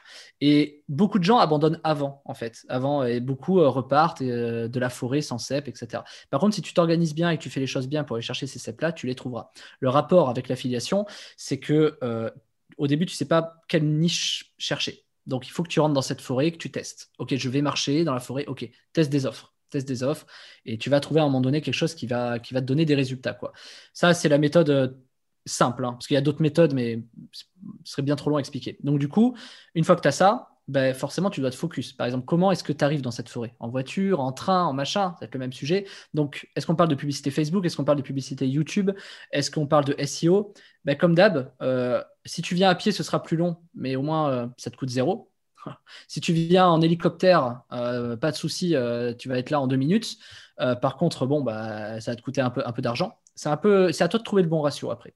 Et 0.41 0.83
beaucoup 0.89 1.19
de 1.19 1.25
gens 1.25 1.39
abandonnent 1.39 1.81
avant, 1.85 2.23
en 2.25 2.35
fait. 2.35 2.65
Avant, 2.69 3.05
et 3.05 3.21
beaucoup 3.21 3.61
euh, 3.61 3.69
repartent 3.69 4.23
euh, 4.23 4.69
de 4.69 4.81
la 4.81 4.91
forêt 4.91 5.21
sans 5.21 5.39
cèpes, 5.39 5.69
etc. 5.69 6.03
Par 6.31 6.41
contre, 6.41 6.55
si 6.55 6.63
tu 6.63 6.73
t'organises 6.75 7.15
bien 7.15 7.31
et 7.31 7.39
que 7.39 7.43
tu 7.43 7.51
fais 7.51 7.61
les 7.61 7.67
choses 7.67 7.89
bien 7.89 8.05
pour 8.05 8.17
aller 8.17 8.25
chercher 8.25 8.47
ces 8.47 8.59
cèpes-là, 8.59 8.93
tu 8.93 9.07
les 9.07 9.15
trouveras. 9.15 9.51
Le 9.81 9.89
rapport 9.89 10.29
avec 10.29 10.49
l'affiliation, 10.49 11.07
c'est 11.37 11.59
que 11.59 11.99
euh, 12.03 12.31
au 12.77 12.87
début, 12.87 13.07
tu 13.07 13.13
ne 13.13 13.17
sais 13.17 13.25
pas 13.29 13.55
quelle 13.69 13.85
niche 13.85 14.55
chercher. 14.59 15.05
Donc, 15.27 15.47
il 15.47 15.51
faut 15.51 15.63
que 15.63 15.69
tu 15.69 15.81
rentres 15.81 15.95
dans 15.95 16.03
cette 16.03 16.21
forêt 16.21 16.53
que 16.53 16.57
tu 16.57 16.71
testes. 16.71 17.11
OK, 17.19 17.35
je 17.35 17.49
vais 17.49 17.61
marcher 17.61 18.05
dans 18.05 18.15
la 18.15 18.21
forêt. 18.21 18.47
OK, 18.47 18.69
teste 18.93 19.11
des 19.11 19.27
offres. 19.27 19.55
Teste 19.71 19.87
des 19.87 20.03
offres 20.03 20.27
et 20.65 20.79
tu 20.79 20.89
vas 20.89 20.99
trouver 20.99 21.21
à 21.21 21.25
un 21.25 21.27
moment 21.27 21.43
donné 21.43 21.61
quelque 21.61 21.75
chose 21.75 21.95
qui 21.95 22.07
va, 22.07 22.39
qui 22.39 22.55
va 22.55 22.63
te 22.63 22.67
donner 22.67 22.87
des 22.87 22.95
résultats. 22.95 23.35
Quoi. 23.35 23.53
Ça, 23.93 24.15
c'est 24.15 24.31
la 24.31 24.39
méthode 24.39 24.99
simple, 25.47 25.85
hein, 25.85 25.93
parce 25.93 26.07
qu'il 26.07 26.15
y 26.15 26.19
a 26.19 26.21
d'autres 26.21 26.43
méthodes, 26.43 26.75
mais 26.75 27.03
ce 27.33 27.45
serait 27.85 28.03
bien 28.03 28.17
trop 28.17 28.31
long 28.31 28.37
à 28.37 28.41
expliquer. 28.41 28.79
Donc, 28.83 28.99
du 28.99 29.09
coup, 29.09 29.37
une 29.75 29.85
fois 29.85 29.97
que 29.97 30.03
tu 30.03 30.09
as 30.09 30.13
ça, 30.13 30.51
ben, 30.69 30.93
forcément, 30.95 31.31
tu 31.31 31.41
dois 31.41 31.51
te 31.51 31.57
focus. 31.57 31.95
Par 31.95 32.07
exemple, 32.07 32.27
comment 32.27 32.53
est-ce 32.53 32.63
que 32.63 32.75
tu 32.75 32.85
arrives 32.85 33.01
dans 33.01 33.11
cette 33.11 33.31
forêt? 33.31 33.55
En 33.59 33.69
voiture, 33.69 34.21
en 34.21 34.33
train, 34.33 34.65
en 34.65 34.75
machin 34.75 35.15
C'est 35.19 35.33
le 35.33 35.41
même 35.41 35.53
sujet. 35.53 35.87
Donc, 36.13 36.49
est-ce 36.55 36.67
qu'on 36.67 36.77
parle 36.77 36.91
de 36.91 36.95
publicité 36.95 37.31
Facebook? 37.31 37.65
Est-ce 37.65 37.77
qu'on 37.77 37.85
parle 37.85 37.97
de 37.99 38.03
publicité 38.03 38.47
YouTube? 38.47 38.91
Est-ce 39.33 39.51
qu'on 39.51 39.67
parle 39.67 39.87
de 39.87 39.97
SEO 40.05 40.53
ben, 40.85 40.95
Comme 40.95 41.15
d'hab, 41.15 41.51
euh, 41.63 42.03
si 42.27 42.43
tu 42.43 42.55
viens 42.55 42.69
à 42.69 42.75
pied, 42.75 42.93
ce 42.93 43.03
sera 43.03 43.23
plus 43.23 43.39
long, 43.39 43.57
mais 43.75 43.97
au 43.97 44.03
moins, 44.03 44.31
euh, 44.31 44.47
ça 44.59 44.71
te 44.71 44.77
coûte 44.77 44.91
zéro. 44.91 45.33
si 46.07 46.21
tu 46.21 46.35
viens 46.35 46.69
en 46.69 46.83
hélicoptère, 46.83 47.63
euh, 47.73 48.17
pas 48.19 48.31
de 48.31 48.37
souci, 48.37 48.75
tu 49.19 49.29
vas 49.31 49.39
être 49.39 49.51
là 49.51 49.61
en 49.61 49.69
deux 49.69 49.77
minutes. 49.77 50.19
par 50.83 50.99
contre, 50.99 51.25
bon, 51.25 51.41
bah, 51.41 51.99
ça 52.01 52.13
va 52.13 52.17
te 52.17 52.23
coûter 52.23 52.43
un 52.43 52.51
peu 52.51 52.83
d'argent 52.83 53.19
C'est 53.39 53.49
un 53.49 53.57
peu, 53.57 53.93
c'est 53.93 54.03
à 54.03 54.09
toi 54.09 54.19
de 54.19 54.25
trouver 54.25 54.43
le 54.43 54.49
bon 54.49 54.61
ratio 54.61 54.91
après. 54.91 55.15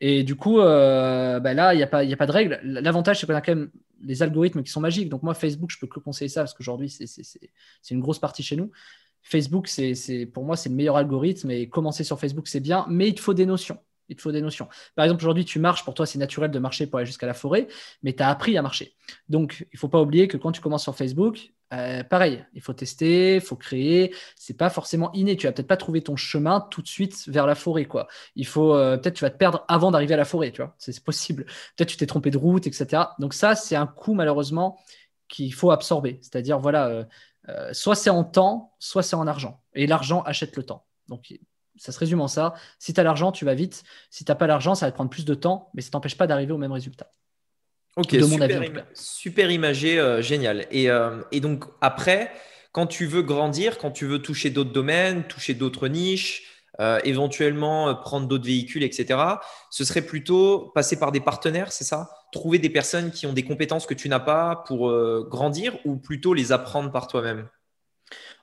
Et 0.00 0.24
du 0.24 0.36
coup, 0.36 0.58
euh, 0.58 1.38
bah 1.38 1.52
là, 1.52 1.74
il 1.74 1.76
n'y 1.76 1.82
a, 1.82 1.86
pas, 1.86 1.98
a 1.98 2.16
pas 2.16 2.26
de 2.26 2.32
règle. 2.32 2.60
L'avantage, 2.62 3.20
c'est 3.20 3.26
qu'on 3.26 3.34
a 3.34 3.42
quand 3.42 3.54
même 3.54 3.70
les 4.00 4.22
algorithmes 4.22 4.62
qui 4.62 4.70
sont 4.70 4.80
magiques. 4.80 5.10
Donc 5.10 5.22
moi, 5.22 5.34
Facebook, 5.34 5.70
je 5.70 5.78
peux 5.78 5.86
que 5.86 6.00
conseiller 6.00 6.30
ça 6.30 6.40
parce 6.40 6.54
qu'aujourd'hui, 6.54 6.88
c'est 6.88 7.90
une 7.90 8.00
grosse 8.00 8.18
partie 8.18 8.42
chez 8.42 8.56
nous. 8.56 8.70
Facebook, 9.20 9.68
pour 10.32 10.44
moi, 10.44 10.56
c'est 10.56 10.70
le 10.70 10.76
meilleur 10.76 10.96
algorithme 10.96 11.50
et 11.50 11.68
commencer 11.68 12.04
sur 12.04 12.18
Facebook, 12.18 12.48
c'est 12.48 12.60
bien, 12.60 12.86
mais 12.88 13.08
il 13.08 13.14
te 13.14 13.20
faut 13.20 13.34
des 13.34 13.44
notions. 13.44 13.78
Il 14.08 14.16
te 14.16 14.22
faut 14.22 14.32
des 14.32 14.40
notions. 14.40 14.66
Par 14.94 15.04
exemple, 15.04 15.22
aujourd'hui, 15.22 15.44
tu 15.44 15.58
marches, 15.58 15.84
pour 15.84 15.92
toi, 15.92 16.06
c'est 16.06 16.18
naturel 16.18 16.50
de 16.50 16.58
marcher 16.58 16.86
pour 16.86 16.98
aller 16.98 17.06
jusqu'à 17.06 17.26
la 17.26 17.34
forêt, 17.34 17.68
mais 18.02 18.14
tu 18.14 18.22
as 18.22 18.30
appris 18.30 18.56
à 18.56 18.62
marcher. 18.62 18.94
Donc, 19.28 19.60
il 19.60 19.74
ne 19.74 19.78
faut 19.78 19.88
pas 19.88 20.00
oublier 20.00 20.26
que 20.26 20.38
quand 20.38 20.52
tu 20.52 20.62
commences 20.62 20.84
sur 20.84 20.96
Facebook, 20.96 21.52
euh, 21.74 22.02
pareil, 22.02 22.44
il 22.54 22.62
faut 22.62 22.72
tester, 22.72 23.36
il 23.36 23.40
faut 23.40 23.56
créer. 23.56 24.14
C'est 24.36 24.56
pas 24.56 24.70
forcément 24.70 25.12
inné. 25.12 25.36
Tu 25.36 25.46
vas 25.46 25.52
peut-être 25.52 25.68
pas 25.68 25.76
trouver 25.76 26.02
ton 26.02 26.16
chemin 26.16 26.60
tout 26.70 26.82
de 26.82 26.88
suite 26.88 27.28
vers 27.28 27.46
la 27.46 27.54
forêt, 27.54 27.84
quoi. 27.84 28.08
Il 28.36 28.46
faut 28.46 28.74
euh, 28.74 28.96
peut-être 28.96 29.16
tu 29.16 29.24
vas 29.24 29.30
te 29.30 29.36
perdre 29.36 29.64
avant 29.68 29.90
d'arriver 29.90 30.14
à 30.14 30.16
la 30.16 30.24
forêt, 30.24 30.50
tu 30.50 30.62
vois. 30.62 30.74
C'est 30.78 31.02
possible. 31.04 31.44
Peut-être 31.76 31.90
tu 31.90 31.96
t'es 31.96 32.06
trompé 32.06 32.30
de 32.30 32.38
route, 32.38 32.66
etc. 32.66 33.02
Donc 33.18 33.34
ça, 33.34 33.54
c'est 33.54 33.76
un 33.76 33.86
coût 33.86 34.14
malheureusement 34.14 34.78
qu'il 35.28 35.52
faut 35.52 35.70
absorber. 35.70 36.18
C'est-à-dire 36.22 36.58
voilà, 36.58 37.06
euh, 37.48 37.72
soit 37.72 37.94
c'est 37.94 38.10
en 38.10 38.24
temps, 38.24 38.74
soit 38.78 39.02
c'est 39.02 39.16
en 39.16 39.26
argent. 39.26 39.62
Et 39.74 39.86
l'argent 39.86 40.22
achète 40.22 40.56
le 40.56 40.62
temps. 40.64 40.86
Donc 41.08 41.38
ça 41.76 41.92
se 41.92 41.98
résume 41.98 42.20
en 42.20 42.28
ça. 42.28 42.54
Si 42.78 42.94
tu 42.94 43.00
as 43.00 43.04
l'argent, 43.04 43.30
tu 43.32 43.44
vas 43.44 43.54
vite. 43.54 43.84
Si 44.10 44.24
tu 44.24 44.30
n'as 44.30 44.36
pas 44.36 44.46
l'argent, 44.46 44.74
ça 44.74 44.86
va 44.86 44.90
te 44.90 44.96
prendre 44.96 45.10
plus 45.10 45.24
de 45.24 45.34
temps, 45.34 45.70
mais 45.74 45.82
ça 45.82 45.90
t'empêche 45.90 46.16
pas 46.16 46.26
d'arriver 46.26 46.52
au 46.52 46.58
même 46.58 46.72
résultat. 46.72 47.10
Ok, 47.98 48.16
super, 48.94 49.50
imagé, 49.50 49.98
euh, 49.98 50.22
génial. 50.22 50.66
Euh, 50.72 51.20
et, 51.32 51.40
donc 51.40 51.64
après, 51.80 52.30
quand 52.70 52.86
tu 52.86 53.06
veux 53.06 53.22
grandir, 53.22 53.76
quand 53.76 53.90
tu 53.90 54.06
veux 54.06 54.22
toucher 54.22 54.50
d'autres 54.50 54.72
domaines, 54.72 55.24
toucher 55.24 55.54
d'autres 55.54 55.88
niches, 55.88 56.44
euh, 56.80 57.00
éventuellement 57.02 57.92
prendre 57.96 58.28
d'autres 58.28 58.46
véhicules, 58.46 58.84
etc., 58.84 59.18
ce 59.70 59.82
serait 59.82 60.02
plutôt 60.02 60.70
passer 60.76 60.96
par 60.96 61.10
des 61.10 61.18
partenaires, 61.18 61.72
c'est 61.72 61.82
ça? 61.82 62.08
Trouver 62.30 62.60
des 62.60 62.70
personnes 62.70 63.10
qui 63.10 63.26
ont 63.26 63.32
des 63.32 63.42
compétences 63.42 63.84
que 63.84 63.94
tu 63.94 64.08
n'as 64.08 64.20
pas 64.20 64.62
pour 64.68 64.92
grandir 65.24 65.76
ou 65.84 65.96
plutôt 65.96 66.34
les 66.34 66.52
apprendre 66.52 66.92
par 66.92 67.08
toi-même? 67.08 67.48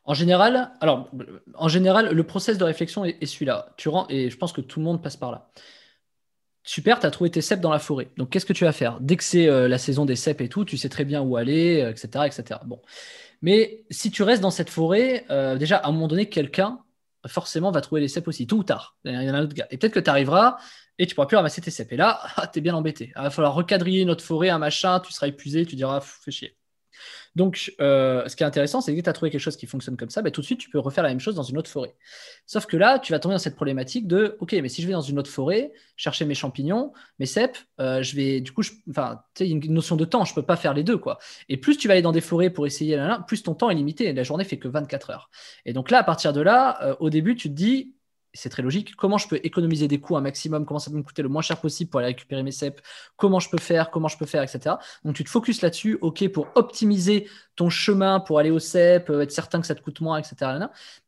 En 0.03 0.13
général, 0.13 0.73
alors, 0.81 1.09
en 1.53 1.69
général, 1.69 2.13
le 2.13 2.23
process 2.23 2.57
de 2.57 2.65
réflexion 2.65 3.05
est, 3.05 3.25
celui-là. 3.25 3.73
Tu 3.77 3.87
rends, 3.87 4.05
et 4.09 4.29
je 4.29 4.37
pense 4.37 4.51
que 4.51 4.61
tout 4.61 4.79
le 4.79 4.85
monde 4.85 5.01
passe 5.01 5.15
par 5.15 5.31
là. 5.31 5.49
Super, 6.65 6.99
tu 6.99 7.05
as 7.05 7.11
trouvé 7.11 7.29
tes 7.29 7.41
cèpes 7.41 7.61
dans 7.61 7.71
la 7.71 7.77
forêt. 7.77 8.09
Donc, 8.17 8.31
qu'est-ce 8.31 8.45
que 8.45 8.53
tu 8.53 8.63
vas 8.63 8.71
faire? 8.71 8.99
Dès 8.99 9.17
que 9.17 9.23
c'est 9.23 9.47
euh, 9.47 9.67
la 9.67 9.77
saison 9.77 10.03
des 10.03 10.15
cèpes 10.15 10.41
et 10.41 10.49
tout, 10.49 10.65
tu 10.65 10.77
sais 10.77 10.89
très 10.89 11.05
bien 11.05 11.21
où 11.21 11.37
aller, 11.37 11.87
etc., 11.87 12.09
euh, 12.15 12.23
etc. 12.23 12.59
Bon. 12.65 12.81
Mais 13.43 13.85
si 13.91 14.09
tu 14.09 14.23
restes 14.23 14.41
dans 14.41 14.49
cette 14.49 14.71
forêt, 14.71 15.25
euh, 15.29 15.57
déjà, 15.57 15.77
à 15.77 15.89
un 15.89 15.91
moment 15.91 16.07
donné, 16.07 16.27
quelqu'un, 16.27 16.79
forcément, 17.27 17.69
va 17.69 17.81
trouver 17.81 18.01
les 18.01 18.07
cèpes 18.07 18.27
aussi, 18.27 18.47
tôt 18.47 18.57
ou 18.57 18.63
tard. 18.63 18.97
Il 19.05 19.13
y 19.13 19.29
en 19.29 19.35
a 19.35 19.37
un 19.37 19.43
autre 19.43 19.53
gars. 19.53 19.67
Et 19.69 19.77
peut-être 19.77 19.93
que 19.93 19.99
tu 19.99 20.09
arriveras 20.09 20.57
et 20.97 21.05
tu 21.05 21.13
pourras 21.13 21.27
plus 21.27 21.37
ramasser 21.37 21.61
tes 21.61 21.69
cèpes. 21.71 21.91
Et 21.93 21.97
là, 21.97 22.19
tu 22.51 22.59
es 22.59 22.61
bien 22.63 22.73
embêté. 22.75 23.13
Il 23.15 23.21
va 23.21 23.29
falloir 23.29 23.53
recadrer 23.53 24.03
notre 24.03 24.23
forêt, 24.23 24.49
un 24.49 24.57
machin, 24.57 24.99
tu 24.99 25.13
seras 25.13 25.27
épuisé, 25.27 25.67
tu 25.67 25.75
diras, 25.75 26.01
fais 26.01 26.31
chier. 26.31 26.57
Donc, 27.35 27.73
euh, 27.81 28.27
ce 28.27 28.35
qui 28.35 28.43
est 28.43 28.45
intéressant, 28.45 28.81
c'est 28.81 28.93
que 28.93 28.99
que 28.99 29.03
tu 29.03 29.09
as 29.09 29.13
trouvé 29.13 29.29
quelque 29.29 29.41
chose 29.41 29.57
qui 29.57 29.67
fonctionne 29.67 29.97
comme 29.97 30.09
ça, 30.09 30.21
bah, 30.21 30.31
tout 30.31 30.41
de 30.41 30.45
suite, 30.45 30.59
tu 30.59 30.69
peux 30.69 30.79
refaire 30.79 31.03
la 31.03 31.09
même 31.09 31.19
chose 31.19 31.35
dans 31.35 31.43
une 31.43 31.57
autre 31.57 31.69
forêt. 31.69 31.93
Sauf 32.45 32.65
que 32.65 32.77
là, 32.77 32.99
tu 32.99 33.11
vas 33.11 33.19
tomber 33.19 33.35
dans 33.35 33.39
cette 33.39 33.55
problématique 33.55 34.07
de, 34.07 34.37
OK, 34.39 34.53
mais 34.53 34.69
si 34.69 34.81
je 34.81 34.87
vais 34.87 34.93
dans 34.93 35.01
une 35.01 35.19
autre 35.19 35.29
forêt, 35.29 35.73
chercher 35.97 36.25
mes 36.25 36.35
champignons, 36.35 36.93
mes 37.19 37.25
cèpes, 37.25 37.57
euh, 37.79 38.01
je 38.01 38.15
vais, 38.15 38.39
du 38.39 38.51
coup, 38.51 38.61
enfin, 38.89 39.21
tu 39.33 39.45
sais, 39.45 39.49
une 39.49 39.73
notion 39.73 39.95
de 39.95 40.05
temps, 40.05 40.23
je 40.23 40.31
ne 40.31 40.35
peux 40.35 40.43
pas 40.43 40.55
faire 40.55 40.73
les 40.73 40.83
deux, 40.83 40.97
quoi. 40.97 41.19
Et 41.49 41.57
plus 41.57 41.77
tu 41.77 41.87
vas 41.87 41.93
aller 41.93 42.01
dans 42.01 42.11
des 42.11 42.21
forêts 42.21 42.49
pour 42.49 42.65
essayer, 42.65 42.97
plus 43.27 43.43
ton 43.43 43.53
temps 43.53 43.69
est 43.69 43.75
limité. 43.75 44.13
La 44.13 44.23
journée 44.23 44.45
fait 44.45 44.57
que 44.57 44.67
24 44.67 45.09
heures. 45.09 45.29
Et 45.65 45.73
donc 45.73 45.91
là, 45.91 45.99
à 45.99 46.03
partir 46.03 46.31
de 46.31 46.41
là, 46.41 46.77
euh, 46.83 46.95
au 46.99 47.09
début, 47.09 47.35
tu 47.35 47.49
te 47.49 47.53
dis, 47.53 47.94
c'est 48.35 48.49
très 48.49 48.61
logique. 48.61 48.95
Comment 48.95 49.17
je 49.17 49.27
peux 49.27 49.39
économiser 49.43 49.87
des 49.87 49.99
coûts 49.99 50.17
un 50.17 50.21
maximum? 50.21 50.65
Comment 50.65 50.79
ça 50.79 50.91
peut 50.91 50.97
me 50.97 51.03
coûter 51.03 51.21
le 51.21 51.29
moins 51.29 51.41
cher 51.41 51.59
possible 51.59 51.89
pour 51.89 51.99
aller 51.99 52.07
récupérer 52.07 52.43
mes 52.43 52.51
CEP 52.51 52.81
Comment 53.17 53.39
je 53.39 53.49
peux 53.49 53.57
faire? 53.57 53.89
Comment 53.89 54.07
je 54.07 54.17
peux 54.17 54.25
faire, 54.25 54.43
etc. 54.43 54.75
Donc 55.03 55.15
tu 55.15 55.23
te 55.23 55.29
focuses 55.29 55.61
là-dessus, 55.61 55.97
ok, 56.01 56.27
pour 56.29 56.47
optimiser 56.55 57.27
ton 57.55 57.69
chemin 57.69 58.19
pour 58.19 58.39
aller 58.39 58.51
au 58.51 58.59
CEP, 58.59 59.09
euh, 59.09 59.21
être 59.21 59.31
certain 59.31 59.61
que 59.61 59.67
ça 59.67 59.75
te 59.75 59.81
coûte 59.81 60.01
moins, 60.01 60.17
etc. 60.17 60.51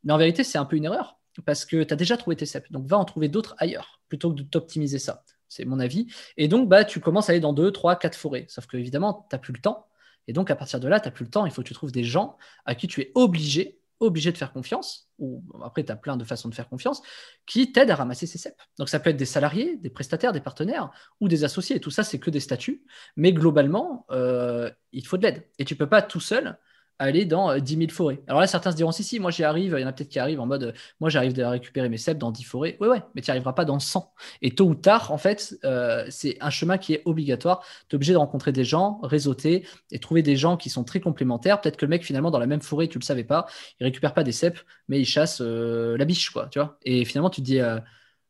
Mais 0.03 0.13
en 0.13 0.17
vérité, 0.17 0.43
c'est 0.43 0.57
un 0.57 0.65
peu 0.65 0.75
une 0.77 0.85
erreur 0.85 1.17
parce 1.45 1.65
que 1.65 1.83
tu 1.83 1.93
as 1.93 1.97
déjà 1.97 2.17
trouvé 2.17 2.35
tes 2.35 2.45
CEP. 2.45 2.71
Donc 2.71 2.87
va 2.87 2.97
en 2.97 3.05
trouver 3.05 3.27
d'autres 3.27 3.55
ailleurs 3.59 4.01
plutôt 4.09 4.31
que 4.31 4.37
de 4.37 4.43
t'optimiser 4.43 4.99
ça. 4.99 5.23
C'est 5.49 5.65
mon 5.65 5.79
avis. 5.79 6.07
Et 6.35 6.47
donc, 6.47 6.67
bah, 6.67 6.83
tu 6.83 6.99
commences 6.99 7.29
à 7.29 7.31
aller 7.31 7.39
dans 7.39 7.53
deux, 7.53 7.71
trois, 7.71 7.95
quatre 7.95 8.17
forêts. 8.17 8.45
Sauf 8.49 8.67
que, 8.67 8.77
évidemment, 8.77 9.25
tu 9.29 9.35
n'as 9.35 9.39
plus 9.39 9.53
le 9.53 9.59
temps. 9.59 9.87
Et 10.27 10.33
donc, 10.33 10.51
à 10.51 10.55
partir 10.55 10.79
de 10.79 10.87
là, 10.87 10.99
tu 10.99 11.07
n'as 11.07 11.11
plus 11.11 11.23
le 11.23 11.31
temps. 11.31 11.45
Il 11.45 11.51
faut 11.51 11.61
que 11.61 11.67
tu 11.67 11.73
trouves 11.73 11.91
des 11.91 12.03
gens 12.03 12.37
à 12.65 12.75
qui 12.75 12.87
tu 12.87 13.01
es 13.01 13.11
obligé 13.15 13.79
obligé 13.99 14.31
de 14.31 14.37
faire 14.37 14.53
confiance, 14.53 15.09
ou 15.19 15.43
après 15.63 15.83
tu 15.83 15.91
as 15.91 15.95
plein 15.95 16.17
de 16.17 16.23
façons 16.23 16.49
de 16.49 16.55
faire 16.55 16.69
confiance, 16.69 17.01
qui 17.45 17.71
t'aident 17.71 17.91
à 17.91 17.95
ramasser 17.95 18.27
ces 18.27 18.37
CEP. 18.37 18.55
Donc 18.77 18.89
ça 18.89 18.99
peut 18.99 19.09
être 19.09 19.17
des 19.17 19.25
salariés, 19.25 19.77
des 19.77 19.89
prestataires, 19.89 20.33
des 20.33 20.41
partenaires 20.41 20.91
ou 21.19 21.27
des 21.27 21.43
associés. 21.43 21.79
Tout 21.79 21.91
ça, 21.91 22.03
c'est 22.03 22.19
que 22.19 22.29
des 22.29 22.39
statuts, 22.39 22.83
mais 23.15 23.33
globalement, 23.33 24.05
euh, 24.11 24.69
il 24.91 25.05
faut 25.05 25.17
de 25.17 25.23
l'aide. 25.23 25.47
Et 25.59 25.65
tu 25.65 25.75
peux 25.75 25.89
pas 25.89 26.01
tout 26.01 26.19
seul 26.19 26.57
aller 26.99 27.25
dans 27.25 27.57
10 27.57 27.75
euh, 27.75 27.79
000 27.79 27.91
forêts. 27.91 28.21
Alors 28.27 28.41
là, 28.41 28.47
certains 28.47 28.71
se 28.71 28.75
diront, 28.75 28.91
si, 28.91 29.03
si, 29.03 29.19
moi 29.19 29.31
j'y 29.31 29.43
arrive, 29.43 29.75
il 29.77 29.81
y 29.81 29.83
en 29.83 29.87
a 29.87 29.93
peut-être 29.93 30.09
qui 30.09 30.19
arrivent 30.19 30.39
en 30.39 30.45
mode, 30.45 30.63
euh, 30.63 30.71
moi 30.99 31.09
j'arrive 31.09 31.39
à 31.39 31.51
récupérer 31.51 31.89
mes 31.89 31.97
cèpes 31.97 32.17
dans 32.17 32.31
10 32.31 32.43
forêts. 32.43 32.77
Oui, 32.79 32.87
ouais, 32.87 33.01
mais 33.13 33.21
tu 33.21 33.29
n'y 33.29 33.31
arriveras 33.31 33.53
pas 33.53 33.65
dans 33.65 33.79
100. 33.79 34.13
Et 34.41 34.51
tôt 34.55 34.65
ou 34.65 34.75
tard, 34.75 35.11
en 35.11 35.17
fait, 35.17 35.57
euh, 35.63 36.05
c'est 36.09 36.37
un 36.41 36.49
chemin 36.49 36.77
qui 36.77 36.93
est 36.93 37.01
obligatoire. 37.05 37.63
Tu 37.89 37.95
es 37.95 37.97
obligé 37.97 38.13
de 38.13 38.17
rencontrer 38.17 38.51
des 38.51 38.63
gens, 38.63 38.99
réseauter 39.03 39.65
et 39.91 39.99
trouver 39.99 40.21
des 40.21 40.35
gens 40.35 40.57
qui 40.57 40.69
sont 40.69 40.83
très 40.83 40.99
complémentaires. 40.99 41.61
Peut-être 41.61 41.77
que 41.77 41.85
le 41.85 41.89
mec, 41.89 42.03
finalement, 42.03 42.31
dans 42.31 42.39
la 42.39 42.47
même 42.47 42.61
forêt, 42.61 42.87
tu 42.87 42.99
le 42.99 43.03
savais 43.03 43.23
pas, 43.23 43.47
il 43.79 43.83
récupère 43.83 44.13
pas 44.13 44.23
des 44.23 44.31
cèpes, 44.31 44.59
mais 44.87 44.99
il 44.99 45.05
chasse 45.05 45.41
la 45.41 46.05
biche, 46.05 46.29
quoi, 46.31 46.47
tu 46.47 46.59
vois. 46.59 46.77
Et 46.83 47.05
finalement, 47.05 47.29
tu 47.29 47.41
te 47.41 47.45
dis, 47.45 47.59
ah, 47.59 47.83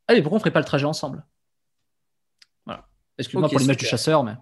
mais 0.09 0.21
pourquoi 0.21 0.37
on 0.37 0.39
ferait 0.39 0.51
pas 0.51 0.59
le 0.59 0.65
trajet 0.65 0.85
ensemble? 0.85 1.25
Voilà. 2.65 2.87
Excuse-moi 3.17 3.49
pour 3.49 3.59
l'image 3.59 3.77
du 3.77 3.85
chasseur, 3.85 4.23
mais. 4.23 4.33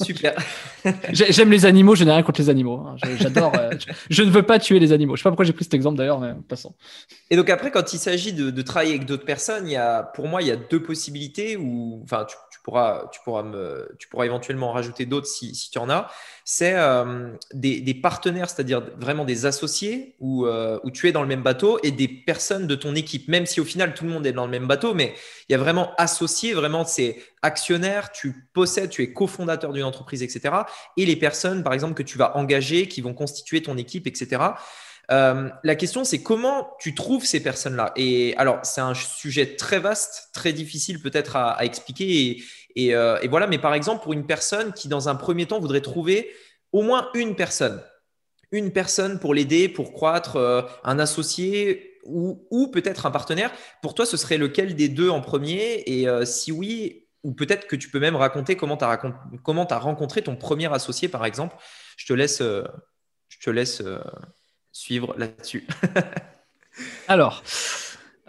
Super. 0.00 0.36
J'aime 1.12 1.50
les 1.50 1.66
animaux, 1.66 1.94
je 1.94 2.04
n'ai 2.04 2.12
rien 2.12 2.22
contre 2.22 2.40
les 2.40 2.50
animaux. 2.50 2.84
Hein. 2.86 2.96
J'adore. 3.18 3.52
Euh, 3.56 3.70
je, 4.10 4.22
ne 4.22 4.30
veux 4.30 4.44
pas 4.44 4.58
tuer 4.58 4.78
les 4.78 4.92
animaux. 4.92 5.16
Je 5.16 5.20
ne 5.20 5.22
sais 5.22 5.24
pas 5.24 5.30
pourquoi 5.30 5.44
j'ai 5.44 5.52
pris 5.52 5.64
cet 5.64 5.74
exemple 5.74 5.98
d'ailleurs, 5.98 6.20
mais 6.20 6.34
passons. 6.48 6.74
Et 7.30 7.36
donc 7.36 7.50
après, 7.50 7.70
quand 7.70 7.92
il 7.92 7.98
s'agit 7.98 8.32
de, 8.32 8.62
travailler 8.62 8.94
avec 8.94 9.06
d'autres 9.06 9.24
personnes, 9.24 9.66
il 9.66 9.72
y 9.72 9.76
a, 9.76 10.02
pour 10.02 10.28
moi, 10.28 10.42
il 10.42 10.48
y 10.48 10.52
a 10.52 10.56
deux 10.56 10.82
possibilités. 10.82 11.56
Où, 11.56 12.00
enfin, 12.04 12.26
tu, 12.28 12.58
pourras, 12.62 13.08
tu, 13.12 13.20
pourras 13.24 13.42
me, 13.42 13.88
tu 13.98 14.08
pourras 14.08 14.26
éventuellement 14.26 14.72
rajouter 14.72 15.04
d'autres 15.06 15.26
si, 15.26 15.54
si, 15.54 15.70
tu 15.70 15.78
en 15.78 15.90
as. 15.90 16.10
C'est 16.50 16.76
euh, 16.76 17.28
des, 17.52 17.92
partenaires, 17.92 18.48
c'est-à-dire 18.48 18.82
vraiment 18.96 19.26
des 19.26 19.44
associés 19.44 20.16
où, 20.18 20.46
euh, 20.46 20.80
où, 20.82 20.90
tu 20.90 21.06
es 21.06 21.12
dans 21.12 21.20
le 21.20 21.28
même 21.28 21.42
bateau 21.42 21.78
et 21.82 21.90
des 21.90 22.08
personnes 22.08 22.66
de 22.66 22.74
ton 22.74 22.94
équipe, 22.94 23.28
même 23.28 23.44
si 23.44 23.60
au 23.60 23.66
final 23.66 23.92
tout 23.92 24.04
le 24.04 24.10
monde 24.10 24.26
est 24.26 24.32
dans 24.32 24.46
le 24.46 24.50
même 24.50 24.66
bateau, 24.66 24.94
mais 24.94 25.12
il 25.50 25.52
y 25.52 25.54
a 25.54 25.58
vraiment 25.58 25.94
associés, 25.98 26.54
vraiment 26.54 26.86
c'est 26.86 27.18
actionnaire, 27.42 28.12
tu 28.12 28.48
possèdes, 28.54 28.88
tu 28.88 29.02
es 29.02 29.12
cofondateur 29.12 29.74
d'une 29.74 29.84
entreprise, 29.84 30.22
etc. 30.22 30.54
Et 30.96 31.04
les 31.04 31.16
personnes, 31.16 31.62
par 31.62 31.74
exemple, 31.74 31.92
que 31.92 32.02
tu 32.02 32.16
vas 32.16 32.34
engager, 32.34 32.88
qui 32.88 33.02
vont 33.02 33.12
constituer 33.12 33.60
ton 33.60 33.76
équipe, 33.76 34.06
etc. 34.06 34.54
Euh, 35.10 35.48
la 35.64 35.74
question, 35.74 36.04
c'est 36.04 36.22
comment 36.22 36.70
tu 36.78 36.94
trouves 36.94 37.24
ces 37.24 37.42
personnes-là? 37.42 37.92
Et 37.96 38.34
alors, 38.36 38.60
c'est 38.62 38.80
un 38.80 38.94
sujet 38.94 39.56
très 39.56 39.78
vaste, 39.78 40.28
très 40.32 40.52
difficile 40.52 41.00
peut-être 41.00 41.36
à, 41.36 41.64
expliquer. 41.64 42.42
Euh, 42.78 43.18
et, 43.20 43.28
voilà, 43.28 43.46
mais 43.46 43.58
par 43.58 43.74
exemple, 43.74 44.02
pour 44.02 44.12
une 44.12 44.26
personne 44.26 44.72
qui, 44.72 44.88
dans 44.88 45.08
un 45.08 45.14
premier 45.14 45.46
temps, 45.46 45.60
voudrait 45.60 45.80
trouver 45.80 46.30
au 46.72 46.82
moins 46.82 47.08
une 47.14 47.34
personne, 47.34 47.82
une 48.52 48.72
personne 48.72 49.18
pour 49.18 49.34
l'aider, 49.34 49.68
pour 49.68 49.92
croître, 49.92 50.36
euh, 50.36 50.62
un 50.84 50.98
associé 50.98 51.98
ou, 52.04 52.70
peut-être 52.72 53.04
un 53.04 53.10
partenaire, 53.10 53.52
pour 53.82 53.94
toi, 53.94 54.06
ce 54.06 54.16
serait 54.16 54.38
lequel 54.38 54.74
des 54.74 54.88
deux 54.88 55.10
en 55.10 55.20
premier? 55.20 55.82
Et 55.86 56.06
si 56.24 56.52
oui, 56.52 57.06
ou 57.22 57.34
peut-être 57.34 57.66
que 57.66 57.76
tu 57.76 57.90
peux 57.90 58.00
même 58.00 58.16
raconter 58.16 58.56
comment 58.56 58.78
tu 58.78 58.84
as, 58.84 59.78
rencontré 59.78 60.22
ton 60.22 60.34
premier 60.34 60.72
associé, 60.72 61.08
par 61.08 61.26
exemple. 61.26 61.56
Je 61.98 62.06
te 62.06 62.14
laisse, 62.14 62.40
je 62.40 63.38
te 63.44 63.50
laisse 63.50 63.82
suivre 64.72 65.14
là-dessus 65.18 65.66
Alors, 67.08 67.42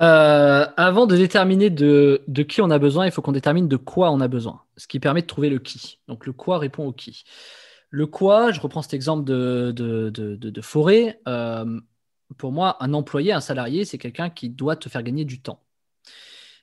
euh, 0.01 0.65
avant 0.77 1.07
de 1.07 1.15
déterminer 1.17 1.69
de, 1.69 2.21
qui 2.47 2.61
on 2.61 2.69
a 2.69 2.79
besoin, 2.79 3.05
il 3.05 3.11
faut 3.11 3.21
qu'on 3.21 3.33
détermine 3.33 3.67
de 3.67 3.75
quoi 3.75 4.11
on 4.11 4.21
a 4.21 4.27
besoin, 4.27 4.63
ce 4.77 4.87
qui 4.87 4.99
permet 4.99 5.21
de 5.21 5.27
trouver 5.27 5.49
le 5.49 5.59
qui. 5.59 5.99
Donc 6.07 6.25
le 6.25 6.33
quoi 6.33 6.57
répond 6.57 6.85
au 6.85 6.93
qui. 6.93 7.23
Le 7.89 8.05
quoi, 8.07 8.51
je 8.51 8.59
reprends 8.61 8.81
cet 8.81 8.93
exemple 8.93 9.25
de, 9.25 10.61
forêt. 10.61 11.19
Euh, 11.27 11.79
pour 12.37 12.51
moi, 12.51 12.77
un 12.81 12.93
employé, 12.93 13.33
un 13.33 13.41
salarié, 13.41 13.85
c'est 13.85 13.97
quelqu'un 13.97 14.29
qui 14.29 14.49
doit 14.49 14.75
te 14.75 14.87
faire 14.89 15.03
gagner 15.03 15.25
du 15.25 15.41
temps. 15.41 15.63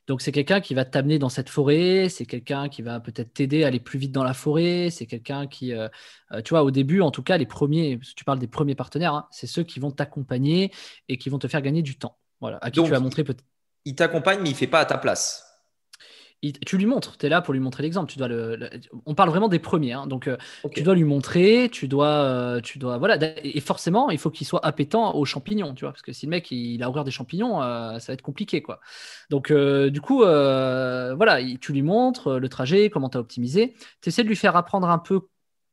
Donc 0.06 0.22
c'est 0.22 0.32
quelqu'un 0.32 0.60
qui 0.60 0.74
va 0.74 0.84
t'amener 0.84 1.18
dans 1.18 1.28
cette 1.28 1.48
forêt, 1.48 2.08
c'est 2.08 2.26
quelqu'un 2.26 2.68
qui 2.68 2.80
va 2.82 3.00
peut-être 3.00 3.34
t'aider 3.34 3.64
à 3.64 3.68
aller 3.68 3.80
plus 3.80 3.98
vite 3.98 4.12
dans 4.12 4.22
la 4.22 4.34
forêt, 4.34 4.88
c'est 4.90 5.06
quelqu'un 5.06 5.48
qui, 5.48 5.72
euh, 5.74 5.88
tu 6.44 6.50
vois, 6.50 6.62
au 6.62 6.70
début, 6.70 7.00
en 7.00 7.10
tout 7.10 7.24
cas, 7.24 7.36
les 7.36 7.46
premiers, 7.46 7.98
tu 8.16 8.24
parles 8.24 8.38
des 8.38 8.46
premiers 8.46 8.76
partenaires, 8.76 9.14
hein, 9.14 9.26
c'est 9.32 9.48
ceux 9.48 9.64
qui 9.64 9.80
vont 9.80 9.90
t'accompagner 9.90 10.70
et 11.08 11.18
qui 11.18 11.28
vont 11.28 11.40
te 11.40 11.48
faire 11.48 11.60
gagner 11.60 11.82
du 11.82 11.98
temps. 11.98 12.16
Voilà, 12.40 12.58
à 12.60 12.70
qui 12.70 12.82
tu 12.82 12.90
vas 12.90 13.00
montrer 13.00 13.24
peut-être. 13.24 13.44
Il 13.84 13.94
t'accompagne, 13.94 14.40
mais 14.42 14.48
il 14.50 14.52
ne 14.52 14.58
fait 14.58 14.66
pas 14.66 14.80
à 14.80 14.84
ta 14.84 14.98
place. 14.98 15.44
tu 16.42 16.76
lui 16.76 16.86
montres, 16.86 17.16
tu 17.16 17.26
es 17.26 17.28
là 17.28 17.40
pour 17.40 17.54
lui 17.54 17.60
montrer 17.60 17.84
l'exemple. 17.84 18.10
Tu 18.10 18.18
dois 18.18 18.28
le, 18.28 18.68
on 19.06 19.14
parle 19.14 19.30
vraiment 19.30 19.48
des 19.48 19.60
premiers, 19.60 19.92
hein. 19.92 20.06
donc 20.06 20.26
euh, 20.26 20.36
tu 20.74 20.82
dois 20.82 20.94
lui 20.94 21.04
montrer, 21.04 21.68
tu 21.70 21.86
dois, 21.86 22.08
euh, 22.08 22.60
tu 22.60 22.78
dois, 22.78 22.98
voilà, 22.98 23.16
et 23.42 23.60
forcément, 23.60 24.10
il 24.10 24.18
faut 24.18 24.30
qu'il 24.30 24.46
soit 24.46 24.64
appétant 24.66 25.14
aux 25.14 25.24
champignons, 25.24 25.72
tu 25.72 25.84
vois, 25.84 25.92
parce 25.92 26.02
que 26.02 26.12
si 26.12 26.26
le 26.26 26.30
mec 26.30 26.50
il 26.50 26.82
a 26.82 26.88
horreur 26.88 27.04
des 27.04 27.12
champignons, 27.12 27.62
euh, 27.62 27.98
ça 28.00 28.08
va 28.08 28.14
être 28.14 28.22
compliqué, 28.22 28.60
quoi. 28.60 28.80
Donc, 29.30 29.52
du 29.52 30.00
coup, 30.00 30.18
voilà, 30.18 31.38
tu 31.60 31.72
lui 31.72 31.82
montres 31.82 32.40
le 32.40 32.48
trajet, 32.48 32.90
comment 32.90 33.08
tu 33.08 33.18
as 33.18 33.20
optimisé, 33.20 33.74
tu 34.00 34.08
essaies 34.08 34.24
de 34.24 34.28
lui 34.28 34.36
faire 34.36 34.56
apprendre 34.56 34.90
un 34.90 34.98
peu 34.98 35.28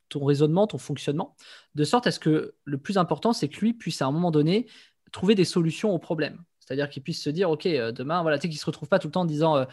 ton 0.09 0.23
raisonnement, 0.23 0.67
ton 0.67 0.77
fonctionnement, 0.77 1.35
de 1.75 1.83
sorte 1.83 2.05
à 2.07 2.11
ce 2.11 2.19
que 2.19 2.53
le 2.63 2.77
plus 2.77 2.97
important, 2.97 3.33
c'est 3.33 3.49
que 3.49 3.59
lui 3.59 3.73
puisse 3.73 4.01
à 4.01 4.05
un 4.05 4.11
moment 4.11 4.31
donné 4.31 4.67
trouver 5.11 5.35
des 5.35 5.45
solutions 5.45 5.91
aux 5.91 5.99
problèmes. 5.99 6.39
C'est-à-dire 6.65 6.89
qu'il 6.89 7.03
puisse 7.03 7.21
se 7.21 7.29
dire, 7.29 7.49
OK, 7.49 7.65
demain, 7.67 8.21
voilà, 8.21 8.37
tu 8.37 8.43
sais, 8.43 8.49
qu'il 8.49 8.57
ne 8.57 8.61
se 8.61 8.65
retrouve 8.65 8.89
pas 8.89 8.99
tout 8.99 9.07
le 9.07 9.11
temps 9.11 9.21
en 9.21 9.25
disant, 9.25 9.65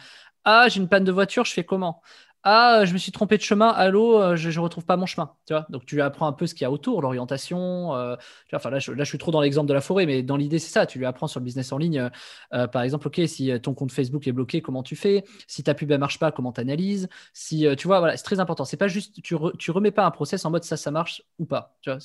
ah, 0.45 0.67
j'ai 0.69 0.79
une 0.79 0.89
panne 0.89 1.03
de 1.03 1.11
voiture, 1.11 1.45
je 1.45 1.53
fais 1.53 1.63
comment? 1.63 2.01
Ah, 2.43 2.85
je 2.85 2.93
me 2.93 2.97
suis 2.97 3.11
trompé 3.11 3.37
de 3.37 3.43
chemin, 3.43 3.69
allô, 3.69 4.19
euh, 4.19 4.35
je 4.35 4.49
ne 4.49 4.63
retrouve 4.63 4.83
pas 4.83 4.97
mon 4.97 5.05
chemin. 5.05 5.35
Tu 5.45 5.53
vois 5.53 5.67
Donc, 5.69 5.85
tu 5.85 5.93
lui 5.93 6.01
apprends 6.01 6.25
un 6.25 6.33
peu 6.33 6.47
ce 6.47 6.55
qu'il 6.55 6.63
y 6.63 6.65
a 6.65 6.71
autour, 6.71 7.03
l'orientation. 7.03 7.95
Euh, 7.95 8.15
enfin, 8.51 8.71
là 8.71 8.79
je, 8.79 9.03
suis 9.03 9.17
trop 9.19 9.29
dans 9.29 9.41
l'exemple 9.41 9.67
de 9.67 9.73
la 9.75 9.81
forêt, 9.81 10.07
mais 10.07 10.23
dans 10.23 10.37
l'idée, 10.37 10.57
c'est 10.57 10.71
ça. 10.71 10.87
Tu 10.87 10.97
lui 10.97 11.05
apprends 11.05 11.27
sur 11.27 11.39
le 11.39 11.45
business 11.45 11.71
en 11.71 11.77
ligne, 11.77 12.09
euh, 12.53 12.67
par 12.67 12.81
exemple, 12.81 13.07
OK, 13.07 13.21
si 13.27 13.51
ton 13.61 13.75
compte 13.75 13.91
Facebook 13.91 14.27
est 14.27 14.31
bloqué, 14.31 14.61
comment 14.61 14.81
tu 14.81 14.95
fais? 14.95 15.23
Si 15.45 15.63
ta 15.63 15.75
pub 15.75 15.91
ne 15.91 15.97
marche 15.97 16.17
pas, 16.17 16.31
comment 16.31 16.51
tu 16.51 16.61
analyses 16.61 17.09
Si, 17.33 17.67
tu 17.77 17.87
vois, 17.87 17.99
voilà, 17.99 18.17
c'est 18.17 18.23
très 18.23 18.39
important. 18.39 18.65
C'est 18.65 18.77
pas 18.77 18.87
juste, 18.87 19.21
tu, 19.21 19.35
ne 19.35 19.71
remets 19.71 19.91
pas 19.91 20.05
un 20.05 20.11
process 20.11 20.43
en 20.43 20.49
mode 20.49 20.63
ça, 20.63 20.77
ça 20.77 20.89
marche 20.89 21.21
ou 21.37 21.45
pas. 21.45 21.75
Tu 21.81 21.91
vois 21.91 21.99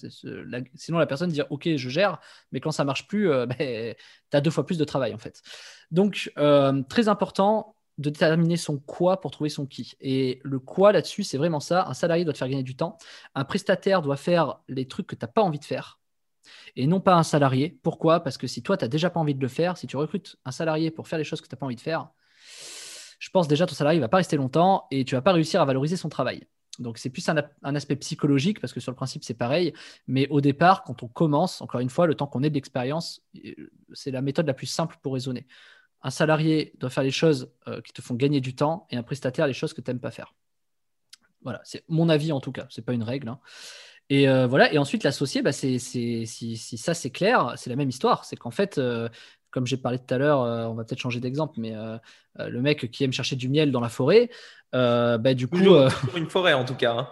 sinon, 0.75 0.99
la 0.99 1.07
personne 1.07 1.31
dit 1.31 1.41
OK, 1.49 1.67
je 1.77 1.89
gère, 1.89 2.21
mais 2.53 2.61
quand 2.61 2.73
ça 2.73 2.85
marche 2.85 3.07
plus, 3.09 3.29
ben, 3.59 3.95
tu 4.31 4.37
as 4.37 4.41
deux 4.43 4.51
fois 4.51 4.67
plus 4.67 4.77
de 4.77 4.85
travail, 4.85 5.15
en 5.15 5.19
fait. 5.19 5.41
Donc, 5.91 6.31
très 6.91 7.09
important, 7.09 7.76
de 7.99 8.11
déterminer 8.11 8.57
son 8.57 8.79
quoi 8.79 9.21
pour 9.21 9.31
trouver 9.31 9.51
son 9.51 9.67
qui. 9.67 9.95
Et 10.01 10.41
le 10.45 10.59
quoi 10.59 10.93
là-dessus, 10.93 11.25
c'est 11.25 11.39
vraiment 11.39 11.61
ça. 11.61 11.87
Un 11.89 11.95
salarié 11.95 12.25
doit 12.25 12.33
te 12.33 12.39
faire 12.39 12.49
gagner 12.49 12.63
du 12.63 12.77
temps. 12.77 12.99
Un 13.35 13.45
prestataire 13.45 14.03
doit 14.03 14.17
faire 14.17 14.61
les 14.69 14.87
trucs 14.87 15.07
que 15.07 15.17
tu 15.17 15.25
n'as 15.25 15.29
pas 15.29 15.43
envie 15.43 15.59
de 15.59 15.65
faire. 15.65 15.99
Et 16.77 16.87
non 16.87 17.01
pas 17.01 17.15
un 17.15 17.23
salarié. 17.23 17.79
Pourquoi? 17.83 18.21
Parce 18.21 18.39
que 18.39 18.47
si 18.47 18.63
toi, 18.63 18.77
tu 18.77 18.85
n'as 18.85 18.89
déjà 18.89 19.11
pas 19.11 19.21
envie 19.21 19.35
de 19.35 19.41
le 19.41 19.49
faire, 19.49 19.77
si 19.79 19.87
tu 19.87 19.97
recrutes 19.97 20.37
un 20.45 20.53
salarié 20.53 20.91
pour 20.91 21.09
faire 21.09 21.19
les 21.19 21.25
choses 21.25 21.41
que 21.41 21.49
tu 21.49 21.55
n'as 21.55 21.59
pas 21.59 21.67
envie 21.67 21.77
de 21.77 21.81
faire, 21.81 22.11
je 23.19 23.31
pense 23.31 23.49
déjà 23.49 23.67
ton 23.67 23.75
salarié 23.75 23.99
ne 23.99 24.05
va 24.05 24.09
pas 24.09 24.19
rester 24.19 24.37
longtemps 24.37 24.87
et 24.91 25.05
tu 25.05 25.15
ne 25.15 25.19
vas 25.19 25.23
pas 25.23 25.33
réussir 25.33 25.61
à 25.61 25.65
valoriser 25.65 25.97
son 25.97 26.09
travail. 26.09 26.47
Donc 26.79 26.99
c'est 26.99 27.09
plus 27.09 27.27
un, 27.29 27.37
aspect 27.75 27.97
psychologique 27.97 28.61
parce 28.61 28.73
que 28.73 28.81
sur 28.81 28.93
le 28.93 28.97
principe 28.97 29.25
c'est 29.25 29.35
pareil, 29.35 29.73
mais 30.07 30.29
au 30.29 30.43
départ 30.43 30.85
quand 30.85 31.03
on 31.03 31.09
commence, 31.09 31.63
encore 31.63 31.81
une 31.81 31.89
fois, 31.89 32.07
le 32.07 32.15
temps 32.15 32.27
qu'on 32.27 32.43
ait 32.43 32.51
de 32.51 32.55
l'expérience, 32.55 33.23
euh, 33.45 33.71
c'est 33.95 34.11
la 34.11 34.21
méthode 34.21 34.47
la 34.47 34.55
plus 34.55 34.67
simple 34.67 34.97
pour 35.03 35.15
raisonner. 35.15 35.47
Un 36.07 36.11
salarié 36.11 36.73
doit 36.79 36.89
faire 36.89 37.03
les 37.03 37.11
choses 37.11 37.51
euh, 37.67 37.81
qui 37.81 37.93
te 37.93 38.01
font 38.01 38.15
gagner 38.15 38.41
du 38.41 38.55
temps 38.55 38.87
et 38.91 38.97
un 38.97 39.03
prestataire 39.03 39.49
les 39.49 39.53
choses 39.53 39.73
que 39.73 39.81
tu 39.81 39.91
n'aimes 39.91 39.99
pas 39.99 40.13
faire. 40.13 40.37
Voilà, 41.43 41.61
c'est 41.65 41.83
mon 41.89 42.09
avis 42.09 42.31
en 42.31 42.39
tout 42.41 42.53
cas, 42.53 42.69
c'est 42.71 42.85
pas 42.85 42.93
une 42.93 43.03
règle. 43.03 43.29
Hein. 43.29 43.41
Et 44.09 44.29
euh, 44.29 44.47
voilà, 44.47 44.73
et 44.73 44.79
ensuite 44.79 45.03
l'associé, 45.03 45.43
bah, 45.43 45.51
si, 45.51 45.81
si, 45.81 46.57
ça 46.79 46.95
c'est 46.95 47.11
clair, 47.11 47.55
c'est 47.57 47.71
la 47.71 47.75
même 47.75 47.89
histoire. 47.89 48.25
C'est 48.25 48.37
qu'en 48.37 48.53
fait, 48.53 48.79
euh, 48.79 49.09
comme 49.57 49.67
j'ai 49.67 49.79
parlé 49.79 49.99
tout 49.99 50.13
à 50.13 50.19
l'heure, 50.19 50.41
on 50.41 50.75
va 50.75 50.85
peut-être 50.85 51.01
changer 51.01 51.19
d'exemple, 51.19 51.55
mais 51.57 51.73
le 52.39 52.61
mec 52.61 52.91
qui 52.91 53.05
aime 53.05 53.13
chercher 53.13 53.37
du 53.37 53.49
miel 53.49 53.73
dans 53.73 53.81
la 53.81 53.89
forêt, 53.89 54.29
bah, 54.75 55.33
du 55.33 55.49
coup. 55.49 55.57
une 56.15 56.29
forêt 56.29 56.53
en 56.53 56.67
tout 56.67 56.75
cas. 56.75 56.93
Hein. 56.93 57.09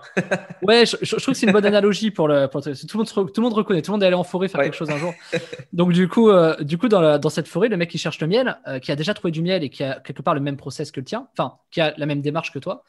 ouais, 0.62 0.84
je, 0.84 1.16
trouve 1.16 1.32
que 1.32 1.32
c'est 1.32 1.46
une 1.46 1.54
bonne 1.54 1.64
analogie 1.64 2.10
pour 2.10 2.28
le. 2.28 2.48
tout, 2.48 2.60
le 2.60 2.98
monde, 2.98 3.08
tout 3.08 3.40
le 3.40 3.42
monde 3.42 3.54
reconnaît, 3.54 3.80
tout 3.80 3.92
le 3.92 3.94
monde 3.94 4.02
est 4.02 4.08
allé 4.08 4.14
en 4.14 4.24
forêt 4.24 4.48
faire 4.48 4.60
quelque 4.60 4.76
chose 4.76 4.90
un 4.90 4.98
jour. 4.98 5.14
Donc, 5.72 5.94
du 5.94 6.06
coup, 6.06 6.30
du 6.60 6.76
coup 6.76 6.88
dans, 6.88 7.18
dans, 7.18 7.30
cette 7.30 7.48
forêt, 7.48 7.68
le 7.68 7.78
mec 7.78 7.88
qui 7.88 7.96
cherche 7.96 8.20
le 8.20 8.26
miel, 8.26 8.58
qui 8.82 8.92
a 8.92 8.96
déjà 8.96 9.14
trouvé 9.14 9.30
du 9.30 9.40
miel 9.40 9.64
et 9.64 9.70
qui 9.70 9.82
a 9.82 10.00
quelque 10.00 10.20
part 10.20 10.34
le 10.34 10.42
même 10.42 10.58
process 10.58 10.92
que 10.92 11.00
le 11.00 11.06
tien, 11.06 11.28
enfin, 11.32 11.54
qui 11.70 11.80
a 11.80 11.94
la 11.96 12.04
même 12.04 12.20
démarche 12.20 12.52
que 12.52 12.58
toi, 12.58 12.84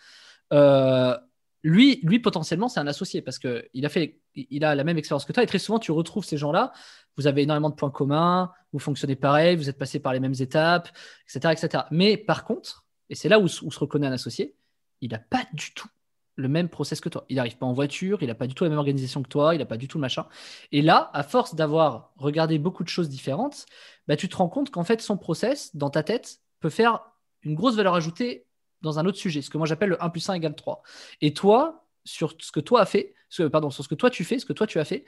lui, 1.66 2.00
lui, 2.04 2.20
potentiellement, 2.20 2.70
c'est 2.70 2.80
un 2.80 2.86
associé 2.86 3.24
parce 3.24 3.40
qu'il 3.40 3.86
a, 3.86 3.90
fait, 3.90 4.20
il 4.36 4.64
a 4.64 4.76
la 4.76 4.84
même 4.84 5.00
expérience 5.00 5.26
que 5.26 5.34
toi. 5.34 5.42
Et 5.42 5.48
très 5.48 5.58
souvent, 5.58 5.80
tu 5.80 5.92
retrouves 5.92 6.24
ces 6.24 6.38
gens-là. 6.38 6.74
Vous 7.18 7.28
avez 7.28 7.44
énormément 7.44 7.70
de 7.70 7.76
points 7.76 7.92
communs, 7.92 8.52
vous 8.74 8.80
fonctionnez 8.80 9.16
pareil, 9.16 9.56
vous 9.56 9.70
êtes 9.70 9.78
passé 9.78 10.00
par 10.00 10.14
les 10.14 10.20
mêmes 10.20 10.36
étapes, 10.40 10.90
etc. 11.30 11.54
etc. 11.54 11.84
Mais 11.92 12.18
par 12.18 12.44
contre, 12.44 12.86
et 13.10 13.16
c'est 13.16 13.30
là 13.30 13.40
où, 13.40 13.48
se 13.48 13.80
reconnaît 13.80 14.08
un 14.08 14.12
associé, 14.12 14.56
il 15.02 15.12
n'a 15.12 15.20
pas 15.20 15.44
du 15.54 15.74
tout 15.74 15.88
le 16.36 16.50
même 16.50 16.68
process 16.68 17.00
que 17.00 17.08
toi. 17.08 17.26
Il 17.30 17.38
n'arrive 17.38 17.58
pas 17.58 17.66
en 17.66 17.74
voiture, 17.74 18.22
il 18.22 18.28
n'a 18.28 18.36
pas 18.36 18.48
du 18.48 18.54
tout 18.54 18.66
la 18.66 18.70
même 18.70 18.80
organisation 18.80 19.24
que 19.24 19.30
toi, 19.30 19.56
il 19.56 19.60
n'a 19.60 19.66
pas 19.66 19.78
du 19.78 19.88
tout 19.88 19.98
le 19.98 20.02
machin. 20.02 20.26
Et 20.72 20.82
là, 20.82 21.10
à 21.14 21.24
force 21.24 21.56
d'avoir 21.56 22.12
regardé 22.18 22.60
beaucoup 22.60 22.84
de 22.84 22.90
choses 22.90 23.08
différentes, 23.08 23.66
bah, 24.08 24.18
tu 24.18 24.28
te 24.28 24.36
rends 24.36 24.50
compte 24.50 24.70
qu'en 24.70 24.84
fait, 24.84 25.02
son 25.02 25.18
process, 25.18 25.76
dans 25.76 25.90
ta 25.90 26.04
tête, 26.04 26.40
peut 26.60 26.70
faire 26.70 27.00
une 27.44 27.56
grosse 27.56 27.76
valeur 27.76 27.96
ajoutée 27.96 28.46
dans 28.82 29.00
un 29.00 29.06
autre 29.06 29.18
sujet, 29.18 29.42
ce 29.42 29.50
que 29.50 29.58
moi 29.58 29.66
j'appelle 29.66 29.90
le 29.90 30.04
1 30.04 30.10
plus 30.10 30.30
1 30.30 30.34
égale 30.34 30.56
3. 30.56 30.84
Et 31.22 31.34
toi, 31.34 31.86
sur 32.04 32.36
ce 32.40 32.52
que 32.52 32.60
toi 32.60 32.82
as 32.82 32.86
fait, 32.86 33.16
pardon, 33.52 33.70
sur 33.70 33.84
ce 33.84 33.90
que 33.90 33.96
toi 33.96 34.10
tu 34.10 34.24
fais, 34.24 34.38
ce 34.38 34.46
que 34.46 34.54
toi 34.54 34.68
tu 34.68 34.80
as 34.80 34.86
fait, 34.86 35.06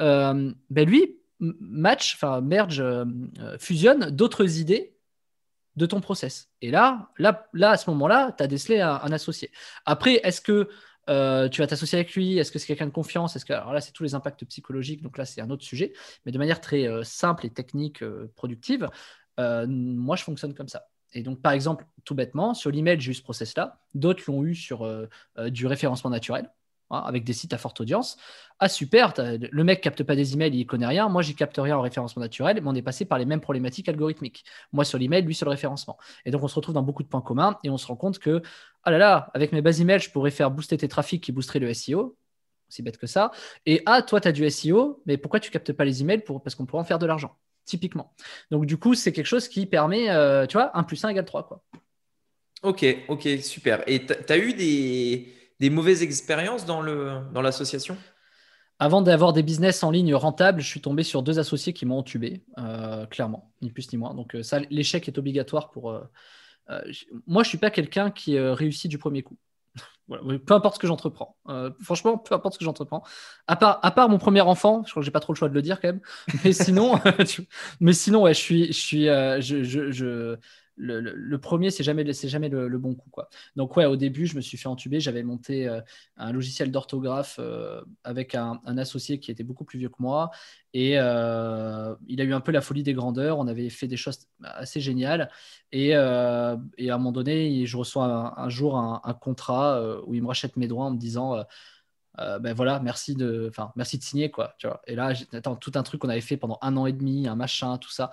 euh, 0.00 0.52
ben 0.70 0.88
lui 0.88 1.19
match, 1.40 2.18
merge, 2.42 2.80
euh, 2.80 3.04
euh, 3.40 3.58
fusionne 3.58 4.10
d'autres 4.10 4.58
idées 4.58 4.94
de 5.76 5.86
ton 5.86 6.00
process. 6.00 6.50
Et 6.60 6.70
là, 6.70 7.10
là, 7.18 7.70
à 7.70 7.76
ce 7.76 7.88
moment-là, 7.90 8.32
tu 8.36 8.42
as 8.42 8.46
décelé 8.46 8.80
un, 8.80 9.12
associé. 9.12 9.50
Après, 9.86 10.20
est-ce 10.24 10.40
que 10.40 10.68
tu 11.48 11.60
vas 11.60 11.66
t'associer 11.66 11.98
avec 11.98 12.14
lui? 12.14 12.38
Est-ce 12.38 12.52
que 12.52 12.58
c'est 12.58 12.66
quelqu'un 12.66 12.86
de 12.86 12.92
confiance? 12.92 13.34
Est-ce 13.34 13.44
que 13.44 13.52
alors 13.52 13.72
là, 13.72 13.80
c'est 13.80 13.92
tous 13.92 14.02
les 14.02 14.14
impacts 14.14 14.44
psychologiques. 14.44 15.02
Donc 15.02 15.16
là, 15.16 15.24
c'est 15.24 15.40
un 15.40 15.48
autre 15.50 15.64
sujet. 15.64 15.92
Mais 16.26 16.32
de 16.32 16.38
manière 16.38 16.60
très 16.60 16.86
simple 17.04 17.46
et 17.46 17.50
technique, 17.50 18.04
productive, 18.34 18.88
moi, 19.38 20.16
je 20.16 20.24
fonctionne 20.24 20.54
comme 20.54 20.68
ça. 20.68 20.84
Et 21.12 21.22
donc, 21.22 21.42
par 21.42 21.52
exemple, 21.52 21.86
tout 22.04 22.14
bêtement, 22.14 22.54
sur 22.54 22.70
l'email, 22.70 23.00
j'ai 23.00 23.10
eu 23.10 23.14
ce 23.14 23.22
process-là. 23.22 23.80
D'autres 23.94 24.24
l'ont 24.28 24.44
eu 24.44 24.54
sur 24.54 24.82
euh, 24.82 25.06
euh, 25.38 25.50
du 25.50 25.66
référencement 25.66 26.10
naturel, 26.10 26.50
hein, 26.90 27.02
avec 27.06 27.24
des 27.24 27.32
sites 27.32 27.52
à 27.52 27.58
forte 27.58 27.80
audience. 27.80 28.16
Ah, 28.58 28.68
super, 28.68 29.14
le 29.16 29.64
mec 29.64 29.80
capte 29.80 30.02
pas 30.02 30.14
des 30.14 30.34
emails, 30.34 30.54
il 30.54 30.66
connaît 30.66 30.86
rien. 30.86 31.08
Moi, 31.08 31.22
j'y 31.22 31.34
capte 31.34 31.56
rien 31.58 31.76
en 31.76 31.80
référencement 31.80 32.20
naturel, 32.20 32.60
mais 32.62 32.68
on 32.68 32.74
est 32.74 32.82
passé 32.82 33.04
par 33.04 33.18
les 33.18 33.24
mêmes 33.24 33.40
problématiques 33.40 33.88
algorithmiques. 33.88 34.44
Moi 34.72 34.84
sur 34.84 34.98
l'email, 34.98 35.22
lui 35.22 35.34
sur 35.34 35.46
le 35.46 35.50
référencement. 35.50 35.96
Et 36.24 36.30
donc, 36.30 36.42
on 36.42 36.48
se 36.48 36.54
retrouve 36.54 36.74
dans 36.74 36.82
beaucoup 36.82 37.02
de 37.02 37.08
points 37.08 37.22
communs 37.22 37.58
et 37.64 37.70
on 37.70 37.78
se 37.78 37.86
rend 37.86 37.96
compte 37.96 38.18
que, 38.18 38.42
ah 38.84 38.90
là 38.90 38.98
là, 38.98 39.30
avec 39.34 39.52
mes 39.52 39.62
bases 39.62 39.80
emails, 39.80 40.00
je 40.00 40.10
pourrais 40.10 40.30
faire 40.30 40.50
booster 40.50 40.76
tes 40.76 40.88
trafics 40.88 41.22
qui 41.22 41.32
boosteraient 41.32 41.58
le 41.58 41.72
SEO. 41.72 42.16
Aussi 42.68 42.82
bête 42.82 42.98
que 42.98 43.06
ça. 43.06 43.32
Et 43.66 43.82
ah, 43.86 44.02
toi, 44.02 44.20
tu 44.20 44.28
as 44.28 44.32
du 44.32 44.48
SEO, 44.48 45.02
mais 45.06 45.16
pourquoi 45.16 45.40
tu 45.40 45.50
captes 45.50 45.72
pas 45.72 45.84
les 45.84 46.02
emails. 46.02 46.22
Parce 46.44 46.54
qu'on 46.54 46.66
pourrait 46.66 46.82
en 46.82 46.84
faire 46.84 46.98
de 46.98 47.06
l'argent 47.06 47.36
typiquement. 47.64 48.12
Donc, 48.50 48.66
du 48.66 48.76
coup, 48.76 48.94
c'est 48.94 49.12
quelque 49.12 49.26
chose 49.26 49.48
qui 49.48 49.64
permet, 49.64 50.10
euh, 50.10 50.46
tu 50.46 50.54
vois, 50.54 50.76
1 50.76 50.82
plus 50.82 51.04
1 51.04 51.10
égale 51.10 51.24
3. 51.24 51.46
Quoi. 51.46 51.62
Ok, 52.62 52.84
ok, 53.08 53.28
super. 53.40 53.82
Et 53.86 54.04
tu 54.04 54.34
eu 54.34 54.52
des, 54.52 55.32
des, 55.60 55.70
mauvaises 55.70 56.02
expériences 56.02 56.66
dans 56.66 56.82
l'association 56.82 57.94
dans 57.94 58.00
Avant 58.84 59.02
d'avoir 59.02 59.32
des 59.32 59.42
business 59.42 59.82
en 59.82 59.90
ligne 59.90 60.14
rentables, 60.14 60.60
je 60.60 60.66
suis 60.66 60.80
tombé 60.80 61.02
sur 61.02 61.22
deux 61.22 61.38
associés 61.38 61.72
qui 61.72 61.86
m'ont 61.86 61.98
entubé, 61.98 62.42
euh, 62.58 63.06
clairement, 63.06 63.52
ni 63.62 63.70
plus 63.70 63.92
ni 63.92 63.98
moins. 63.98 64.14
Donc, 64.14 64.34
euh, 64.34 64.42
ça, 64.42 64.60
l'échec 64.70 65.06
est 65.06 65.18
obligatoire 65.18 65.70
pour. 65.70 65.92
moi, 67.26 67.42
je 67.42 67.48
suis 67.48 67.58
pas 67.58 67.70
quelqu'un 67.70 68.10
qui 68.10 68.38
réussit 68.38 68.90
du 68.90 68.98
premier 68.98 69.22
coup 69.22 69.36
peu 70.46 70.54
importe 70.54 70.74
ce 70.74 70.78
que 70.80 70.86
j'entreprends. 70.86 71.36
Euh, 71.48 71.70
franchement, 71.80 72.18
peu 72.18 72.34
importe 72.34 72.54
ce 72.54 72.58
que 72.58 72.64
j'entreprends. 72.64 73.02
À 73.46 73.56
part, 73.56 73.78
à 73.82 73.90
part 73.90 74.08
mon 74.08 74.18
premier 74.18 74.40
enfant, 74.40 74.82
je 74.84 74.90
crois 74.90 75.00
que 75.00 75.04
j'ai 75.04 75.10
pas 75.10 75.20
trop 75.20 75.32
le 75.32 75.38
choix 75.38 75.48
de 75.48 75.54
le 75.54 75.62
dire 75.62 75.80
quand 75.80 75.88
même. 75.88 76.00
Mais 76.44 76.52
sinon, 76.52 76.98
mais 77.80 77.92
sinon, 77.92 78.22
ouais, 78.22 78.34
je 78.34 78.40
suis, 78.40 78.66
je 78.68 78.78
suis, 78.80 79.08
euh, 79.08 79.40
je, 79.40 79.62
je, 79.62 80.36
le, 80.80 81.38
premier, 81.38 81.70
c'est 81.70 81.84
jamais, 81.84 82.04
le, 82.04 82.78
bon 82.78 82.94
coup. 82.94 83.10
Donc, 83.56 83.76
ouais, 83.76 83.84
au 83.84 83.96
début, 83.96 84.26
je 84.26 84.36
me 84.36 84.40
suis 84.40 84.56
fait 84.56 84.68
entuber. 84.68 85.00
J'avais 85.00 85.22
monté 85.22 85.68
euh, 85.68 85.80
un 86.16 86.32
logiciel 86.32 86.70
d'orthographe 86.70 87.36
euh, 87.38 87.82
avec 88.04 88.34
un, 88.34 88.60
associé 88.78 89.20
qui 89.20 89.30
était 89.30 89.44
beaucoup 89.44 89.64
plus 89.64 89.78
vieux 89.78 89.88
que 89.88 90.00
moi. 90.00 90.30
Et 90.72 90.98
euh, 90.98 91.94
il 92.08 92.20
a 92.20 92.24
eu 92.24 92.32
un 92.32 92.40
peu 92.40 92.52
la 92.52 92.60
folie 92.60 92.82
des 92.82 92.94
grandeurs. 92.94 93.38
On 93.38 93.46
avait 93.46 93.68
fait 93.68 93.88
des 93.88 93.96
choses 93.96 94.20
assez 94.42 94.80
géniales. 94.80 95.30
Et, 95.72 95.94
à 95.94 96.56
un 96.78 96.98
moment 96.98 97.12
donné, 97.12 97.66
je 97.66 97.76
reçois 97.76 98.40
un, 98.40 98.48
jour 98.48 98.78
un, 98.78 99.14
contrat 99.20 100.02
où 100.06 100.14
il 100.14 100.22
me 100.22 100.28
rachète 100.28 100.56
mes 100.56 100.66
droits 100.66 100.86
en 100.86 100.92
me 100.92 100.98
disant. 100.98 101.44
ben 102.16 102.54
voilà, 102.54 102.80
merci 102.80 103.14
de, 103.14 103.50
merci 103.76 103.98
de 103.98 104.02
signer 104.02 104.30
quoi. 104.30 104.54
Tu 104.58 104.66
vois. 104.66 104.80
Et 104.86 104.94
là, 104.94 105.12
attends, 105.32 105.56
tout 105.56 105.72
un 105.74 105.82
truc 105.82 106.00
qu'on 106.00 106.08
avait 106.08 106.20
fait 106.20 106.36
pendant 106.36 106.58
un 106.62 106.76
an 106.76 106.86
et 106.86 106.92
demi, 106.92 107.28
un 107.28 107.36
machin, 107.36 107.76
tout 107.78 107.90
ça. 107.90 108.10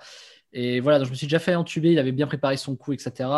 Et 0.52 0.80
voilà, 0.80 0.98
donc 0.98 1.06
je 1.06 1.10
me 1.10 1.16
suis 1.16 1.26
déjà 1.26 1.38
fait 1.38 1.54
entuber, 1.54 1.92
il 1.92 1.98
avait 1.98 2.12
bien 2.12 2.26
préparé 2.26 2.56
son 2.56 2.74
coup, 2.74 2.92
etc. 2.92 3.28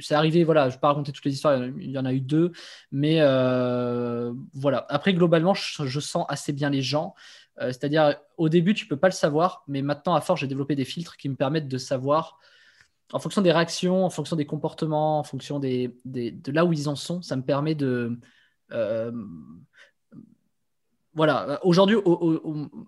C'est 0.00 0.14
arrivé, 0.14 0.44
voilà, 0.44 0.64
je 0.64 0.66
ne 0.68 0.72
vais 0.72 0.80
pas 0.80 0.88
raconter 0.88 1.12
toutes 1.12 1.24
les 1.24 1.32
histoires, 1.32 1.64
il 1.64 1.90
y 1.90 1.98
en 1.98 2.04
a 2.04 2.12
eu 2.12 2.20
deux, 2.20 2.52
mais 2.92 3.16
euh, 3.20 4.32
voilà. 4.52 4.84
Après, 4.90 5.14
globalement, 5.14 5.54
je, 5.54 6.00
sens 6.00 6.26
assez 6.28 6.52
bien 6.52 6.68
les 6.68 6.82
gens. 6.82 7.14
Euh, 7.60 7.68
c'est-à-dire, 7.68 8.16
au 8.36 8.50
début, 8.50 8.74
tu 8.74 8.84
ne 8.84 8.88
peux 8.90 8.98
pas 8.98 9.08
le 9.08 9.14
savoir, 9.14 9.64
mais 9.66 9.80
maintenant, 9.80 10.14
à 10.14 10.20
force, 10.20 10.40
j'ai 10.40 10.46
développé 10.46 10.74
des 10.74 10.84
filtres 10.84 11.16
qui 11.16 11.30
me 11.30 11.36
permettent 11.36 11.68
de 11.68 11.78
savoir, 11.78 12.38
en 13.12 13.18
fonction 13.18 13.40
des 13.40 13.52
réactions, 13.52 14.04
en 14.04 14.10
fonction 14.10 14.36
des 14.36 14.46
comportements, 14.46 15.20
en 15.20 15.24
fonction 15.24 15.58
de 15.58 16.52
là 16.52 16.64
où 16.66 16.72
ils 16.74 16.88
en 16.90 16.96
sont, 16.96 17.22
ça 17.22 17.36
me 17.36 17.42
permet 17.42 17.74
de. 17.74 18.18
Euh, 18.72 19.10
voilà, 21.14 21.58
aujourd'hui, 21.64 21.96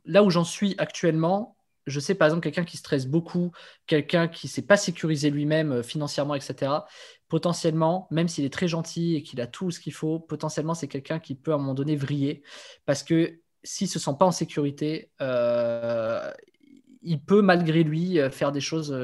là 0.04 0.22
où 0.22 0.30
j'en 0.30 0.44
suis 0.44 0.74
actuellement, 0.78 1.56
je 1.90 2.00
sais 2.00 2.14
par 2.14 2.26
exemple 2.26 2.42
quelqu'un 2.42 2.64
qui 2.64 2.76
stresse 2.76 3.07
beaucoup, 3.07 3.52
quelqu'un 3.87 4.29
qui 4.29 4.46
ne 4.46 4.50
sait 4.50 4.62
pas 4.62 4.77
sécuriser 4.77 5.31
lui-même 5.31 5.73
euh, 5.73 5.83
financièrement, 5.83 6.35
etc. 6.35 6.73
potentiellement, 7.29 8.08
même 8.10 8.29
s'il 8.29 8.44
est 8.44 8.52
très 8.52 8.69
gentil 8.69 9.17
et 9.17 9.23
qu'il 9.23 9.40
a 9.40 9.46
tout 9.46 9.71
ce 9.71 9.81
qu'il 9.81 9.92
faut, 9.92 10.19
potentiellement, 10.19 10.75
c'est 10.75 10.88
quelqu'un 10.88 11.19
qui 11.19 11.35
peut 11.35 11.52
à 11.52 11.54
un 11.54 11.58
moment 11.58 11.75
donné 11.75 11.96
vriller 11.96 12.42
parce 12.87 13.02
que 13.02 13.40
s'il 13.62 13.87
ne 13.87 13.90
se 13.90 13.98
sent 13.98 14.12
pas 14.19 14.25
en 14.25 14.33
sécurité, 14.33 15.10
euh, 15.21 16.31
il 17.02 17.21
peut 17.23 17.42
malgré 17.42 17.83
lui 17.83 18.19
euh, 18.19 18.31
faire 18.31 18.52
des 18.52 18.60
choses. 18.60 18.96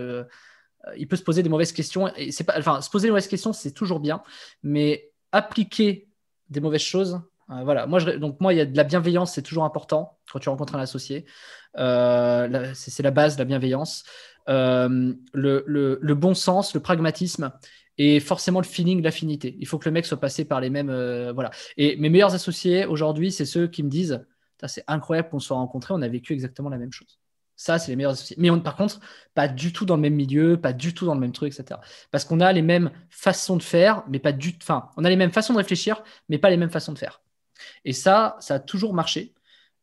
Il 0.96 1.08
peut 1.08 1.16
se 1.16 1.22
poser 1.24 1.42
des 1.42 1.48
mauvaises 1.48 1.72
questions. 1.72 2.08
Et 2.16 2.30
pas, 2.44 2.58
enfin, 2.58 2.80
se 2.80 2.88
poser 2.88 3.08
des 3.08 3.10
mauvaises 3.10 3.26
questions, 3.26 3.52
c'est 3.52 3.72
toujours 3.72 3.98
bien, 3.98 4.22
mais 4.62 5.10
appliquer 5.32 6.08
des 6.48 6.60
mauvaises 6.60 6.82
choses, 6.82 7.20
voilà. 7.48 7.86
Moi, 7.86 7.98
je, 7.98 8.10
donc 8.10 8.40
moi, 8.40 8.52
il 8.52 8.56
y 8.56 8.60
a 8.60 8.66
de 8.66 8.76
la 8.76 8.84
bienveillance, 8.84 9.34
c'est 9.34 9.42
toujours 9.42 9.64
important 9.64 10.18
quand 10.32 10.38
tu 10.38 10.48
rencontres 10.48 10.74
un 10.74 10.80
associé. 10.80 11.26
c'est 11.74 13.02
la 13.02 13.10
base, 13.10 13.38
la 13.38 13.44
bienveillance. 13.44 14.04
le, 14.46 15.16
le, 15.32 16.14
bon 16.14 16.34
sens, 16.34 16.74
le 16.74 16.80
pragmatisme 16.80 17.52
et 17.98 18.20
forcément 18.20 18.60
le 18.60 18.66
feeling, 18.66 19.02
l'affinité. 19.02 19.56
Il 19.58 19.66
faut 19.66 19.78
que 19.78 19.88
le 19.88 19.92
mec 19.92 20.06
soit 20.06 20.20
passé 20.20 20.44
par 20.44 20.60
les 20.60 20.70
mêmes. 20.70 20.90
voilà. 21.34 21.50
Et 21.76 21.96
mes 21.96 22.10
meilleurs 22.10 22.34
associés 22.34 22.86
aujourd'hui, 22.86 23.32
c'est 23.32 23.46
ceux 23.46 23.68
qui 23.68 23.82
me 23.82 23.88
disent 23.88 24.24
c'est 24.66 24.84
incroyable 24.86 25.28
qu'on 25.28 25.38
soit 25.38 25.56
rencontrés, 25.56 25.94
on 25.94 26.02
a 26.02 26.08
vécu 26.08 26.32
exactement 26.32 26.68
la 26.68 26.78
même 26.78 26.92
chose. 26.92 27.18
Ça, 27.56 27.78
c'est 27.78 27.90
les 27.90 27.96
meilleurs 27.96 28.12
associés. 28.12 28.36
Mais 28.38 28.50
par 28.60 28.76
contre, 28.76 29.00
pas 29.34 29.48
du 29.48 29.72
tout 29.72 29.86
dans 29.86 29.96
le 29.96 30.02
même 30.02 30.14
milieu, 30.14 30.60
pas 30.60 30.72
du 30.72 30.92
tout 30.92 31.06
dans 31.06 31.14
le 31.14 31.20
même 31.20 31.32
truc, 31.32 31.58
etc. 31.58 31.80
Parce 32.10 32.24
qu'on 32.24 32.40
a 32.40 32.52
les 32.52 32.62
mêmes 32.62 32.90
façons 33.10 33.56
de 33.56 33.62
faire, 33.62 34.04
mais 34.08 34.18
pas 34.18 34.32
du 34.32 34.54
Enfin, 34.60 34.90
on 34.96 35.04
a 35.04 35.08
les 35.08 35.16
mêmes 35.16 35.32
façons 35.32 35.54
de 35.54 35.58
réfléchir, 35.58 36.02
mais 36.28 36.38
pas 36.38 36.50
les 36.50 36.58
mêmes 36.58 36.70
façons 36.70 36.92
de 36.92 36.98
faire. 36.98 37.22
Et 37.84 37.92
ça, 37.92 38.36
ça 38.40 38.54
a 38.54 38.58
toujours 38.58 38.94
marché. 38.94 39.34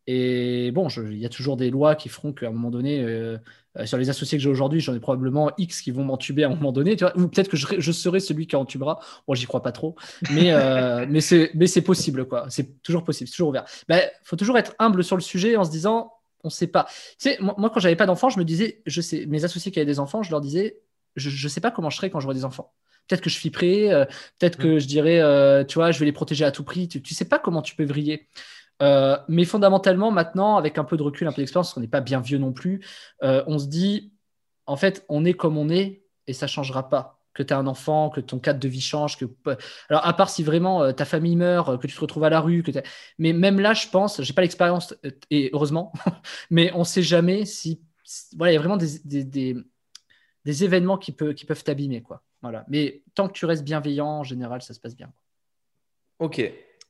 Et 0.05 0.71
bon, 0.71 0.89
il 0.89 1.17
y 1.17 1.25
a 1.25 1.29
toujours 1.29 1.55
des 1.55 1.69
lois 1.69 1.95
qui 1.95 2.09
feront 2.09 2.33
qu'à 2.33 2.47
un 2.47 2.51
moment 2.51 2.71
donné, 2.71 3.01
euh, 3.01 3.37
euh, 3.77 3.85
sur 3.85 3.97
les 3.97 4.09
associés 4.09 4.37
que 4.37 4.43
j'ai 4.43 4.49
aujourd'hui, 4.49 4.81
j'en 4.81 4.93
ai 4.93 4.99
probablement 4.99 5.51
X 5.57 5.81
qui 5.81 5.91
vont 5.91 6.03
m'entuber 6.03 6.43
à 6.43 6.47
un 6.47 6.55
moment 6.55 6.73
donné, 6.73 6.97
ou 7.15 7.27
peut-être 7.27 7.49
que 7.49 7.55
je, 7.55 7.91
serai 7.91 8.19
celui 8.19 8.45
qui 8.45 8.57
entubera. 8.57 8.99
Bon, 9.27 9.33
j'y 9.33 9.45
crois 9.45 9.63
pas 9.63 9.71
trop, 9.71 9.95
mais, 10.31 10.51
euh, 10.51 11.05
mais 11.09 11.21
c'est 11.67 11.81
possible, 11.81 12.27
quoi. 12.27 12.47
C'est 12.49 12.81
toujours 12.81 13.05
possible, 13.05 13.29
c'est 13.29 13.35
toujours 13.35 13.49
ouvert. 13.49 13.63
Il 13.83 13.85
ben, 13.87 14.01
faut 14.23 14.35
toujours 14.35 14.57
être 14.57 14.75
humble 14.77 15.03
sur 15.05 15.15
le 15.15 15.21
sujet 15.21 15.55
en 15.55 15.63
se 15.63 15.71
disant, 15.71 16.11
on 16.43 16.49
ne 16.49 16.51
sait 16.51 16.67
pas. 16.67 16.85
Tu 17.17 17.29
sais, 17.29 17.37
moi, 17.39 17.71
quand 17.73 17.79
j'avais 17.79 17.95
pas 17.95 18.05
d'enfants, 18.05 18.29
je 18.29 18.39
me 18.39 18.43
disais, 18.43 18.81
je 18.85 18.99
sais, 18.99 19.25
mes 19.27 19.45
associés 19.45 19.71
qui 19.71 19.79
avaient 19.79 19.85
des 19.85 19.99
enfants, 19.99 20.21
je 20.21 20.31
leur 20.31 20.41
disais, 20.41 20.81
je 21.15 21.29
ne 21.29 21.49
sais 21.49 21.61
pas 21.61 21.71
comment 21.71 21.89
je 21.89 21.95
serai 21.95 22.09
quand 22.09 22.19
j'aurai 22.19 22.35
des 22.35 22.45
enfants. 22.45 22.73
Peut-être 23.07 23.21
que 23.21 23.29
je 23.29 23.37
suis 23.37 23.49
prêt, 23.49 23.91
euh, 23.91 24.05
peut-être 24.39 24.57
que 24.57 24.75
mm. 24.75 24.79
je 24.79 24.87
dirais, 24.87 25.65
tu 25.65 25.75
vois, 25.75 25.91
je 25.91 25.99
vais 25.99 26.05
les 26.05 26.11
protéger 26.11 26.45
à 26.45 26.51
tout 26.51 26.63
prix. 26.63 26.87
Tu, 26.87 26.99
ne 26.99 27.15
sais 27.15 27.25
pas 27.25 27.39
comment 27.39 27.61
tu 27.61 27.75
peux 27.75 27.85
vriller. 27.85 28.27
Euh, 28.81 29.17
mais 29.27 29.45
fondamentalement, 29.45 30.11
maintenant, 30.11 30.57
avec 30.57 30.77
un 30.77 30.83
peu 30.83 30.97
de 30.97 31.03
recul, 31.03 31.27
un 31.27 31.31
peu 31.31 31.41
d'expérience, 31.41 31.67
parce 31.67 31.73
qu'on 31.75 31.81
n'est 31.81 31.87
pas 31.87 32.01
bien 32.01 32.19
vieux 32.19 32.37
non 32.37 32.51
plus, 32.51 32.85
euh, 33.23 33.43
on 33.47 33.59
se 33.59 33.67
dit, 33.67 34.13
en 34.65 34.75
fait, 34.75 35.05
on 35.09 35.25
est 35.25 35.33
comme 35.33 35.57
on 35.57 35.69
est 35.69 36.03
et 36.27 36.33
ça 36.33 36.47
ne 36.47 36.49
changera 36.49 36.89
pas. 36.89 37.19
Que 37.33 37.41
tu 37.43 37.53
as 37.53 37.57
un 37.57 37.65
enfant, 37.65 38.09
que 38.09 38.21
ton 38.21 38.39
cadre 38.39 38.59
de 38.59 38.67
vie 38.67 38.81
change. 38.81 39.17
Que... 39.17 39.25
Alors, 39.89 40.05
à 40.05 40.13
part 40.13 40.29
si 40.29 40.43
vraiment 40.43 40.83
euh, 40.83 40.91
ta 40.91 41.05
famille 41.05 41.35
meurt, 41.35 41.81
que 41.81 41.87
tu 41.87 41.95
te 41.95 41.99
retrouves 41.99 42.23
à 42.25 42.29
la 42.29 42.39
rue. 42.39 42.61
Que 42.61 42.71
mais 43.17 43.33
même 43.33 43.59
là, 43.59 43.73
je 43.73 43.87
pense, 43.87 44.21
j'ai 44.21 44.33
pas 44.33 44.43
l'expérience, 44.43 44.93
et 45.31 45.49
heureusement, 45.53 45.93
mais 46.51 46.71
on 46.73 46.79
ne 46.79 46.83
sait 46.83 47.01
jamais 47.01 47.45
si. 47.45 47.81
Voilà, 48.37 48.51
il 48.51 48.55
y 48.55 48.57
a 48.57 48.59
vraiment 48.59 48.77
des, 48.77 48.99
des, 49.05 49.23
des, 49.23 49.55
événements 50.45 50.97
qui, 50.97 51.11
peut, 51.11 51.33
qui 51.33 51.45
peuvent 51.45 51.63
t'abîmer. 51.63 52.01
Quoi. 52.01 52.21
Voilà. 52.41 52.65
Mais 52.67 53.01
tant 53.15 53.27
que 53.27 53.33
tu 53.33 53.45
restes 53.45 53.63
bienveillant, 53.63 54.07
en 54.07 54.23
général, 54.23 54.61
ça 54.61 54.73
se 54.73 54.79
passe 54.79 54.95
bien. 54.95 55.11
Ok, 56.19 56.41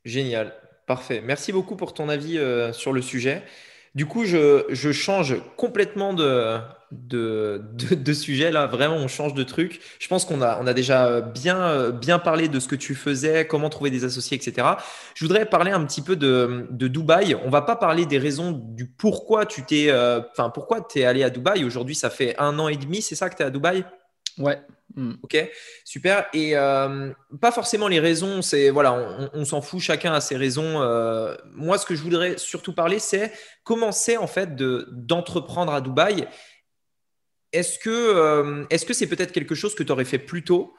génial. 0.03 0.53
Parfait. 0.85 1.21
Merci 1.21 1.51
beaucoup 1.51 1.75
pour 1.75 1.93
ton 1.93 2.09
avis 2.09 2.37
euh, 2.37 2.73
sur 2.73 2.91
le 2.91 3.01
sujet. 3.01 3.43
Du 3.95 4.07
coup, 4.07 4.25
je, 4.25 4.91
change 4.91 5.35
complètement 5.55 6.15
de, 6.15 6.59
sujet. 8.13 8.49
Là, 8.49 8.65
vraiment, 8.65 8.95
on 8.95 9.07
change 9.07 9.35
de 9.35 9.43
truc. 9.43 9.81
Je 9.99 10.07
pense 10.07 10.25
qu'on 10.25 10.41
a, 10.41 10.59
on 10.59 10.65
a 10.65 10.73
déjà 10.73 11.21
bien, 11.21 12.19
parlé 12.23 12.47
de 12.47 12.59
ce 12.59 12.67
que 12.67 12.75
tu 12.75 12.95
faisais, 12.95 13.45
comment 13.45 13.69
trouver 13.69 13.91
des 13.91 14.03
associés, 14.03 14.35
etc. 14.35 14.67
Je 15.13 15.23
voudrais 15.23 15.45
parler 15.45 15.71
un 15.71 15.85
petit 15.85 16.01
peu 16.01 16.15
de, 16.15 16.67
Dubaï. 16.71 17.35
On 17.45 17.51
va 17.51 17.61
pas 17.61 17.75
parler 17.75 18.07
des 18.07 18.17
raisons 18.17 18.51
du 18.51 18.87
pourquoi 18.87 19.45
tu 19.45 19.63
t'es, 19.63 19.91
euh, 19.91 20.21
enfin, 20.31 20.49
pourquoi 20.49 20.81
tu 20.81 20.99
es 20.99 21.05
allé 21.05 21.23
à 21.23 21.29
Dubaï. 21.29 21.63
Aujourd'hui, 21.63 21.93
ça 21.93 22.09
fait 22.09 22.35
un 22.39 22.57
an 22.57 22.69
et 22.69 22.77
demi, 22.77 23.03
c'est 23.03 23.15
ça 23.15 23.29
que 23.29 23.35
tu 23.35 23.43
es 23.43 23.45
à 23.45 23.51
Dubaï? 23.51 23.85
Ouais. 24.37 24.59
Hmm. 24.95 25.13
Ok, 25.23 25.37
super. 25.85 26.27
Et 26.33 26.55
euh, 26.55 27.11
pas 27.41 27.51
forcément 27.51 27.87
les 27.87 27.99
raisons, 27.99 28.41
c'est 28.43 28.69
voilà, 28.69 28.93
on, 29.33 29.43
s'en 29.43 29.61
fout, 29.61 29.79
chacun 29.79 30.13
a 30.13 30.21
ses 30.21 30.37
raisons. 30.37 30.81
Euh, 30.81 31.35
moi, 31.51 31.77
ce 31.79 31.85
que 31.85 31.95
je 31.95 32.01
voudrais 32.01 32.37
surtout 32.37 32.73
parler, 32.73 32.99
c'est 32.99 33.31
comment 33.63 33.91
c'est 33.91 34.17
en 34.17 34.27
fait 34.27 34.55
de 34.55 34.87
d'entreprendre 34.91 35.73
à 35.73 35.81
Dubaï. 35.81 36.27
Est-ce 37.53 37.79
que 37.79 37.89
euh, 37.89 38.65
est-ce 38.69 38.85
que 38.85 38.93
c'est 38.93 39.07
peut-être 39.07 39.31
quelque 39.31 39.55
chose 39.55 39.73
que 39.73 39.83
tu 39.83 39.91
aurais 39.91 40.05
fait 40.05 40.19
plus 40.19 40.43
tôt 40.43 40.75